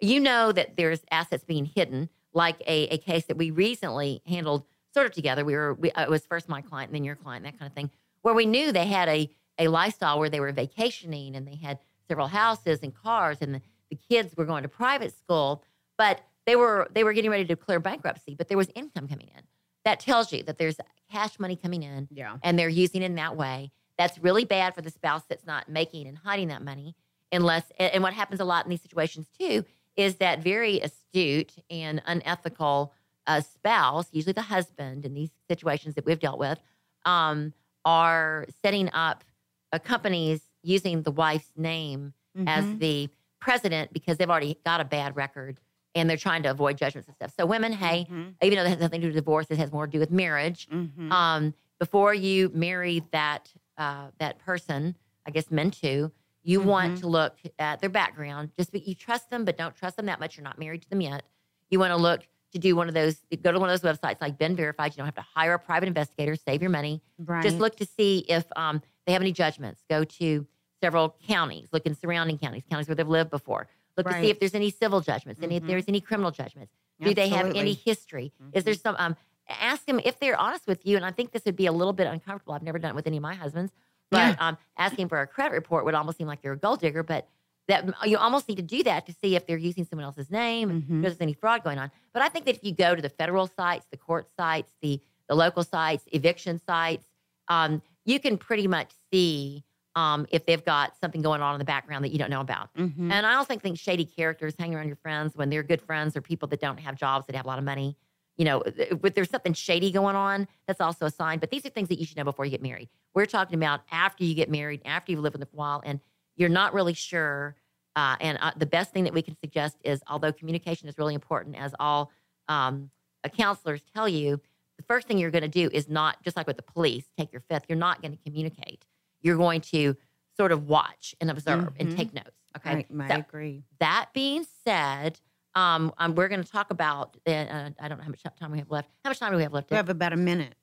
you 0.00 0.20
know 0.20 0.52
that 0.52 0.76
there's 0.76 1.00
assets 1.10 1.44
being 1.44 1.66
hidden, 1.66 2.08
like 2.32 2.60
a, 2.66 2.88
a 2.88 2.98
case 2.98 3.26
that 3.26 3.36
we 3.36 3.50
recently 3.50 4.22
handled 4.26 4.64
sort 4.94 5.06
of 5.06 5.12
together. 5.12 5.44
We 5.44 5.54
were 5.54 5.74
we, 5.74 5.90
it 5.96 6.08
was 6.08 6.24
first 6.26 6.48
my 6.48 6.62
client, 6.62 6.88
and 6.90 6.96
then 6.96 7.04
your 7.04 7.16
client, 7.16 7.44
that 7.44 7.58
kind 7.58 7.70
of 7.70 7.74
thing, 7.74 7.90
where 8.22 8.34
we 8.34 8.46
knew 8.46 8.72
they 8.72 8.86
had 8.86 9.08
a 9.08 9.30
a 9.58 9.68
lifestyle 9.68 10.18
where 10.18 10.28
they 10.28 10.40
were 10.40 10.52
vacationing 10.52 11.34
and 11.34 11.46
they 11.46 11.56
had 11.56 11.78
several 12.08 12.28
houses 12.28 12.80
and 12.82 12.94
cars, 12.94 13.38
and 13.40 13.54
the, 13.54 13.62
the 13.90 13.96
kids 13.96 14.36
were 14.36 14.44
going 14.44 14.62
to 14.62 14.68
private 14.68 15.16
school, 15.16 15.62
but 15.98 16.20
they 16.46 16.56
were 16.56 16.88
they 16.92 17.04
were 17.04 17.12
getting 17.12 17.30
ready 17.30 17.44
to 17.44 17.54
declare 17.54 17.80
bankruptcy, 17.80 18.34
but 18.34 18.48
there 18.48 18.56
was 18.56 18.68
income 18.74 19.08
coming 19.08 19.28
in. 19.36 19.42
That 19.84 20.00
tells 20.00 20.32
you 20.32 20.42
that 20.44 20.58
there's 20.58 20.76
cash 21.10 21.38
money 21.38 21.56
coming 21.56 21.82
in 21.82 22.08
Yeah. 22.10 22.38
and 22.42 22.58
they're 22.58 22.68
using 22.68 23.02
it 23.02 23.06
in 23.06 23.14
that 23.16 23.36
way. 23.36 23.70
That's 23.98 24.18
really 24.18 24.44
bad 24.44 24.74
for 24.74 24.82
the 24.82 24.90
spouse 24.90 25.22
that's 25.28 25.46
not 25.46 25.68
making 25.68 26.06
and 26.08 26.18
hiding 26.18 26.48
that 26.48 26.62
money. 26.62 26.94
Unless, 27.32 27.64
and 27.78 28.02
what 28.02 28.12
happens 28.12 28.40
a 28.40 28.44
lot 28.44 28.64
in 28.66 28.70
these 28.70 28.82
situations 28.82 29.26
too 29.38 29.64
is 29.96 30.16
that 30.16 30.40
very 30.42 30.80
astute 30.80 31.54
and 31.70 32.00
unethical 32.06 32.92
uh, 33.26 33.40
spouse, 33.40 34.06
usually 34.12 34.32
the 34.32 34.42
husband 34.42 35.04
in 35.04 35.14
these 35.14 35.30
situations 35.48 35.94
that 35.96 36.04
we've 36.06 36.20
dealt 36.20 36.38
with, 36.38 36.58
um, 37.04 37.52
are 37.84 38.46
setting 38.62 38.90
up 38.92 39.24
uh, 39.72 39.78
companies 39.78 40.42
using 40.62 41.02
the 41.02 41.10
wife's 41.10 41.50
name 41.56 42.12
as 42.46 42.64
Mhm. 42.64 42.78
the 42.80 43.08
president 43.40 43.92
because 43.92 44.18
they've 44.18 44.28
already 44.30 44.58
got 44.64 44.80
a 44.80 44.84
bad 44.84 45.16
record 45.16 45.58
and 45.96 46.08
they're 46.08 46.16
trying 46.16 46.42
to 46.44 46.50
avoid 46.50 46.76
judgments 46.76 47.08
and 47.08 47.16
stuff. 47.16 47.32
So, 47.36 47.44
women, 47.46 47.72
hey, 47.72 48.06
Mhm. 48.08 48.34
even 48.42 48.56
though 48.56 48.62
that 48.64 48.68
has 48.70 48.78
nothing 48.80 49.00
to 49.00 49.06
do 49.06 49.08
with 49.08 49.16
divorce, 49.16 49.46
it 49.50 49.58
has 49.58 49.72
more 49.72 49.86
to 49.86 49.90
do 49.92 49.98
with 49.98 50.10
marriage 50.10 50.68
Mhm. 50.68 51.10
um, 51.10 51.54
before 51.80 52.14
you 52.14 52.50
marry 52.54 53.02
that 53.10 53.52
uh, 53.78 54.10
that 54.18 54.38
person, 54.38 54.96
I 55.26 55.30
guess 55.32 55.50
men 55.50 55.70
too, 55.70 56.10
you 56.42 56.62
want 56.62 56.94
Mhm. 56.94 57.00
to 57.00 57.06
look 57.08 57.36
at 57.58 57.80
their 57.82 57.90
background. 57.90 58.52
Just 58.56 58.72
be, 58.72 58.78
you 58.80 58.94
trust 58.94 59.28
them, 59.28 59.44
but 59.44 59.58
don't 59.58 59.74
trust 59.76 59.96
them 59.98 60.06
that 60.06 60.18
much. 60.18 60.36
You're 60.38 60.44
not 60.44 60.58
married 60.58 60.80
to 60.80 60.88
them 60.88 61.02
yet. 61.02 61.24
You 61.68 61.78
want 61.78 61.90
to 61.90 61.96
look 61.98 62.26
to 62.52 62.58
do 62.58 62.74
one 62.74 62.88
of 62.88 62.94
those. 62.94 63.16
Go 63.42 63.52
to 63.52 63.58
one 63.60 63.68
of 63.68 63.78
those 63.78 63.98
websites 63.98 64.22
like 64.22 64.38
BeenVerified. 64.38 64.92
You 64.92 64.96
don't 64.96 65.04
have 65.06 65.14
to 65.16 65.20
hire 65.34 65.52
a 65.52 65.58
private 65.58 65.88
investigator. 65.88 66.36
Save 66.36 66.62
your 66.62 66.70
money. 66.70 67.02
right. 67.18 67.42
Just 67.42 67.58
look 67.60 67.76
to 67.76 67.84
see 67.84 68.20
if 68.28 68.46
um, 68.56 68.80
they 69.06 69.12
have 69.12 69.20
any 69.20 69.32
judgments. 69.32 69.82
Go 69.90 70.04
to 70.04 70.46
several 70.82 71.14
counties. 71.26 71.68
Look 71.72 71.84
in 71.84 71.94
surrounding 71.94 72.38
counties, 72.38 72.62
counties 72.70 72.88
where 72.88 72.94
they've 72.94 73.06
lived 73.06 73.28
before. 73.30 73.68
Look 73.96 74.06
to 74.08 74.20
see 74.20 74.30
if 74.30 74.38
there's 74.38 74.54
any 74.54 74.70
civil 74.70 75.00
judgments, 75.00 75.42
any 75.42 75.56
if 75.56 75.62
Mhm. 75.62 75.66
there's 75.66 75.88
any 75.88 76.00
criminal 76.00 76.30
judgments. 76.30 76.72
Do 77.00 77.14
they 77.14 77.28
have 77.28 77.46
any 77.46 77.70
Absolutely. 77.72 77.72
history? 77.84 78.32
Is 78.52 78.64
there 78.64 78.74
some? 78.74 78.96
Um, 78.98 79.16
ask 79.48 79.84
them 79.86 80.00
if 80.04 80.18
they're 80.18 80.36
honest 80.38 80.66
with 80.66 80.84
you. 80.86 80.96
And 80.96 81.04
I 81.04 81.10
think 81.12 81.30
this 81.32 81.44
would 81.44 81.56
be 81.56 81.66
a 81.66 81.72
little 81.72 81.92
bit 81.92 82.06
uncomfortable. 82.06 82.54
I've 82.54 82.62
never 82.62 82.78
done 82.78 82.90
it 82.90 82.94
with 82.94 83.06
any 83.06 83.16
of 83.18 83.22
my 83.22 83.34
husbands, 83.34 83.72
but 84.10 84.36
um, 84.40 84.58
asking 84.76 85.08
for 85.08 85.20
a 85.20 85.26
credit 85.26 85.54
report 85.54 85.84
would 85.84 85.94
almost 85.94 86.18
seem 86.18 86.26
like 86.26 86.42
they're 86.42 86.52
a 86.52 86.58
gold 86.58 86.80
digger. 86.80 87.02
But 87.02 87.28
that 87.68 87.84
you 88.04 88.16
almost 88.16 88.48
need 88.48 88.56
to 88.56 88.62
do 88.62 88.82
that 88.84 89.06
to 89.06 89.12
see 89.12 89.34
if 89.34 89.46
they're 89.46 89.56
using 89.56 89.84
someone 89.84 90.04
else's 90.04 90.30
name 90.30 90.70
and 90.70 90.82
Mhm. 90.84 90.96
if 90.98 91.02
there's 91.02 91.20
any 91.20 91.32
fraud 91.32 91.64
going 91.64 91.78
on. 91.78 91.90
But 92.12 92.22
I 92.22 92.28
think 92.28 92.44
that 92.46 92.56
if 92.56 92.64
you 92.64 92.72
go 92.72 92.94
to 92.94 93.02
the 93.02 93.08
federal 93.08 93.46
sites, 93.46 93.86
the 93.90 93.96
court 93.96 94.28
sites, 94.36 94.72
the 94.80 95.00
the 95.28 95.34
local 95.34 95.64
sites, 95.64 96.04
eviction 96.12 96.60
sites, 96.60 97.08
um, 97.48 97.82
you 98.04 98.20
can 98.20 98.38
pretty 98.38 98.68
much 98.68 98.92
see 99.12 99.64
um, 99.96 100.26
if 100.30 100.44
they've 100.46 100.64
got 100.64 100.94
something 101.00 101.22
going 101.22 101.40
on 101.40 101.54
in 101.54 101.58
the 101.58 101.64
background 101.64 102.04
that 102.04 102.10
you 102.12 102.18
don't 102.18 102.30
know 102.30 102.42
about. 102.42 102.72
Mhm. 102.74 103.10
And 103.10 103.26
I 103.26 103.34
also 103.34 103.56
think 103.56 103.78
shady 103.78 104.04
characters 104.04 104.54
hang 104.58 104.74
around 104.74 104.86
your 104.86 104.96
friends 104.96 105.34
when 105.34 105.48
they're 105.48 105.62
good 105.62 105.80
friends 105.80 106.14
or 106.16 106.20
people 106.20 106.46
that 106.48 106.60
don't 106.60 106.78
have 106.78 106.96
jobs 106.96 107.26
that 107.26 107.34
have 107.34 107.46
a 107.46 107.48
lot 107.48 107.58
of 107.58 107.64
money. 107.64 107.96
You 108.36 108.44
know, 108.44 108.62
if 108.66 109.14
there's 109.14 109.30
something 109.30 109.54
shady 109.54 109.90
going 109.90 110.14
on, 110.14 110.46
that's 110.66 110.82
also 110.82 111.06
a 111.06 111.10
sign. 111.10 111.38
But 111.38 111.50
these 111.50 111.64
are 111.64 111.70
things 111.70 111.88
that 111.88 111.98
you 111.98 112.04
should 112.04 112.18
know 112.18 112.24
before 112.24 112.44
you 112.44 112.50
get 112.50 112.62
married. 112.62 112.90
We're 113.14 113.24
talking 113.24 113.56
about 113.56 113.80
after 113.90 114.24
you 114.24 114.34
get 114.34 114.50
married, 114.50 114.82
after 114.84 115.10
you've 115.10 115.22
lived 115.22 115.34
with 115.34 115.40
them 115.40 115.48
for 115.48 115.56
a 115.56 115.58
while, 115.58 115.82
and 115.84 116.00
you're 116.36 116.50
not 116.50 116.74
really 116.74 116.92
sure. 116.92 117.56
Uh, 117.96 118.16
and 118.20 118.36
uh, 118.42 118.52
the 118.54 118.66
best 118.66 118.92
thing 118.92 119.04
that 119.04 119.14
we 119.14 119.22
can 119.22 119.34
suggest 119.38 119.78
is, 119.82 120.02
although 120.06 120.30
communication 120.30 120.86
is 120.86 120.98
really 120.98 121.14
important, 121.14 121.56
as 121.56 121.74
all 121.80 122.12
um, 122.48 122.90
uh, 123.24 123.30
counselors 123.30 123.80
tell 123.94 124.06
you, 124.06 124.38
the 124.76 124.82
first 124.82 125.08
thing 125.08 125.16
you're 125.16 125.30
going 125.30 125.40
to 125.40 125.48
do 125.48 125.70
is 125.72 125.88
not 125.88 126.22
just 126.22 126.36
like 126.36 126.46
with 126.46 126.58
the 126.58 126.62
police, 126.62 127.06
take 127.16 127.32
your 127.32 127.40
fifth. 127.48 127.64
You're 127.70 127.78
not 127.78 128.02
going 128.02 128.12
to 128.12 128.22
communicate. 128.22 128.84
You're 129.26 129.36
going 129.36 129.60
to 129.72 129.96
sort 130.36 130.52
of 130.52 130.68
watch 130.68 131.14
and 131.20 131.30
observe 131.30 131.72
and 131.80 131.88
Mhm. 131.88 131.96
take 131.96 132.14
notes. 132.14 132.30
Okay. 132.56 132.70
I, 132.70 133.02
I 133.02 133.08
So- 133.08 133.14
agree. 133.16 133.64
that 133.80 134.10
being 134.14 134.46
said, 134.64 135.18
um, 135.56 135.92
um, 135.98 136.14
we're 136.14 136.28
going 136.28 136.42
to 136.44 136.48
talk 136.50 136.70
about. 136.70 137.16
Uh, 137.26 137.30
uh, 137.30 137.70
I 137.80 137.88
don't 137.88 137.98
know 137.98 138.04
how 138.04 138.10
much 138.10 138.22
time 138.38 138.52
we 138.52 138.58
have 138.58 138.70
left. 138.70 138.88
How 139.04 139.10
much 139.10 139.18
time 139.18 139.32
do 139.32 139.36
we 139.36 139.42
have 139.42 139.52
left 139.52 139.70
We 139.70 139.76
have 139.76 139.88
about 139.88 140.12
a 140.12 140.16
minute. 140.16 140.54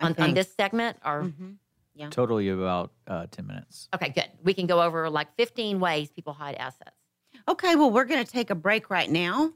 On, 0.00 0.14
on 0.18 0.34
this 0.34 0.52
segment? 0.54 0.98
Or 1.04 1.24
Mhm. 1.24 1.56
Totally 2.10 2.48
about 2.48 2.92
uh, 3.06 3.26
10 3.30 3.46
minutes. 3.46 3.88
okay, 3.94 4.08
good. 4.08 4.28
We 4.42 4.54
can 4.54 4.66
go 4.66 4.82
over 4.82 5.08
like 5.10 5.34
15 5.36 5.78
ways 5.80 6.10
people 6.10 6.32
hide 6.32 6.54
assets. 6.56 6.96
Okay, 7.48 7.74
well, 7.76 7.90
we're 7.90 8.04
going 8.06 8.24
to 8.24 8.30
take 8.30 8.50
a 8.50 8.54
break 8.54 8.88
right 8.90 9.10
now, 9.10 9.52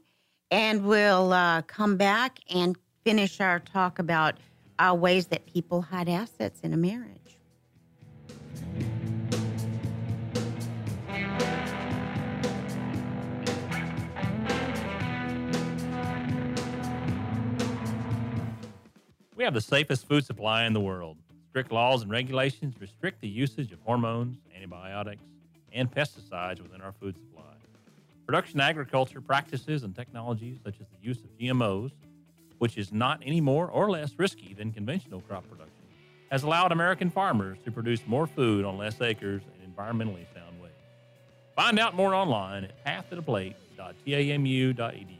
and 0.51 0.85
we'll 0.85 1.31
uh, 1.33 1.61
come 1.63 1.97
back 1.97 2.39
and 2.49 2.77
finish 3.03 3.39
our 3.41 3.59
talk 3.59 3.97
about 3.99 4.35
uh, 4.79 4.95
ways 4.97 5.27
that 5.27 5.45
people 5.47 5.81
hide 5.81 6.07
assets 6.09 6.61
in 6.61 6.73
a 6.73 6.77
marriage. 6.77 7.26
We 19.37 19.43
have 19.43 19.53
the 19.53 19.61
safest 19.61 20.07
food 20.07 20.25
supply 20.25 20.65
in 20.65 20.73
the 20.73 20.79
world. 20.79 21.17
Strict 21.51 21.71
laws 21.71 22.01
and 22.01 22.09
regulations 22.09 22.73
restrict 22.79 23.21
the 23.21 23.27
usage 23.27 23.71
of 23.71 23.77
hormones, 23.85 24.39
antibiotics, 24.55 25.21
and 25.71 25.91
pesticides 25.91 26.59
within 26.59 26.81
our 26.81 26.93
food 26.93 27.15
supply. 27.15 27.43
Production 28.25 28.59
agriculture 28.59 29.21
practices 29.21 29.83
and 29.83 29.95
technologies 29.95 30.57
such 30.63 30.81
as 30.81 30.87
the 30.87 30.97
use 31.07 31.19
of 31.19 31.29
GMOs, 31.37 31.91
which 32.57 32.79
is 32.79 32.91
not 32.91 33.21
any 33.23 33.39
more 33.39 33.67
or 33.67 33.91
less 33.91 34.17
risky 34.17 34.55
than 34.55 34.71
conventional 34.71 35.21
crop 35.21 35.47
production, 35.47 35.85
has 36.31 36.41
allowed 36.41 36.71
American 36.71 37.11
farmers 37.11 37.59
to 37.63 37.71
produce 37.71 38.01
more 38.07 38.25
food 38.25 38.65
on 38.65 38.79
less 38.79 38.99
acres 39.01 39.43
in 39.61 39.71
environmentally 39.71 40.25
sound 40.33 40.59
ways. 40.59 40.71
Find 41.55 41.77
out 41.77 41.93
more 41.93 42.15
online 42.15 42.63
at 42.63 42.83
pathtotheplate.tamu.edu. 42.83 45.17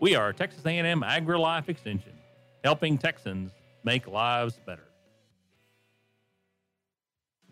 We 0.00 0.16
are 0.16 0.32
Texas 0.32 0.66
A&M 0.66 1.02
AgriLife 1.02 1.68
Extension, 1.68 2.17
helping 2.64 2.98
Texans 2.98 3.52
make 3.84 4.06
lives 4.06 4.58
better. 4.66 4.87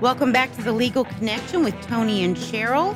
Welcome 0.00 0.32
back 0.32 0.54
to 0.56 0.62
the 0.62 0.72
Legal 0.72 1.04
Connection 1.04 1.64
with 1.64 1.80
Toni 1.82 2.24
and 2.24 2.36
Cheryl. 2.36 2.94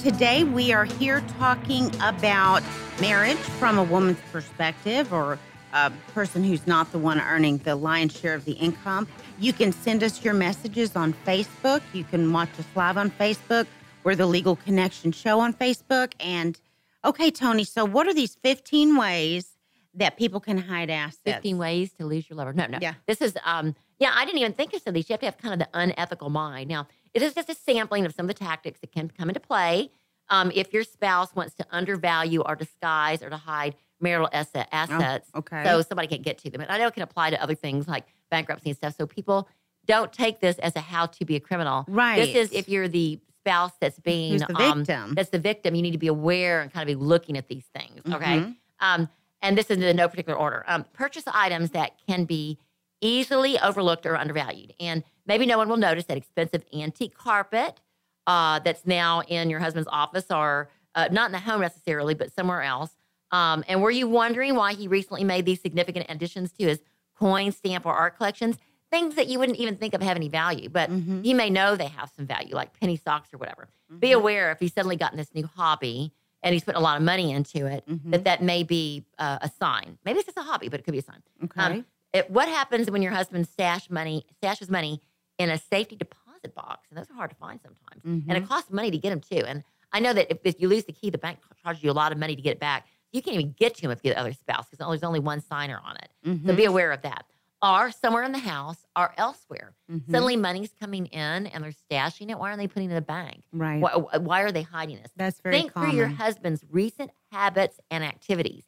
Today 0.00 0.44
we 0.44 0.72
are 0.72 0.84
here 0.84 1.20
talking 1.38 1.92
about 2.00 2.62
marriage 3.00 3.36
from 3.36 3.78
a 3.78 3.82
woman's 3.82 4.20
perspective 4.30 5.12
or 5.12 5.38
a 5.72 5.90
person 6.14 6.44
who's 6.44 6.66
not 6.66 6.92
the 6.92 6.98
one 6.98 7.20
earning 7.20 7.58
the 7.58 7.74
lion's 7.74 8.16
share 8.16 8.34
of 8.34 8.44
the 8.44 8.52
income. 8.52 9.08
You 9.38 9.52
can 9.52 9.72
send 9.72 10.04
us 10.04 10.24
your 10.24 10.34
messages 10.34 10.94
on 10.94 11.14
Facebook. 11.26 11.82
You 11.92 12.04
can 12.04 12.32
watch 12.32 12.50
us 12.58 12.66
live 12.74 12.96
on 12.96 13.10
Facebook. 13.10 13.66
We're 14.04 14.14
the 14.14 14.26
Legal 14.26 14.56
Connection 14.56 15.10
Show 15.10 15.40
on 15.40 15.52
Facebook. 15.52 16.12
And 16.20 16.60
okay, 17.04 17.30
Toni, 17.30 17.64
so 17.64 17.84
what 17.84 18.06
are 18.06 18.14
these 18.14 18.36
15 18.36 18.96
ways 18.96 19.56
that 19.94 20.16
people 20.16 20.38
can 20.38 20.58
hide 20.58 20.90
assets? 20.90 21.20
15 21.24 21.58
ways 21.58 21.92
to 21.94 22.06
lose 22.06 22.30
your 22.30 22.36
lover. 22.36 22.52
No, 22.52 22.66
no. 22.66 22.78
Yeah. 22.80 22.94
This 23.06 23.20
is, 23.20 23.36
um, 23.44 23.74
yeah, 23.98 24.12
I 24.14 24.24
didn't 24.24 24.40
even 24.40 24.52
think 24.52 24.74
of 24.74 24.82
some 24.82 24.90
of 24.90 24.94
these. 24.94 25.08
You 25.08 25.14
have 25.14 25.20
to 25.20 25.26
have 25.26 25.38
kind 25.38 25.54
of 25.54 25.58
the 25.60 25.68
unethical 25.78 26.30
mind. 26.30 26.68
Now, 26.68 26.86
it 27.14 27.22
is 27.22 27.34
just 27.34 27.48
a 27.48 27.54
sampling 27.54 28.04
of 28.04 28.14
some 28.14 28.24
of 28.24 28.28
the 28.28 28.44
tactics 28.44 28.80
that 28.80 28.92
can 28.92 29.08
come 29.10 29.28
into 29.28 29.40
play 29.40 29.90
um, 30.28 30.50
if 30.54 30.72
your 30.72 30.82
spouse 30.82 31.34
wants 31.34 31.54
to 31.54 31.66
undervalue 31.70 32.42
or 32.42 32.56
disguise 32.56 33.22
or 33.22 33.30
to 33.30 33.36
hide 33.36 33.74
marital 34.00 34.28
asset, 34.32 34.68
assets. 34.72 35.30
Oh, 35.34 35.38
okay. 35.38 35.64
So 35.64 35.80
somebody 35.82 36.08
can't 36.08 36.22
get 36.22 36.38
to 36.38 36.50
them. 36.50 36.60
And 36.60 36.70
I 36.70 36.78
know 36.78 36.88
it 36.88 36.94
can 36.94 37.02
apply 37.02 37.30
to 37.30 37.42
other 37.42 37.54
things 37.54 37.88
like 37.88 38.04
bankruptcy 38.30 38.70
and 38.70 38.76
stuff. 38.76 38.94
So 38.96 39.06
people 39.06 39.48
don't 39.86 40.12
take 40.12 40.40
this 40.40 40.58
as 40.58 40.76
a 40.76 40.80
how 40.80 41.06
to 41.06 41.24
be 41.24 41.36
a 41.36 41.40
criminal. 41.40 41.84
Right. 41.88 42.16
This 42.16 42.34
is 42.34 42.52
if 42.52 42.68
you're 42.68 42.88
the 42.88 43.18
spouse 43.42 43.72
that's 43.80 43.98
being 44.00 44.32
Who's 44.32 44.42
the 44.42 44.56
um, 44.56 44.84
victim. 44.84 45.14
that's 45.14 45.30
the 45.30 45.38
victim, 45.38 45.74
you 45.76 45.82
need 45.82 45.92
to 45.92 45.98
be 45.98 46.08
aware 46.08 46.60
and 46.60 46.72
kind 46.72 46.82
of 46.82 46.98
be 46.98 47.02
looking 47.02 47.38
at 47.38 47.48
these 47.48 47.64
things. 47.74 48.02
Okay. 48.12 48.40
Mhm. 48.40 48.56
Um, 48.80 49.08
and 49.40 49.56
this 49.56 49.70
is 49.70 49.78
in 49.78 49.96
no 49.96 50.08
particular 50.08 50.36
order. 50.36 50.64
Um, 50.66 50.84
purchase 50.92 51.24
items 51.32 51.70
that 51.70 51.92
can 52.08 52.24
be 52.24 52.58
easily 53.06 53.58
overlooked 53.60 54.04
or 54.06 54.16
undervalued. 54.16 54.74
And 54.80 55.04
maybe 55.26 55.46
no 55.46 55.58
one 55.58 55.68
will 55.68 55.76
notice 55.76 56.04
that 56.06 56.16
expensive 56.16 56.64
antique 56.74 57.14
carpet 57.16 57.80
uh, 58.26 58.58
that's 58.60 58.84
now 58.86 59.20
in 59.22 59.48
your 59.50 59.60
husband's 59.60 59.88
office 59.90 60.26
or 60.30 60.68
uh, 60.94 61.08
not 61.12 61.26
in 61.26 61.32
the 61.32 61.38
home 61.38 61.60
necessarily, 61.60 62.14
but 62.14 62.32
somewhere 62.32 62.62
else. 62.62 62.90
Um, 63.30 63.64
and 63.68 63.82
were 63.82 63.90
you 63.90 64.08
wondering 64.08 64.54
why 64.56 64.74
he 64.74 64.88
recently 64.88 65.24
made 65.24 65.44
these 65.44 65.60
significant 65.60 66.06
additions 66.08 66.52
to 66.52 66.64
his 66.66 66.80
coin, 67.18 67.52
stamp, 67.52 67.86
or 67.86 67.92
art 67.94 68.16
collections? 68.16 68.56
Things 68.90 69.14
that 69.16 69.26
you 69.28 69.38
wouldn't 69.38 69.58
even 69.58 69.76
think 69.76 69.94
of 69.94 70.02
have 70.02 70.16
any 70.16 70.28
value, 70.28 70.68
but 70.68 70.90
Mhm. 70.90 71.24
he 71.24 71.34
may 71.34 71.50
know 71.50 71.74
they 71.76 71.88
have 71.88 72.10
some 72.16 72.26
value, 72.26 72.54
like 72.54 72.78
penny 72.80 72.96
stocks 72.96 73.32
or 73.34 73.38
whatever. 73.38 73.68
Be 73.98 74.10
Mhm. 74.10 74.14
aware 74.16 74.52
if 74.52 74.60
he's 74.60 74.72
suddenly 74.72 74.96
gotten 74.96 75.18
this 75.18 75.34
new 75.34 75.46
hobby 75.46 76.12
and 76.42 76.52
he's 76.52 76.62
put 76.62 76.76
a 76.76 76.80
lot 76.80 76.96
of 76.96 77.02
money 77.02 77.32
into 77.32 77.66
it, 77.66 77.84
Mhm. 77.88 78.12
that 78.12 78.24
that 78.24 78.42
may 78.42 78.62
be 78.62 79.04
uh, 79.18 79.38
a 79.42 79.50
sign. 79.50 79.98
Maybe 80.04 80.20
it's 80.20 80.26
just 80.26 80.38
a 80.38 80.42
hobby, 80.42 80.68
but 80.68 80.78
it 80.80 80.84
could 80.84 80.92
be 80.92 80.98
a 80.98 81.02
sign. 81.02 81.22
Okay. 81.44 81.60
Um, 81.60 81.86
it, 82.16 82.30
what 82.30 82.48
happens 82.48 82.90
when 82.90 83.02
your 83.02 83.12
husband 83.12 83.46
stash 83.48 83.88
money 83.90 84.24
stashes 84.42 84.68
money 84.70 85.00
in 85.38 85.50
a 85.50 85.58
safety 85.58 85.96
deposit 85.96 86.54
box? 86.54 86.88
And 86.90 86.98
those 86.98 87.10
are 87.10 87.14
hard 87.14 87.30
to 87.30 87.36
find 87.36 87.60
sometimes, 87.60 88.02
and 88.04 88.24
Mhm. 88.28 88.36
it 88.42 88.48
costs 88.48 88.70
money 88.70 88.90
to 88.90 88.98
get 88.98 89.10
them 89.10 89.20
too. 89.20 89.44
And 89.46 89.62
I 89.92 90.00
know 90.00 90.12
that 90.12 90.30
if, 90.30 90.38
if 90.44 90.60
you 90.60 90.68
lose 90.68 90.84
the 90.84 90.92
key, 90.92 91.10
the 91.10 91.18
bank 91.18 91.38
charges 91.62 91.82
you 91.82 91.90
a 91.90 91.92
lot 91.92 92.12
of 92.12 92.18
money 92.18 92.34
to 92.36 92.42
get 92.42 92.52
it 92.52 92.60
back. 92.60 92.86
You 93.12 93.22
can't 93.22 93.34
even 93.34 93.52
get 93.52 93.74
to 93.76 93.82
them 93.82 93.90
if 93.92 93.98
you 94.02 94.10
get 94.10 94.14
the 94.16 94.20
other 94.20 94.32
spouse 94.32 94.66
because 94.68 94.84
there's 94.86 95.02
only 95.04 95.20
one 95.20 95.40
signer 95.40 95.80
on 95.84 95.96
it. 95.96 96.10
So 96.24 96.30
Mhm. 96.52 96.56
be 96.56 96.64
aware 96.64 96.92
of 96.92 97.02
that. 97.02 97.24
Or 97.62 97.90
somewhere 97.90 98.22
in 98.24 98.32
the 98.32 98.38
house 98.38 98.84
or 98.94 99.14
elsewhere. 99.16 99.74
Mhm. 99.90 100.10
Suddenly 100.10 100.36
money's 100.36 100.72
coming 100.78 101.06
in 101.06 101.46
and 101.46 101.64
they're 101.64 101.72
stashing 101.90 102.30
it. 102.30 102.38
Why 102.38 102.48
aren't 102.48 102.58
they 102.58 102.66
putting 102.68 102.90
it 102.90 102.92
in 102.92 102.96
the 102.96 103.00
bank? 103.00 103.44
Right. 103.52 103.80
Why, 103.80 103.92
why 104.18 104.42
are 104.42 104.52
they 104.52 104.62
hiding 104.62 104.96
this? 105.00 105.10
That's 105.16 105.40
very 105.40 105.56
Think 105.56 105.72
common. 105.72 105.90
through 105.90 105.98
your 105.98 106.08
husband's 106.08 106.64
recent 106.70 107.10
habits 107.32 107.80
and 107.90 108.04
activities. 108.04 108.64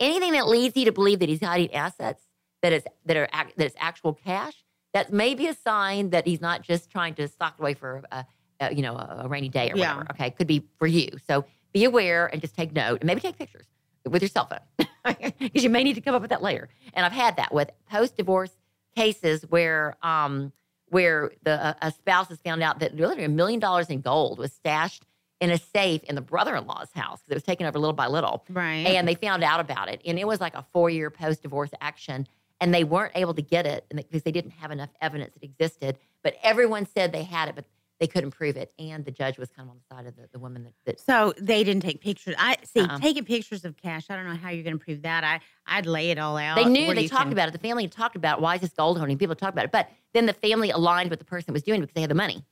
Anything 0.00 0.32
that 0.32 0.48
leads 0.48 0.76
you 0.76 0.84
to 0.86 0.92
believe 0.92 1.20
that 1.20 1.28
he's 1.28 1.42
hiding 1.42 1.72
assets 1.72 2.24
that 2.62 2.72
is 2.72 2.84
that 3.04 3.16
are 3.16 3.28
that 3.32 3.64
is 3.66 3.74
actual 3.78 4.14
cash, 4.14 4.64
that 4.94 5.12
may 5.12 5.34
be 5.34 5.46
a 5.48 5.54
sign 5.54 6.10
that 6.10 6.26
he's 6.26 6.40
not 6.40 6.62
just 6.62 6.90
trying 6.90 7.14
to 7.16 7.28
stock 7.28 7.58
away 7.58 7.74
for 7.74 8.02
a, 8.10 8.24
a 8.60 8.74
you 8.74 8.82
know 8.82 8.94
a, 8.94 9.22
a 9.24 9.28
rainy 9.28 9.48
day 9.48 9.70
or 9.70 9.76
Yeah. 9.76 9.96
whatever. 9.96 10.06
Okay, 10.12 10.30
could 10.30 10.46
be 10.46 10.64
for 10.78 10.86
you. 10.86 11.08
So 11.28 11.44
be 11.72 11.84
aware 11.84 12.26
and 12.26 12.40
just 12.40 12.54
take 12.54 12.72
note 12.72 13.00
and 13.00 13.06
maybe 13.06 13.20
take 13.20 13.36
pictures 13.38 13.66
with 14.08 14.22
your 14.22 14.28
cell 14.28 14.46
phone 14.48 14.86
because 15.38 15.62
you 15.62 15.70
may 15.70 15.82
need 15.84 15.94
to 15.94 16.00
come 16.00 16.14
up 16.14 16.22
with 16.22 16.30
that 16.30 16.42
later. 16.42 16.68
And 16.94 17.04
I've 17.06 17.12
had 17.12 17.36
that 17.36 17.52
with 17.54 17.70
post 17.90 18.16
divorce 18.16 18.50
cases 18.94 19.42
where 19.48 19.96
um 20.02 20.52
where 20.88 21.32
the 21.42 21.74
a 21.80 21.90
spouse 21.90 22.28
has 22.28 22.38
found 22.40 22.62
out 22.62 22.80
that 22.80 22.94
literally 22.94 23.24
a 23.24 23.28
million 23.28 23.58
dollars 23.60 23.88
in 23.88 24.00
gold 24.02 24.38
was 24.38 24.52
stashed 24.52 25.04
in 25.40 25.50
a 25.50 25.58
safe 25.58 26.02
in 26.04 26.14
the 26.14 26.20
brother-in-law's 26.20 26.92
house 26.94 27.20
because 27.20 27.30
it 27.30 27.34
was 27.34 27.42
taken 27.42 27.66
over 27.66 27.78
little 27.78 27.94
by 27.94 28.06
little 28.06 28.44
Right. 28.50 28.86
and 28.86 29.08
they 29.08 29.14
found 29.14 29.42
out 29.42 29.58
about 29.60 29.88
it 29.88 30.00
and 30.04 30.18
it 30.18 30.26
was 30.26 30.40
like 30.40 30.54
a 30.54 30.64
four-year 30.72 31.10
post-divorce 31.10 31.70
action 31.80 32.28
and 32.62 32.72
they 32.72 32.84
weren't 32.84 33.12
able 33.14 33.34
to 33.34 33.42
get 33.42 33.66
it 33.66 33.84
because 33.94 34.22
they 34.22 34.32
didn't 34.32 34.52
have 34.52 34.70
enough 34.70 34.88
evidence 35.02 35.34
that 35.34 35.42
existed 35.42 35.98
but 36.22 36.34
everyone 36.42 36.86
said 36.86 37.12
they 37.12 37.24
had 37.24 37.48
it 37.50 37.54
but 37.54 37.64
they 38.00 38.06
couldn't 38.08 38.30
prove 38.32 38.56
it 38.56 38.72
and 38.78 39.04
the 39.04 39.10
judge 39.10 39.36
was 39.38 39.50
kind 39.50 39.68
of 39.68 39.72
on 39.74 39.76
the 39.78 39.94
side 39.94 40.06
of 40.06 40.16
the, 40.16 40.28
the 40.32 40.38
woman 40.38 40.64
that, 40.64 40.72
that 40.86 40.98
So 41.00 41.34
they 41.38 41.62
didn't 41.62 41.82
take 41.82 42.00
pictures. 42.00 42.34
I 42.36 42.56
see 42.64 42.80
Uh-uh. 42.80 42.98
taking 42.98 43.24
pictures 43.24 43.64
of 43.64 43.76
cash. 43.76 44.06
I 44.10 44.16
don't 44.16 44.26
know 44.26 44.34
how 44.34 44.50
you're 44.50 44.64
going 44.64 44.76
to 44.78 44.84
prove 44.84 45.02
that. 45.02 45.22
I 45.22 45.38
I'd 45.66 45.86
lay 45.86 46.10
it 46.10 46.18
all 46.18 46.36
out. 46.36 46.56
They 46.56 46.64
knew 46.64 46.92
they 46.94 47.06
talked 47.06 47.24
can- 47.24 47.32
about 47.32 47.48
it. 47.48 47.52
The 47.52 47.58
family 47.60 47.84
had 47.84 47.92
talked 47.92 48.16
about 48.16 48.40
why 48.40 48.56
is 48.56 48.60
this 48.62 48.72
gold 48.72 48.98
hoarding? 48.98 49.18
People 49.18 49.36
talked 49.36 49.52
about 49.54 49.66
it, 49.66 49.70
but 49.72 49.88
then 50.14 50.26
the 50.26 50.32
family 50.32 50.70
aligned 50.70 51.10
with 51.10 51.20
the 51.20 51.24
person 51.24 51.46
that 51.48 51.52
was 51.52 51.62
doing 51.62 51.78
it 51.78 51.82
because 51.82 51.94
they 51.94 52.00
had 52.00 52.10
the 52.10 52.16
money 52.16 52.44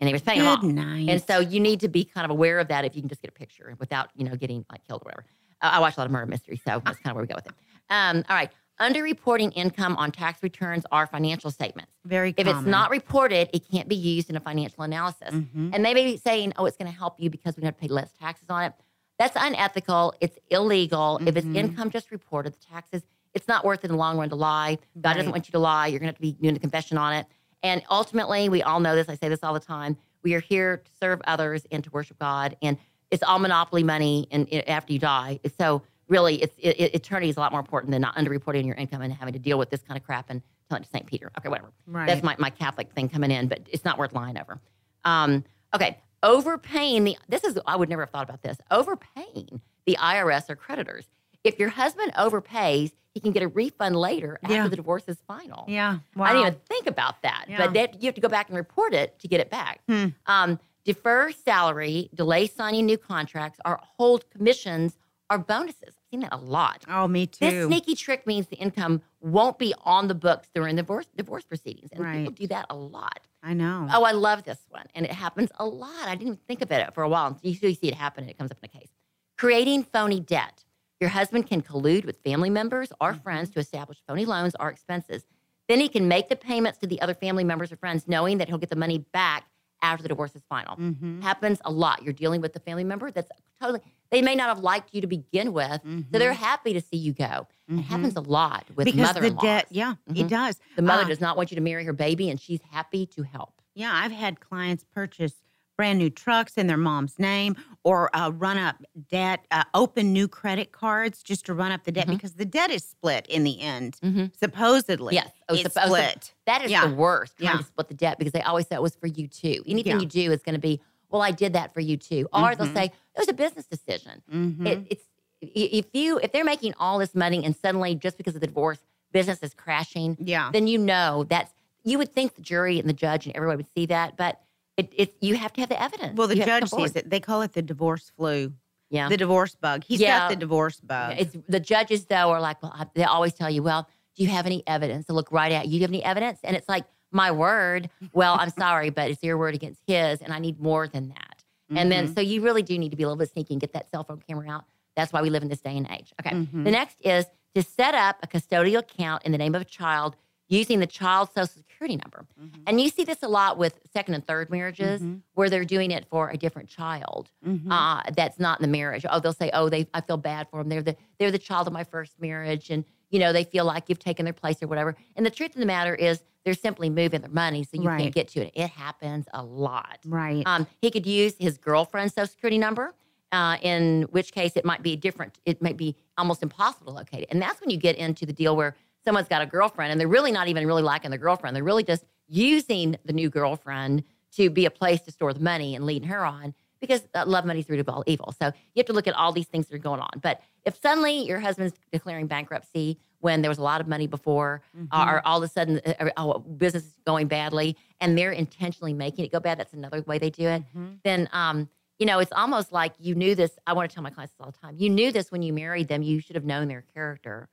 and 0.00 0.08
they 0.08 0.12
were 0.12 0.18
paying 0.18 0.42
them 0.42 0.60
Good 0.60 0.68
off. 0.70 0.74
night. 0.86 1.08
And 1.08 1.22
so 1.22 1.38
you 1.38 1.60
need 1.60 1.78
to 1.80 1.88
be 1.88 2.04
kind 2.04 2.24
of 2.24 2.30
aware 2.32 2.58
of 2.58 2.66
that 2.68 2.84
if 2.84 2.96
you 2.96 3.02
can 3.02 3.08
just 3.08 3.22
get 3.22 3.28
a 3.28 3.32
picture 3.34 3.76
without 3.78 4.08
you 4.16 4.24
know 4.24 4.34
getting 4.34 4.64
like 4.72 4.84
killed 4.88 5.02
or 5.02 5.06
whatever. 5.06 5.24
Uh, 5.62 5.70
I 5.74 5.78
watch 5.78 5.96
a 5.96 6.00
lot 6.00 6.06
of 6.06 6.10
murder 6.10 6.26
mysteries, 6.26 6.60
so 6.66 6.82
that's 6.84 6.98
kind 6.98 7.10
of 7.12 7.14
where 7.14 7.22
we 7.22 7.28
go 7.28 7.36
with 7.36 7.46
it. 7.46 7.52
Um, 7.90 8.24
all 8.28 8.34
right, 8.34 8.50
underreporting 8.80 9.52
income 9.56 9.96
on 9.96 10.12
tax 10.12 10.42
returns 10.42 10.84
or 10.92 11.06
financial 11.06 11.50
statements. 11.50 11.90
very 12.04 12.32
common. 12.32 12.48
If 12.52 12.56
it's 12.58 12.66
not 12.66 12.90
reported, 12.90 13.48
it 13.52 13.68
can't 13.70 13.88
be 13.88 13.96
used 13.96 14.30
in 14.30 14.36
a 14.36 14.40
financial 14.40 14.82
analysis. 14.84 15.30
Mhm. 15.34 15.70
And 15.74 15.84
they 15.84 15.92
may 15.94 16.04
be 16.04 16.16
saying, 16.16 16.52
oh, 16.56 16.66
it's 16.66 16.76
going 16.76 16.90
to 16.90 16.96
help 16.96 17.18
you 17.18 17.30
because 17.30 17.56
we 17.56 17.64
have 17.64 17.74
to 17.74 17.80
pay 17.80 17.88
less 17.88 18.12
taxes 18.12 18.48
on 18.48 18.64
it. 18.64 18.72
That's 19.18 19.34
unethical. 19.34 20.14
It's 20.20 20.38
illegal. 20.50 21.18
If 21.26 21.36
it's 21.36 21.46
Mhm. 21.46 21.56
income 21.56 21.90
just 21.90 22.10
reported, 22.10 22.52
the 22.52 22.58
taxes, 22.64 23.02
it's 23.34 23.48
not 23.48 23.64
worth 23.64 23.80
it 23.80 23.86
in 23.86 23.92
the 23.92 23.96
long 23.96 24.18
run 24.18 24.28
to 24.28 24.36
lie. 24.36 24.78
God 25.00 25.14
doesn't 25.14 25.32
want 25.32 25.48
you 25.48 25.52
to 25.52 25.58
lie. 25.58 25.86
You're 25.88 25.98
going 25.98 26.06
to 26.06 26.12
have 26.12 26.16
to 26.16 26.20
be 26.22 26.32
doing 26.32 26.54
a 26.56 26.58
confession 26.60 26.96
on 26.98 27.12
it. 27.14 27.26
And 27.62 27.82
ultimately, 27.90 28.48
we 28.48 28.62
all 28.62 28.78
know 28.80 28.94
this. 28.94 29.08
I 29.08 29.16
say 29.16 29.28
this 29.28 29.40
all 29.42 29.54
the 29.54 29.60
time. 29.60 29.96
We 30.22 30.34
are 30.34 30.40
here 30.40 30.76
to 30.78 30.90
serve 31.00 31.20
others 31.26 31.66
and 31.72 31.82
to 31.84 31.90
worship 31.90 32.18
God. 32.18 32.56
And 32.62 32.76
it's 33.10 33.22
all 33.22 33.38
monopoly 33.38 33.82
money. 33.82 34.28
And 34.30 34.46
it, 34.50 34.68
after 34.68 34.92
you 34.92 34.98
die, 34.98 35.40
so 35.58 35.82
really, 36.08 36.42
it's 36.42 36.54
it, 36.58 36.80
it- 36.80 36.94
eternity 36.94 37.28
is 37.28 37.36
a 37.36 37.40
lot 37.40 37.52
more 37.52 37.60
important 37.60 37.90
than 37.90 38.02
not 38.02 38.14
underreporting 38.16 38.64
your 38.66 38.76
income 38.76 39.02
and 39.02 39.12
having 39.12 39.32
to 39.34 39.38
deal 39.40 39.58
with 39.58 39.70
this 39.70 39.82
kind 39.82 39.98
of 39.98 40.04
crap 40.04 40.26
and 40.30 40.42
telling 40.68 40.82
it 40.82 40.86
to 40.86 40.90
St. 40.90 41.06
Peter. 41.06 41.30
Okay, 41.38 41.48
whatever. 41.48 41.72
Right. 41.86 42.06
That's 42.06 42.22
my, 42.22 42.36
my 42.38 42.50
Catholic 42.50 42.92
thing 42.92 43.08
coming 43.08 43.30
in, 43.30 43.48
but 43.48 43.60
it's 43.70 43.84
not 43.84 43.98
worth 43.98 44.12
lying 44.12 44.38
over. 44.38 44.60
Um, 45.04 45.44
okay, 45.74 45.98
overpaying 46.22 47.04
the 47.04 47.16
this 47.28 47.44
is 47.44 47.58
I 47.66 47.76
would 47.76 47.88
never 47.88 48.02
have 48.02 48.10
thought 48.10 48.28
about 48.28 48.42
this. 48.42 48.56
Overpaying 48.70 49.60
the 49.86 49.96
IRS 50.00 50.50
or 50.50 50.56
creditors. 50.56 51.06
If 51.44 51.58
your 51.60 51.68
husband 51.68 52.12
overpays, 52.14 52.90
he 53.14 53.20
can 53.20 53.30
get 53.32 53.42
a 53.42 53.48
refund 53.48 53.94
later 53.96 54.38
after 54.42 54.54
Yeah. 54.56 54.68
the 54.68 54.74
divorce 54.76 55.04
is 55.06 55.16
final. 55.28 55.64
Yeah. 55.68 55.98
Wow. 56.16 56.26
I 56.26 56.32
didn't 56.32 56.46
even 56.48 56.60
think 56.68 56.86
about 56.88 57.22
that. 57.22 57.46
Yeah. 57.48 57.58
But 57.58 57.72
that, 57.74 58.02
you 58.02 58.06
have 58.08 58.14
to 58.16 58.20
go 58.20 58.28
back 58.28 58.48
and 58.48 58.56
report 58.56 58.92
it 58.94 59.18
to 59.20 59.28
get 59.28 59.40
it 59.40 59.48
back. 59.48 59.80
Hmm. 59.88 60.06
Um, 60.26 60.58
defer 60.84 61.30
salary, 61.30 62.10
delay 62.14 62.46
signing 62.48 62.84
new 62.84 62.98
contracts, 62.98 63.60
or 63.64 63.78
hold 63.96 64.28
commissions 64.30 64.96
or 65.30 65.38
bonuses. 65.38 65.94
I've 65.98 66.04
seen 66.10 66.20
that 66.20 66.32
a 66.32 66.36
lot. 66.36 66.84
oh, 66.88 67.08
me 67.08 67.26
too. 67.26 67.38
This 67.50 67.66
sneaky 67.66 67.94
trick 67.94 68.26
means 68.26 68.46
the 68.46 68.56
income 68.56 69.02
won't 69.20 69.58
be 69.58 69.74
on 69.84 70.08
the 70.08 70.14
books 70.14 70.48
during 70.54 70.76
the 70.76 70.82
divorce, 70.82 71.06
divorce 71.16 71.44
proceedings. 71.44 71.90
And 71.92 72.04
people 72.12 72.32
do 72.32 72.46
that 72.48 72.66
a 72.70 72.76
lot. 72.76 73.26
I 73.42 73.54
know. 73.54 73.88
Oh, 73.92 74.04
I 74.04 74.12
love 74.12 74.44
this 74.44 74.58
one. 74.70 74.86
And 74.94 75.04
it 75.04 75.12
happens 75.12 75.50
a 75.58 75.66
lot. 75.66 75.90
I 76.06 76.14
didn't 76.14 76.22
even 76.28 76.40
think 76.48 76.62
of 76.62 76.70
it 76.72 76.94
for 76.94 77.02
a 77.02 77.08
while. 77.08 77.26
And 77.26 77.38
You 77.42 77.54
see 77.54 77.78
it 77.88 77.94
happen 77.94 78.24
and 78.24 78.30
it 78.30 78.38
comes 78.38 78.50
up 78.50 78.58
in 78.62 78.70
a 78.72 78.78
case. 78.78 78.90
Creating 79.38 79.82
phony 79.84 80.20
debt. 80.20 80.64
Your 81.00 81.10
husband 81.10 81.46
can 81.46 81.60
collude 81.60 82.04
with 82.06 82.18
family 82.24 82.48
members 82.50 82.90
or 83.00 83.12
Mm-hmm. 83.12 83.22
friends 83.22 83.50
to 83.50 83.58
establish 83.60 83.98
phony 84.06 84.24
loans 84.24 84.54
or 84.58 84.70
expenses. 84.70 85.24
Then 85.68 85.80
he 85.80 85.88
can 85.88 86.06
make 86.08 86.28
the 86.28 86.36
payments 86.36 86.78
to 86.78 86.86
the 86.86 87.00
other 87.00 87.14
family 87.14 87.44
members 87.44 87.70
or 87.72 87.76
friends, 87.76 88.06
knowing 88.06 88.38
that 88.38 88.48
he'll 88.48 88.56
get 88.58 88.70
the 88.70 88.76
money 88.76 88.98
back 89.12 89.44
after 89.82 90.02
the 90.02 90.08
divorce 90.08 90.34
is 90.34 90.42
final. 90.48 90.76
Mhm. 90.76 91.22
Happens 91.22 91.60
a 91.64 91.70
lot. 91.70 92.02
You're 92.02 92.12
dealing 92.12 92.40
with 92.40 92.52
the 92.52 92.60
family 92.60 92.84
member 92.84 93.10
that's 93.10 93.30
totally, 93.60 93.80
they 94.10 94.22
may 94.22 94.34
not 94.34 94.48
have 94.48 94.60
liked 94.60 94.94
you 94.94 95.00
to 95.00 95.06
begin 95.06 95.52
with, 95.52 95.80
so 95.82 96.18
they're 96.18 96.32
happy 96.32 96.72
to 96.72 96.80
see 96.80 96.96
you 96.96 97.12
go. 97.12 97.46
It 97.68 97.80
happens 97.82 98.16
a 98.16 98.20
lot 98.20 98.64
with 98.74 98.86
Mm-hmm. 98.88 99.00
mother 99.02 99.24
in 99.24 99.34
law. 99.34 99.42
debt. 99.42 99.66
Yeah, 99.70 99.94
it 100.08 100.14
Mhm. 100.14 100.28
does. 100.28 100.60
The 100.76 100.82
mother 100.82 101.02
Uh, 101.04 101.08
does 101.08 101.20
not 101.20 101.36
want 101.36 101.50
you 101.50 101.56
to 101.56 101.60
marry 101.60 101.84
her 101.84 101.92
baby, 101.92 102.30
and 102.30 102.40
she's 102.40 102.60
happy 102.70 103.06
to 103.06 103.22
help. 103.22 103.60
Yeah, 103.74 103.90
I've 103.92 104.12
had 104.12 104.40
clients 104.40 104.84
purchase 104.84 105.34
brand 105.76 105.98
new 105.98 106.10
trucks 106.10 106.54
in 106.56 106.66
their 106.66 106.76
mom's 106.76 107.18
name 107.18 107.54
or 107.84 108.14
uh, 108.16 108.30
run 108.30 108.56
up 108.58 108.76
debt, 109.10 109.44
uh, 109.50 109.62
open 109.74 110.12
new 110.12 110.26
credit 110.26 110.72
cards 110.72 111.22
just 111.22 111.46
to 111.46 111.54
run 111.54 111.70
up 111.72 111.84
the 111.84 111.92
debt 111.92 112.06
Mhm. 112.06 112.12
because 112.12 112.32
the 112.34 112.44
debt 112.44 112.70
is 112.70 112.82
split 112.84 113.26
in 113.28 113.44
the 113.44 113.60
end, 113.60 113.96
Mhm. 114.02 114.36
supposedly. 114.38 115.14
Yes. 115.14 115.30
Oh, 115.48 115.54
it's 115.54 115.62
suppo- 115.64 115.72
sup- 115.72 115.84
split. 115.84 116.34
That 116.46 116.64
is 116.64 116.70
Yeah. 116.70 116.86
the 116.86 116.94
worst, 116.94 117.36
trying 117.38 117.50
Yeah. 117.52 117.58
to 117.58 117.64
split 117.64 117.88
the 117.88 117.94
debt 117.94 118.18
because 118.18 118.32
they 118.32 118.42
always 118.42 118.66
say 118.66 118.76
it 118.76 118.82
was 118.82 118.96
for 118.96 119.06
you 119.06 119.28
too. 119.28 119.62
Anything 119.66 119.92
Yeah. 119.96 120.00
you 120.00 120.06
do 120.06 120.32
is 120.32 120.42
going 120.42 120.54
to 120.54 120.60
be, 120.60 120.80
well, 121.10 121.22
I 121.22 121.30
did 121.30 121.52
that 121.52 121.72
for 121.74 121.80
you 121.80 121.96
too. 121.96 122.28
Or 122.32 122.54
they'll 122.54 122.66
Mhm. 122.68 122.74
say, 122.74 122.84
it 122.86 123.18
was 123.18 123.28
a 123.28 123.32
business 123.34 123.66
decision. 123.66 124.22
It, 124.66 124.86
it's 124.90 125.04
if 125.42 125.86
you 125.92 126.18
if 126.20 126.32
they're 126.32 126.44
making 126.44 126.72
all 126.80 126.98
this 126.98 127.14
money 127.14 127.44
and 127.44 127.54
suddenly 127.54 127.94
just 127.94 128.16
because 128.16 128.34
of 128.34 128.40
the 128.40 128.46
divorce 128.46 128.78
business 129.12 129.38
is 129.42 129.52
crashing, 129.54 130.16
yeah. 130.18 130.50
then 130.52 130.66
you 130.66 130.78
know 130.78 131.24
that's 131.28 131.52
you 131.84 131.98
would 131.98 132.12
think 132.12 132.34
the 132.34 132.42
jury 132.42 132.80
and 132.80 132.88
the 132.88 132.92
judge 132.94 133.26
and 133.26 133.36
everyone 133.36 133.56
would 133.58 133.72
see 133.74 133.86
that, 133.86 134.16
but 134.16 134.40
it, 134.76 134.92
it 134.96 135.14
you 135.20 135.36
have 135.36 135.52
to 135.54 135.60
have 135.60 135.68
the 135.68 135.80
evidence. 135.80 136.16
Well, 136.16 136.28
the 136.28 136.36
You 136.36 136.44
judge 136.44 136.68
sees 136.68 136.96
it. 136.96 137.08
They 137.10 137.20
call 137.20 137.42
it 137.42 137.52
the 137.52 137.62
divorce 137.62 138.10
flu. 138.16 138.52
Yeah. 138.90 139.08
The 139.08 139.16
divorce 139.16 139.54
bug. 139.54 139.84
He's 139.84 140.00
Yeah. 140.00 140.20
got 140.20 140.30
the 140.30 140.36
divorce 140.36 140.80
bug. 140.80 141.12
Yeah, 141.14 141.22
It's 141.22 141.36
the 141.48 141.60
judges 141.60 142.06
though 142.06 142.30
are 142.30 142.40
like, 142.40 142.62
well, 142.62 142.72
I- 142.74 142.86
they 142.94 143.04
always 143.04 143.32
tell 143.32 143.50
you, 143.50 143.62
well, 143.62 143.88
do 144.16 144.22
you 144.22 144.28
have 144.30 144.46
any 144.46 144.62
evidence? 144.66 145.06
They 145.06 145.14
look 145.14 145.30
right 145.32 145.50
at 145.52 145.66
you. 145.66 145.72
Do 145.72 145.76
you 145.76 145.82
have 145.82 145.90
any 145.90 146.04
evidence? 146.04 146.38
And 146.44 146.56
it's 146.56 146.68
like, 146.68 146.84
my 147.12 147.30
word. 147.32 147.90
Well, 148.12 148.36
I'm 148.38 148.50
sorry, 148.58 148.90
but 148.90 149.10
it's 149.10 149.22
your 149.22 149.38
word 149.38 149.54
against 149.54 149.80
his, 149.86 150.20
and 150.20 150.32
I 150.32 150.38
need 150.38 150.60
more 150.60 150.86
than 150.88 151.08
that. 151.08 151.42
And 151.70 151.90
then, 151.90 152.08
Mhm. 152.08 152.14
so 152.14 152.20
you 152.20 152.42
really 152.42 152.62
do 152.62 152.78
need 152.78 152.90
to 152.90 152.96
be 152.96 153.02
a 153.02 153.06
little 153.06 153.18
bit 153.18 153.30
sneaky 153.30 153.54
and 153.54 153.60
get 153.60 153.72
that 153.72 153.90
cell 153.90 154.04
phone 154.04 154.22
camera 154.28 154.48
out. 154.50 154.64
That's 154.94 155.12
why 155.12 155.20
we 155.22 155.30
live 155.30 155.42
in 155.42 155.48
this 155.48 155.60
day 155.60 155.76
and 155.76 155.88
age. 155.90 156.12
Okay. 156.20 156.30
Mhm. 156.34 156.64
The 156.64 156.70
next 156.70 157.00
is 157.00 157.26
to 157.56 157.62
set 157.62 157.94
up 157.94 158.18
a 158.22 158.26
custodial 158.28 158.78
account 158.78 159.24
in 159.24 159.32
the 159.32 159.38
name 159.38 159.54
of 159.54 159.62
a 159.62 159.64
child 159.64 160.16
using 160.48 160.78
the 160.80 160.86
child's 160.86 161.32
social 161.34 161.48
security 161.56 161.96
number. 161.96 162.24
Mhm. 162.40 162.62
And 162.66 162.80
you 162.80 162.88
see 162.88 163.04
this 163.04 163.22
a 163.22 163.28
lot 163.28 163.58
with 163.58 163.80
second 163.92 164.14
and 164.14 164.26
third 164.26 164.48
marriages 164.50 165.02
Mhm. 165.02 165.22
where 165.34 165.50
they're 165.50 165.64
doing 165.64 165.90
it 165.90 166.06
for 166.08 166.30
a 166.30 166.36
different 166.36 166.68
child 166.68 167.30
Mhm. 167.44 167.66
uh, 167.70 168.02
that's 168.16 168.38
not 168.38 168.60
in 168.60 168.62
the 168.62 168.68
marriage. 168.78 169.04
Oh, 169.10 169.18
they'll 169.20 169.32
say, 169.32 169.50
"Oh, 169.52 169.68
they 169.68 169.86
I 169.92 170.00
feel 170.00 170.16
bad 170.16 170.48
for 170.50 170.60
them. 170.62 170.68
They're 170.68 170.82
the 170.82 170.96
they're 171.18 171.30
the 171.32 171.38
child 171.38 171.66
of 171.66 171.72
my 171.72 171.84
first 171.84 172.20
marriage, 172.20 172.70
and 172.70 172.84
you 173.10 173.18
know 173.18 173.32
they 173.32 173.44
feel 173.44 173.64
like 173.64 173.88
you've 173.88 173.98
taken 173.98 174.24
their 174.24 174.32
place 174.32 174.62
or 174.62 174.68
whatever." 174.68 174.96
And 175.16 175.26
the 175.26 175.30
truth 175.30 175.54
of 175.54 175.60
the 175.60 175.66
matter 175.66 175.94
is, 175.94 176.22
they're 176.44 176.54
simply 176.54 176.88
moving 176.88 177.22
their 177.22 177.30
money, 177.30 177.64
so 177.64 177.70
you 177.76 177.88
Right. 177.88 178.00
can't 178.02 178.14
get 178.14 178.28
to 178.28 178.40
it. 178.46 178.52
It 178.54 178.70
happens 178.70 179.26
a 179.34 179.42
lot. 179.42 179.98
right. 180.06 180.44
Um, 180.46 180.68
he 180.80 180.92
could 180.92 181.04
use 181.06 181.34
his 181.40 181.58
girlfriend's 181.58 182.14
social 182.14 182.28
security 182.28 182.56
number, 182.58 182.94
uh, 183.32 183.56
in 183.62 184.02
which 184.12 184.30
case 184.32 184.52
it 184.56 184.64
might 184.64 184.80
be 184.80 184.94
different. 184.94 185.40
It 185.44 185.60
might 185.60 185.76
be 185.76 185.96
almost 186.16 186.44
impossible 186.44 186.92
to 186.92 186.98
locate 186.98 187.22
it, 187.24 187.28
and 187.32 187.42
that's 187.42 187.60
when 187.60 187.70
you 187.70 187.76
get 187.76 187.96
into 187.96 188.24
the 188.26 188.32
deal 188.32 188.54
where 188.54 188.76
someone's 189.06 189.28
got 189.28 189.40
a 189.40 189.46
girlfriend 189.46 189.92
and 189.92 190.00
they're 190.00 190.08
really 190.08 190.32
not 190.32 190.48
even 190.48 190.66
really 190.66 190.82
liking 190.82 191.10
the 191.10 191.18
girlfriend. 191.18 191.54
They're 191.56 191.62
really 191.64 191.84
just 191.84 192.04
using 192.28 192.96
the 193.04 193.12
new 193.12 193.30
girlfriend 193.30 194.02
to 194.32 194.50
be 194.50 194.66
a 194.66 194.70
place 194.70 195.00
to 195.02 195.12
store 195.12 195.32
the 195.32 195.40
money 195.40 195.74
and 195.76 195.86
leading 195.86 196.08
her 196.08 196.26
on 196.26 196.54
because 196.80 197.02
uh, 197.14 197.24
love 197.26 197.46
money's 197.46 197.68
root 197.68 197.78
of 197.80 197.88
all 197.88 198.02
evil. 198.06 198.34
So 198.38 198.46
you 198.48 198.52
have 198.80 198.86
to 198.86 198.92
look 198.92 199.06
at 199.06 199.14
all 199.14 199.32
these 199.32 199.46
things 199.46 199.68
that 199.68 199.74
are 199.74 199.78
going 199.78 200.00
on. 200.00 200.10
But 200.20 200.42
if 200.64 200.78
suddenly 200.82 201.20
your 201.24 201.38
husband's 201.40 201.74
declaring 201.92 202.26
bankruptcy 202.26 202.98
when 203.20 203.40
there 203.42 203.48
was 203.48 203.58
a 203.58 203.62
lot 203.62 203.80
of 203.80 203.88
money 203.88 204.06
before, 204.06 204.60
Mhm. 204.76 204.88
or 204.92 205.26
all 205.26 205.38
of 205.38 205.44
a 205.44 205.48
sudden 205.48 205.80
uh, 205.86 205.94
uh, 206.00 206.10
oh, 206.16 206.38
business 206.40 206.84
is 206.84 206.98
going 207.06 207.28
badly, 207.28 207.76
and 208.00 208.18
they're 208.18 208.32
intentionally 208.32 208.92
making 208.92 209.24
it 209.24 209.32
go 209.32 209.40
bad, 209.40 209.58
that's 209.58 209.72
another 209.72 210.02
way 210.02 210.18
they 210.18 210.30
do 210.30 210.48
it. 210.48 210.64
Mhm. 210.76 210.98
Then, 211.02 211.28
um, 211.32 211.70
you 211.98 212.04
know, 212.04 212.18
it's 212.18 212.32
almost 212.32 212.72
like 212.72 212.92
you 212.98 213.14
knew 213.14 213.34
this. 213.34 213.58
I 213.66 213.72
want 213.72 213.88
to 213.88 213.94
tell 213.94 214.02
my 214.02 214.10
clients 214.10 214.34
this 214.34 214.40
all 214.44 214.50
the 214.50 214.58
time. 214.58 214.74
You 214.76 214.90
knew 214.90 215.10
this 215.12 215.32
when 215.32 215.40
you 215.42 215.52
married 215.54 215.88
them. 215.88 216.02
You 216.02 216.20
should 216.20 216.36
have 216.36 216.44
known 216.44 216.68
their 216.68 216.82
character, 216.92 217.48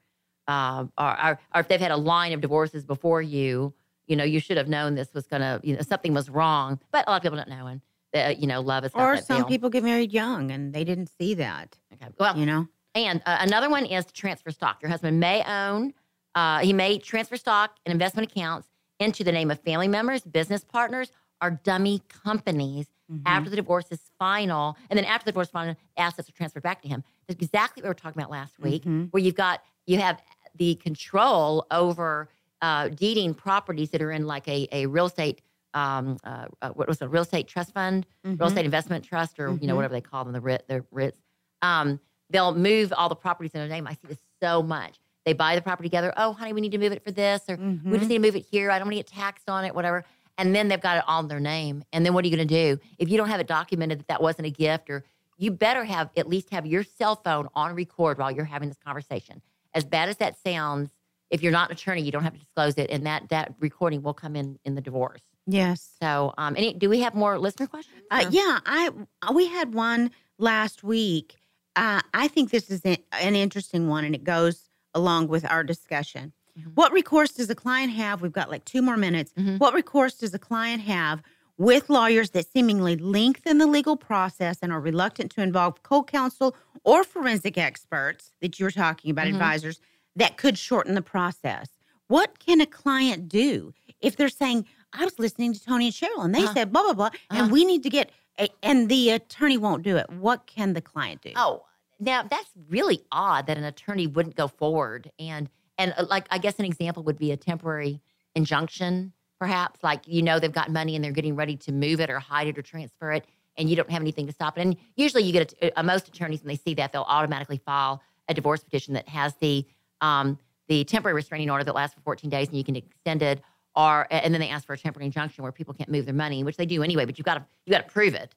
uh, 0.47 0.85
or, 0.97 1.25
or, 1.25 1.39
or 1.55 1.61
if 1.61 1.67
they've 1.67 1.79
had 1.79 1.91
a 1.91 1.97
line 1.97 2.33
of 2.33 2.41
divorces 2.41 2.83
before 2.85 3.21
you, 3.21 3.73
you 4.07 4.15
know, 4.15 4.23
you 4.23 4.39
should 4.39 4.57
have 4.57 4.67
known 4.67 4.95
this 4.95 5.13
was 5.13 5.25
going 5.27 5.41
to, 5.41 5.59
you 5.63 5.75
know, 5.75 5.81
something 5.81 6.13
was 6.13 6.29
wrong. 6.29 6.79
But 6.91 7.07
a 7.07 7.11
lot 7.11 7.17
of 7.17 7.21
people 7.23 7.37
don't 7.37 7.49
know, 7.49 7.67
and 7.67 7.81
uh, 8.15 8.33
you 8.37 8.47
know, 8.47 8.61
love 8.61 8.83
is 8.85 8.91
Or 8.93 9.17
some 9.17 9.37
deal. 9.41 9.45
people 9.47 9.69
get 9.69 9.83
married 9.83 10.11
young 10.13 10.51
and 10.51 10.73
they 10.73 10.83
didn't 10.83 11.09
see 11.17 11.33
that. 11.35 11.77
Okay. 11.93 12.11
Well, 12.19 12.37
You 12.37 12.45
know. 12.45 12.67
and 12.93 13.21
uh, 13.25 13.37
another 13.39 13.69
one 13.69 13.85
is 13.85 14.05
to 14.05 14.13
transfer 14.13 14.51
stock. 14.51 14.81
Your 14.81 14.89
husband 14.91 15.19
may 15.19 15.41
own, 15.43 15.93
uh, 16.35 16.59
he 16.59 16.73
may 16.73 16.99
transfer 16.99 17.37
stock 17.37 17.77
and 17.85 17.91
investment 17.93 18.29
accounts 18.31 18.67
into 18.99 19.23
the 19.23 19.31
name 19.31 19.49
of 19.49 19.59
family 19.61 19.87
members, 19.87 20.21
business 20.21 20.63
partners, 20.63 21.11
or 21.41 21.51
dummy 21.63 22.01
companies 22.23 22.87
Mhm. 23.11 23.21
after 23.25 23.49
the 23.49 23.55
divorce 23.57 23.87
is 23.91 23.99
final. 24.17 24.77
And 24.89 24.97
then 24.97 25.03
after 25.05 25.25
the 25.25 25.31
divorce 25.31 25.47
is 25.47 25.51
final, 25.51 25.75
assets 25.97 26.29
are 26.29 26.31
transferred 26.31 26.63
back 26.63 26.81
to 26.83 26.87
him. 26.87 27.03
That's 27.27 27.41
exactly 27.41 27.81
what 27.81 27.87
we 27.87 27.89
were 27.89 27.93
talking 27.95 28.21
about 28.21 28.31
last 28.31 28.57
week, 28.59 28.83
Mhm. 28.85 29.09
where 29.11 29.21
you've 29.21 29.35
got, 29.35 29.61
you 29.85 29.99
have 29.99 30.21
the 30.55 30.75
control 30.75 31.65
over 31.71 32.29
uh, 32.61 32.87
deeding 32.89 33.33
properties 33.33 33.89
that 33.91 34.01
are 34.01 34.11
in 34.11 34.25
like 34.25 34.47
a, 34.47 34.67
a 34.71 34.85
real 34.85 35.05
estate, 35.07 35.41
um, 35.73 36.17
uh, 36.23 36.45
uh, 36.61 36.69
what 36.69 36.87
was 36.87 37.01
it, 37.01 37.05
a 37.05 37.07
real 37.09 37.23
estate 37.23 37.47
trust 37.47 37.73
fund? 37.73 38.05
real 38.23 38.37
Mhm. 38.37 38.47
estate 38.47 38.65
investment 38.65 39.03
trust 39.03 39.37
or 39.39 39.57
you 39.59 39.67
know 39.67 39.73
Mhm. 39.73 39.77
whatever 39.77 39.93
they 39.93 40.01
call 40.01 40.23
them 40.23 40.31
the 40.33 40.39
REIT 40.41 40.65
the 40.67 40.79
REITs 40.93 41.13
um, 41.61 41.99
they'll 42.29 42.55
move 42.55 42.93
all 42.95 43.09
the 43.09 43.15
properties 43.15 43.51
in 43.53 43.59
their 43.59 43.67
name. 43.69 43.85
I 43.87 43.93
see 43.93 44.07
this 44.07 44.21
so 44.41 44.63
much. 44.63 44.97
They 45.25 45.33
buy 45.33 45.55
the 45.55 45.61
property 45.61 45.87
together. 45.89 46.13
Oh 46.17 46.31
honey 46.33 46.53
we 46.53 46.61
need 46.61 46.71
to 46.71 46.77
move 46.77 46.91
it 46.93 47.03
for 47.03 47.11
this 47.11 47.41
or 47.49 47.57
we 47.57 47.63
Mhm. 47.63 47.97
just 47.99 48.09
need 48.09 48.15
to 48.15 48.21
move 48.21 48.35
it 48.35 48.45
here. 48.49 48.71
I 48.71 48.79
don't 48.79 48.85
want 48.87 48.93
to 48.93 48.99
get 48.99 49.07
taxed 49.07 49.49
on 49.49 49.65
it 49.65 49.75
whatever. 49.75 50.05
And 50.37 50.55
then 50.55 50.67
they've 50.69 50.81
got 50.81 50.97
it 50.97 51.03
all 51.07 51.19
in 51.21 51.27
their 51.27 51.39
name. 51.39 51.83
And 51.93 52.05
then 52.05 52.13
what 52.13 52.23
are 52.25 52.27
you 52.27 52.35
going 52.35 52.47
to 52.47 52.53
do? 52.77 52.81
If 52.97 53.09
you 53.09 53.17
don't 53.17 53.29
have 53.29 53.39
it 53.39 53.47
documented 53.47 53.99
that 53.99 54.07
that 54.07 54.21
wasn't 54.21 54.47
a 54.47 54.51
gift 54.51 54.89
or 54.89 55.03
you 55.37 55.51
better 55.51 55.83
have 55.83 56.09
at 56.17 56.27
least 56.27 56.49
have 56.51 56.65
your 56.65 56.83
cell 56.83 57.15
phone 57.17 57.49
on 57.55 57.75
record 57.75 58.17
while 58.17 58.31
you're 58.31 58.45
having 58.45 58.69
this 58.69 58.79
conversation 58.79 59.41
as 59.73 59.83
bad 59.83 60.09
as 60.09 60.17
that 60.17 60.35
sounds 60.45 60.89
if 61.29 61.41
you're 61.41 61.51
not 61.51 61.69
an 61.69 61.73
attorney 61.75 62.01
you 62.01 62.11
don't 62.11 62.23
have 62.23 62.33
to 62.33 62.39
disclose 62.39 62.75
it 62.77 62.89
and 62.89 63.05
that 63.05 63.27
that 63.29 63.53
recording 63.59 64.01
will 64.03 64.13
come 64.13 64.35
in 64.35 64.59
in 64.65 64.75
the 64.75 64.81
divorce 64.81 65.21
Yes. 65.45 65.89
so, 66.01 66.33
um, 66.37 66.55
any, 66.55 66.73
do 66.73 66.89
we 66.89 67.01
have 67.01 67.13
more 67.15 67.37
listener 67.37 67.67
questions? 67.67 68.01
Uh, 68.09 68.25
yeah, 68.29 68.59
I 68.65 68.91
we 69.33 69.47
had 69.47 69.73
one 69.73 70.11
last 70.37 70.83
week. 70.83 71.35
Uh, 71.75 71.99
I 72.13 72.29
think 72.29 72.49
this 72.49 72.69
is 72.71 72.79
an, 72.85 73.35
interesting 73.35 73.89
one, 73.89 74.05
and 74.05 74.15
it 74.15 74.23
goes 74.23 74.69
along 74.93 75.27
with 75.27 75.43
our 75.51 75.61
discussion. 75.65 76.31
Mhm. 76.57 76.71
What 76.75 76.93
recourse 76.93 77.31
does 77.33 77.49
a 77.49 77.55
client 77.55 77.91
have? 77.91 78.21
We've 78.21 78.31
got 78.31 78.49
like 78.49 78.63
two 78.63 78.81
more 78.81 78.95
minutes. 78.95 79.33
Mhm. 79.37 79.59
What 79.59 79.73
recourse 79.73 80.13
does 80.13 80.33
a 80.33 80.39
client 80.39 80.83
have 80.83 81.21
with 81.57 81.89
lawyers 81.89 82.29
that 82.29 82.47
seemingly 82.49 82.95
lengthen 82.95 83.57
the 83.57 83.67
legal 83.67 83.97
process 83.97 84.59
and 84.61 84.71
are 84.71 84.79
reluctant 84.79 85.29
to 85.33 85.41
involve 85.41 85.83
co-counsel 85.83 86.55
or 86.83 87.03
forensic 87.03 87.57
experts 87.57 88.31
that 88.41 88.59
you 88.59 88.65
were 88.65 88.71
talking 88.71 89.11
about, 89.11 89.27
Mhm. 89.27 89.33
advisors 89.33 89.79
that 90.15 90.37
could 90.37 90.57
shorten 90.57 90.95
the 90.95 91.01
process? 91.01 91.69
What 92.07 92.39
can 92.39 92.61
a 92.61 92.65
client 92.65 93.27
do 93.29 93.73
if 94.01 94.15
they're 94.17 94.29
saying, 94.29 94.65
I 94.91 95.05
was 95.05 95.17
listening 95.17 95.53
to 95.53 95.63
Toni 95.63 95.85
and 95.87 95.93
Cheryl 95.93 96.23
and 96.25 96.35
they 96.35 96.43
Uh-huh. 96.43 96.53
said 96.53 96.71
blah, 96.73 96.83
blah, 96.83 96.93
blah, 96.93 97.05
Uh-huh. 97.07 97.43
and 97.43 97.51
we 97.51 97.63
need 97.65 97.83
to 97.83 97.89
get, 97.89 98.11
a, 98.37 98.49
and 98.61 98.89
the 98.89 99.09
attorney 99.11 99.57
won't 99.57 99.83
do 99.83 99.97
it. 99.97 100.09
What 100.09 100.45
can 100.45 100.73
the 100.73 100.81
client 100.81 101.21
do? 101.21 101.31
Oh, 101.35 101.65
now 101.99 102.23
that's 102.23 102.51
really 102.67 103.01
odd 103.11 103.47
that 103.47 103.57
an 103.57 103.63
attorney 103.63 104.07
wouldn't 104.07 104.35
go 104.35 104.47
forward 104.47 105.11
and 105.19 105.49
and 105.77 105.93
uh, 105.97 106.05
like 106.07 106.27
I 106.29 106.37
guess 106.37 106.59
an 106.59 106.65
example 106.65 107.01
would 107.03 107.17
be 107.17 107.31
a 107.31 107.37
temporary 107.37 108.01
injunction, 108.35 109.13
perhaps. 109.39 109.81
Like 109.83 110.07
you 110.07 110.21
know 110.21 110.39
they've 110.39 110.51
got 110.51 110.69
money 110.69 110.95
and 110.95 111.03
they're 111.03 111.11
getting 111.11 111.35
ready 111.35 111.55
to 111.57 111.71
move 111.71 111.99
it 111.99 112.09
or 112.09 112.19
hide 112.19 112.47
it 112.47 112.57
or 112.57 112.61
transfer 112.61 113.11
it, 113.11 113.25
and 113.57 113.69
you 113.69 113.75
don't 113.75 113.89
have 113.89 114.01
anything 114.01 114.25
to 114.27 114.33
stop 114.33 114.57
it. 114.57 114.61
And 114.61 114.75
usually, 114.95 115.23
you 115.23 115.33
get 115.33 115.53
a, 115.61 115.79
uh, 115.79 115.83
most 115.83 116.07
attorneys 116.07 116.41
when 116.41 116.47
they 116.49 116.55
see 116.55 116.73
that 116.75 116.91
they'll 116.91 117.03
automatically 117.07 117.57
file 117.57 118.01
a 118.29 118.33
divorce 118.33 118.63
petition 118.63 118.93
that 118.93 119.07
has 119.09 119.35
the 119.35 119.65
um, 120.01 120.37
the 120.67 120.83
temporary 120.85 121.13
restraining 121.15 121.49
order 121.49 121.63
that 121.63 121.75
lasts 121.75 121.93
for 121.95 122.01
14 122.01 122.29
days 122.29 122.47
and 122.47 122.57
you 122.57 122.63
can 122.63 122.75
extend 122.75 123.21
it. 123.21 123.41
Or 123.75 124.07
and 124.11 124.33
then 124.33 124.39
they 124.39 124.49
ask 124.49 124.65
for 124.65 124.73
a 124.73 124.77
temporary 124.77 125.05
injunction 125.07 125.41
where 125.43 125.51
people 125.51 125.73
can't 125.73 125.89
move 125.89 126.05
their 126.05 126.13
money, 126.13 126.43
which 126.43 126.57
they 126.57 126.65
do 126.65 126.83
anyway. 126.83 127.05
But 127.05 127.17
you've 127.17 127.25
got 127.25 127.35
to 127.35 127.45
you 127.65 127.71
got 127.71 127.87
to 127.87 127.91
prove 127.91 128.13
it. 128.13 128.33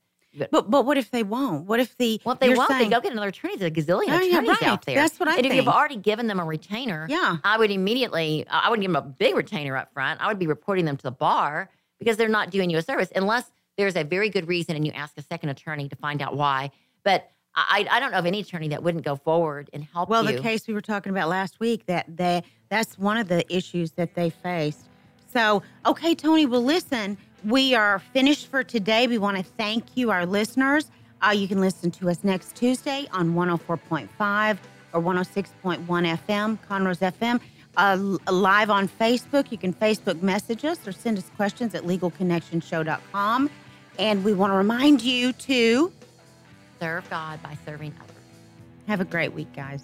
But 0.51 0.71
but 0.71 0.85
what 0.85 0.99
if 0.99 1.11
they 1.11 1.23
won't? 1.23 1.67
What 1.67 1.81
if 1.81 1.97
the 1.97 2.21
Well, 2.25 2.35
if 2.35 2.41
they 2.41 2.55
won't, 2.55 2.69
saying- 2.69 2.91
then 2.91 2.99
go 2.99 3.01
get 3.03 3.13
another 3.13 3.29
attorney. 3.29 3.57
There's 3.57 3.71
a 3.71 3.75
gazillion 3.75 4.09
Oh, 4.11 4.17
attorneys 4.17 4.49
right. 4.49 4.63
out 4.65 4.85
there. 4.85 4.95
That's 4.97 5.19
what 5.21 5.29
I 5.29 5.35
think. 5.37 5.45
And 5.47 5.53
if 5.53 5.57
you've 5.57 5.69
already 5.75 5.97
given 5.97 6.27
them 6.27 6.41
a 6.41 6.45
retainer, 6.45 7.07
Yeah. 7.09 7.37
I 7.45 7.57
would 7.59 7.71
immediately, 7.71 8.45
I 8.51 8.69
wouldn't 8.69 8.83
give 8.83 8.93
them 8.93 9.03
a 9.03 9.07
big 9.07 9.35
retainer 9.35 9.77
up 9.77 9.93
front. 9.95 10.21
I 10.21 10.29
would 10.29 10.39
be 10.39 10.47
reporting 10.47 10.85
them 10.85 10.97
to 10.99 11.03
the 11.03 11.11
bar 11.11 11.71
because 11.99 12.17
they're 12.19 12.29
not 12.29 12.51
doing 12.51 12.69
you 12.69 12.77
a 12.77 12.83
service 12.83 13.11
unless 13.17 13.51
there's 13.77 13.97
a 13.97 14.05
very 14.05 14.29
good 14.31 14.49
reason 14.49 14.77
and 14.77 14.87
you 14.87 14.93
ask 14.93 15.17
a 15.19 15.23
second 15.23 15.51
attorney 15.51 15.89
to 15.89 15.97
find 15.97 16.23
out 16.23 16.37
why. 16.37 16.71
But 17.05 17.31
I, 17.55 17.87
I 17.91 18.01
don't 18.01 18.11
know 18.13 18.19
of 18.19 18.27
any 18.27 18.41
attorney 18.41 18.69
that 18.69 18.83
wouldn't 18.83 19.05
go 19.05 19.17
forward 19.17 19.71
and 19.73 19.85
help 19.85 20.09
Well, 20.11 20.29
you. 20.29 20.37
the 20.37 20.43
case 20.43 20.67
we 20.69 20.75
were 20.75 20.81
talking 20.83 21.11
about 21.11 21.29
last 21.29 21.59
week 21.61 21.87
that 21.87 22.05
they 22.17 22.43
that's 22.69 22.99
one 22.99 23.17
of 23.17 23.29
the 23.29 23.45
issues 23.55 23.93
that 23.93 24.15
they 24.15 24.29
faced. 24.31 24.87
So, 25.33 25.63
okay, 25.85 26.15
Toni, 26.15 26.47
well, 26.47 26.63
listen, 26.65 27.17
we 27.45 27.75
are 27.75 27.99
finished 28.13 28.49
for 28.49 28.65
today. 28.65 29.07
We 29.07 29.19
want 29.19 29.37
to 29.37 29.43
thank 29.43 29.97
you, 29.97 30.11
our 30.11 30.27
listeners. 30.27 30.91
Uh, 31.25 31.31
you 31.31 31.47
can 31.49 31.61
listen 31.61 31.91
to 31.93 32.11
us 32.11 32.25
next 32.25 32.57
Tuesday 32.57 33.07
on 33.13 33.35
104.5 33.35 34.59
or 34.93 35.01
106.1 35.01 35.87
FM, 35.87 36.59
Conroe's 36.69 36.99
FM. 36.99 37.41
Uh, 37.77 38.17
live 38.33 38.71
on 38.71 38.89
Facebook. 38.89 39.53
You 39.53 39.59
can 39.59 39.73
Facebook 39.73 40.23
message 40.23 40.65
us 40.65 40.87
or 40.89 40.93
send 40.93 41.19
us 41.19 41.31
questions 41.37 41.75
at 41.75 41.83
legalconnectionshow.com. 41.85 43.51
And 43.99 44.25
we 44.25 44.35
want 44.35 44.53
to 44.53 44.57
remind 44.57 45.03
you 45.03 45.33
to 45.33 45.93
Serve 46.79 47.09
God 47.09 47.43
by 47.43 47.57
serving 47.65 47.95
others. 47.99 48.15
have 48.87 49.01
a 49.01 49.05
great 49.05 49.33
week, 49.33 49.53
guys. 49.55 49.83